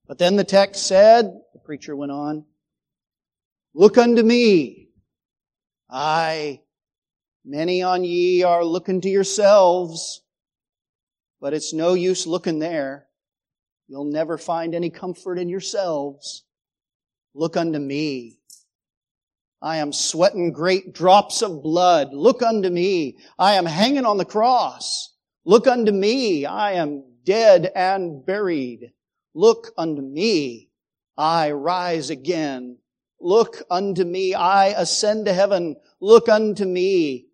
But 0.07 0.17
then 0.17 0.35
the 0.35 0.43
text 0.43 0.87
said, 0.87 1.25
the 1.53 1.59
preacher 1.59 1.95
went 1.95 2.11
on, 2.11 2.45
Look 3.73 3.97
unto 3.97 4.23
me. 4.23 4.89
I, 5.89 6.61
many 7.45 7.81
on 7.81 8.03
ye 8.03 8.43
are 8.43 8.63
looking 8.63 9.01
to 9.01 9.09
yourselves, 9.09 10.21
but 11.41 11.53
it's 11.53 11.73
no 11.73 11.93
use 11.93 12.27
looking 12.27 12.59
there. 12.59 13.07
You'll 13.87 14.05
never 14.05 14.37
find 14.37 14.75
any 14.75 14.89
comfort 14.89 15.39
in 15.39 15.49
yourselves. 15.49 16.43
Look 17.33 17.57
unto 17.57 17.79
me. 17.79 18.39
I 19.61 19.77
am 19.77 19.91
sweating 19.91 20.51
great 20.51 20.93
drops 20.93 21.41
of 21.41 21.63
blood. 21.63 22.13
Look 22.13 22.41
unto 22.41 22.69
me. 22.69 23.17
I 23.37 23.55
am 23.55 23.65
hanging 23.65 24.05
on 24.05 24.17
the 24.17 24.25
cross. 24.25 25.13
Look 25.43 25.67
unto 25.67 25.91
me. 25.91 26.45
I 26.45 26.73
am 26.73 27.03
dead 27.23 27.71
and 27.75 28.25
buried. 28.25 28.91
Look 29.33 29.71
unto 29.77 30.01
me. 30.01 30.69
I 31.17 31.51
rise 31.51 32.09
again. 32.09 32.77
Look 33.19 33.61
unto 33.69 34.05
me. 34.05 34.33
I 34.33 34.67
ascend 34.67 35.25
to 35.25 35.33
heaven. 35.33 35.75
Look 35.99 36.29
unto 36.29 36.65
me. 36.65 37.28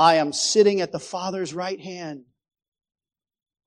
I 0.00 0.14
am 0.14 0.32
sitting 0.32 0.80
at 0.80 0.92
the 0.92 0.98
Father's 0.98 1.52
right 1.52 1.78
hand. 1.78 2.24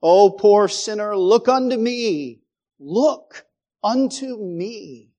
O 0.01 0.31
poor 0.31 0.67
sinner, 0.67 1.15
look 1.15 1.47
unto 1.47 1.77
me. 1.77 2.41
Look 2.79 3.45
unto 3.83 4.39
me. 4.39 5.11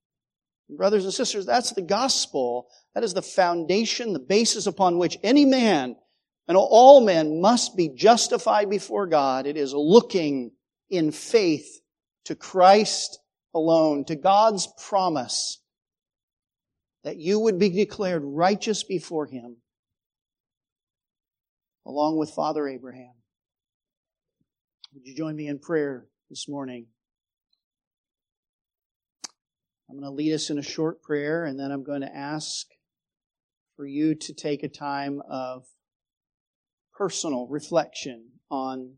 Brothers 0.68 1.04
and 1.04 1.14
sisters, 1.14 1.46
that's 1.46 1.70
the 1.70 1.82
gospel. 1.82 2.66
That 2.96 3.04
is 3.04 3.14
the 3.14 3.22
foundation, 3.22 4.12
the 4.12 4.18
basis 4.18 4.66
upon 4.66 4.98
which 4.98 5.16
any 5.22 5.44
man 5.44 5.94
and 6.48 6.56
all 6.56 7.00
men 7.00 7.40
must 7.40 7.76
be 7.76 7.90
justified 7.90 8.68
before 8.68 9.06
God. 9.06 9.46
It 9.46 9.56
is 9.56 9.72
looking 9.72 10.50
in 10.90 11.12
faith 11.12 11.80
to 12.24 12.34
Christ 12.34 13.20
alone, 13.54 14.04
to 14.06 14.16
God's 14.16 14.66
promise 14.88 15.62
that 17.04 17.18
you 17.18 17.38
would 17.38 17.60
be 17.60 17.68
declared 17.68 18.22
righteous 18.24 18.82
before 18.82 19.26
Him, 19.26 19.58
along 21.86 22.18
with 22.18 22.30
Father 22.30 22.68
Abraham. 22.68 23.12
Would 24.94 25.06
you 25.06 25.14
join 25.14 25.36
me 25.36 25.48
in 25.48 25.58
prayer 25.58 26.06
this 26.30 26.48
morning? 26.48 26.86
I'm 29.88 29.96
going 29.96 30.10
to 30.10 30.14
lead 30.14 30.32
us 30.32 30.50
in 30.50 30.58
a 30.58 30.62
short 30.62 31.02
prayer, 31.02 31.44
and 31.44 31.58
then 31.58 31.70
I'm 31.70 31.84
going 31.84 32.00
to 32.00 32.16
ask 32.16 32.66
for 33.76 33.86
you 33.86 34.14
to 34.14 34.32
take 34.32 34.62
a 34.62 34.68
time 34.68 35.20
of 35.28 35.64
personal 36.96 37.46
reflection 37.48 38.30
on 38.50 38.94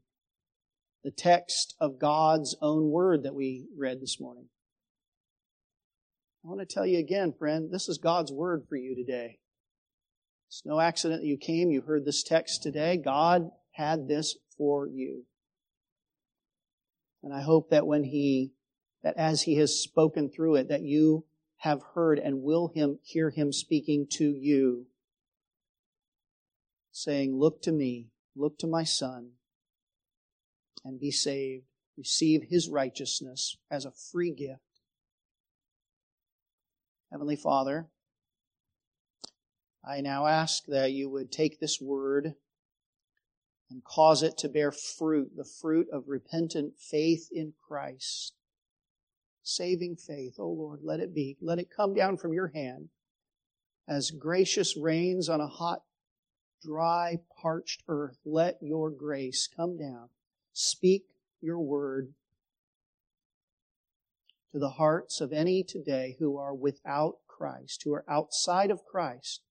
the 1.03 1.11
text 1.11 1.75
of 1.81 1.99
God's 1.99 2.57
own 2.61 2.91
word 2.91 3.23
that 3.23 3.35
we 3.35 3.67
read 3.77 4.01
this 4.01 4.21
morning. 4.21 4.49
I 6.45 6.49
want 6.49 6.61
to 6.61 6.73
tell 6.73 6.87
you 6.87 6.99
again, 6.99 7.33
friend, 7.37 7.71
this 7.73 7.89
is 7.89 7.99
God's 7.99 8.31
word 8.31 8.67
for 8.69 8.77
you 8.77 8.95
today. 8.95 9.39
It's 10.49 10.63
no 10.65 10.81
accident 10.81 11.23
that 11.23 11.27
you 11.27 11.37
came, 11.37 11.71
you 11.71 11.81
heard 11.83 12.05
this 12.05 12.23
text 12.23 12.63
today. 12.63 12.97
God 12.97 13.51
had 13.73 14.09
this 14.09 14.37
for 14.57 14.87
you. 14.87 15.25
And 17.23 17.35
I 17.35 17.43
hope 17.43 17.71
that 17.71 17.87
when 17.87 18.05
He, 18.05 18.53
that 19.03 19.17
as 19.17 19.43
He 19.43 19.57
has 19.57 19.81
spoken 19.81 20.31
through 20.31 20.57
it, 20.57 20.69
that 20.69 20.83
you 20.83 21.25
have 21.59 21.83
heard 21.95 22.19
and 22.19 22.43
will 22.43 22.69
him, 22.69 22.99
hear 23.03 23.31
Him 23.31 23.53
speaking 23.53 24.07
to 24.13 24.25
you, 24.25 24.87
saying, 26.93 27.37
Look 27.37 27.63
to 27.63 27.73
me, 27.73 28.11
look 28.37 28.59
to 28.59 28.67
my 28.67 28.85
Son, 28.85 29.33
and 30.85 31.01
be 31.01 31.11
saved. 31.11 31.65
Receive 31.99 32.43
His 32.49 32.69
righteousness 32.69 33.57
as 33.71 33.85
a 33.85 33.91
free 33.91 34.31
gift. 34.31 34.61
Heavenly 37.11 37.37
Father, 37.37 37.89
I 39.87 40.01
now 40.01 40.27
ask 40.27 40.67
that 40.67 40.93
you 40.93 41.09
would 41.09 41.31
take 41.31 41.61
this 41.61 41.81
word 41.81 42.35
and 43.71 43.85
cause 43.85 44.23
it 44.23 44.37
to 44.39 44.49
bear 44.49 44.73
fruit, 44.73 45.37
the 45.37 45.45
fruit 45.45 45.87
of 45.93 46.09
repentant 46.09 46.75
faith 46.79 47.29
in 47.31 47.53
Christ. 47.69 48.35
Saving 49.45 49.95
faith, 49.95 50.35
oh 50.39 50.49
Lord, 50.49 50.81
let 50.83 50.99
it 50.99 51.15
be. 51.15 51.37
Let 51.41 51.61
it 51.61 51.71
come 51.75 51.95
down 51.95 52.17
from 52.17 52.33
your 52.33 52.49
hand 52.49 52.89
as 53.89 54.11
gracious 54.11 54.77
rains 54.77 55.29
on 55.29 55.41
a 55.41 55.47
hot, 55.47 55.83
dry, 56.65 57.21
parched 57.41 57.85
earth. 57.87 58.19
Let 58.25 58.59
your 58.61 58.91
grace 58.91 59.47
come 59.47 59.79
down. 59.79 60.09
Speak 60.53 61.05
your 61.41 61.61
word 61.61 62.15
to 64.51 64.59
the 64.59 64.71
hearts 64.71 65.21
of 65.21 65.33
any 65.33 65.63
today 65.63 66.17
who 66.19 66.37
are 66.37 66.55
without 66.55 67.19
Christ, 67.29 67.83
who 67.85 67.93
are 67.93 68.05
outside 68.09 68.73
of 68.73 68.85
Christ, 68.85 69.43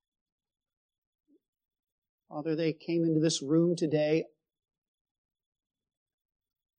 Father, 2.30 2.55
they 2.55 2.73
came 2.73 3.03
into 3.03 3.19
this 3.19 3.41
room 3.41 3.76
today 3.76 4.26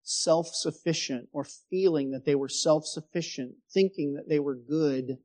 self 0.03 0.49
sufficient 0.55 1.29
or 1.33 1.45
feeling 1.45 2.13
that 2.13 2.25
they 2.25 2.35
were 2.35 2.49
self 2.49 2.87
sufficient, 2.87 3.55
thinking 3.73 4.15
that 4.15 4.29
they 4.29 4.39
were 4.39 4.57
good, 4.57 5.19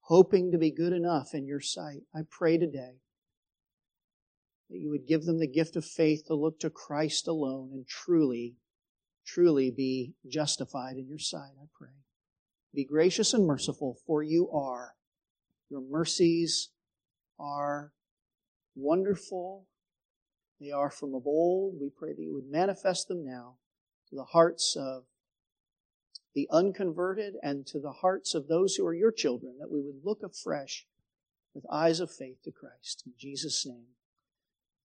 hoping 0.00 0.50
to 0.50 0.58
be 0.58 0.70
good 0.70 0.92
enough 0.92 1.34
in 1.34 1.46
your 1.46 1.60
sight. 1.60 2.00
I 2.14 2.20
pray 2.28 2.56
today 2.56 2.96
that 4.70 4.78
you 4.78 4.90
would 4.90 5.06
give 5.06 5.24
them 5.24 5.38
the 5.38 5.46
gift 5.46 5.76
of 5.76 5.84
faith 5.84 6.24
to 6.26 6.34
look 6.34 6.58
to 6.60 6.70
Christ 6.70 7.28
alone 7.28 7.70
and 7.72 7.86
truly, 7.86 8.56
truly 9.26 9.70
be 9.70 10.14
justified 10.26 10.96
in 10.96 11.06
your 11.06 11.18
sight. 11.18 11.52
I 11.60 11.66
pray. 11.78 11.90
Be 12.74 12.84
gracious 12.84 13.34
and 13.34 13.46
merciful, 13.46 13.98
for 14.06 14.22
you 14.22 14.50
are. 14.50 14.94
Your 15.68 15.82
mercies 15.82 16.70
are 17.38 17.92
wonderful. 18.74 19.66
They 20.60 20.70
are 20.70 20.90
from 20.90 21.14
of 21.14 21.26
old. 21.26 21.80
We 21.80 21.90
pray 21.90 22.12
that 22.12 22.22
you 22.22 22.34
would 22.34 22.50
manifest 22.50 23.08
them 23.08 23.24
now 23.24 23.56
to 24.10 24.16
the 24.16 24.24
hearts 24.24 24.76
of 24.78 25.04
the 26.34 26.48
unconverted 26.50 27.34
and 27.42 27.66
to 27.66 27.78
the 27.78 27.92
hearts 27.92 28.34
of 28.34 28.48
those 28.48 28.76
who 28.76 28.86
are 28.86 28.94
your 28.94 29.12
children, 29.12 29.56
that 29.58 29.70
we 29.70 29.80
would 29.80 30.04
look 30.04 30.22
afresh 30.22 30.86
with 31.54 31.64
eyes 31.70 32.00
of 32.00 32.10
faith 32.10 32.42
to 32.44 32.50
Christ. 32.50 33.02
In 33.04 33.12
Jesus' 33.18 33.66
name. 33.66 33.86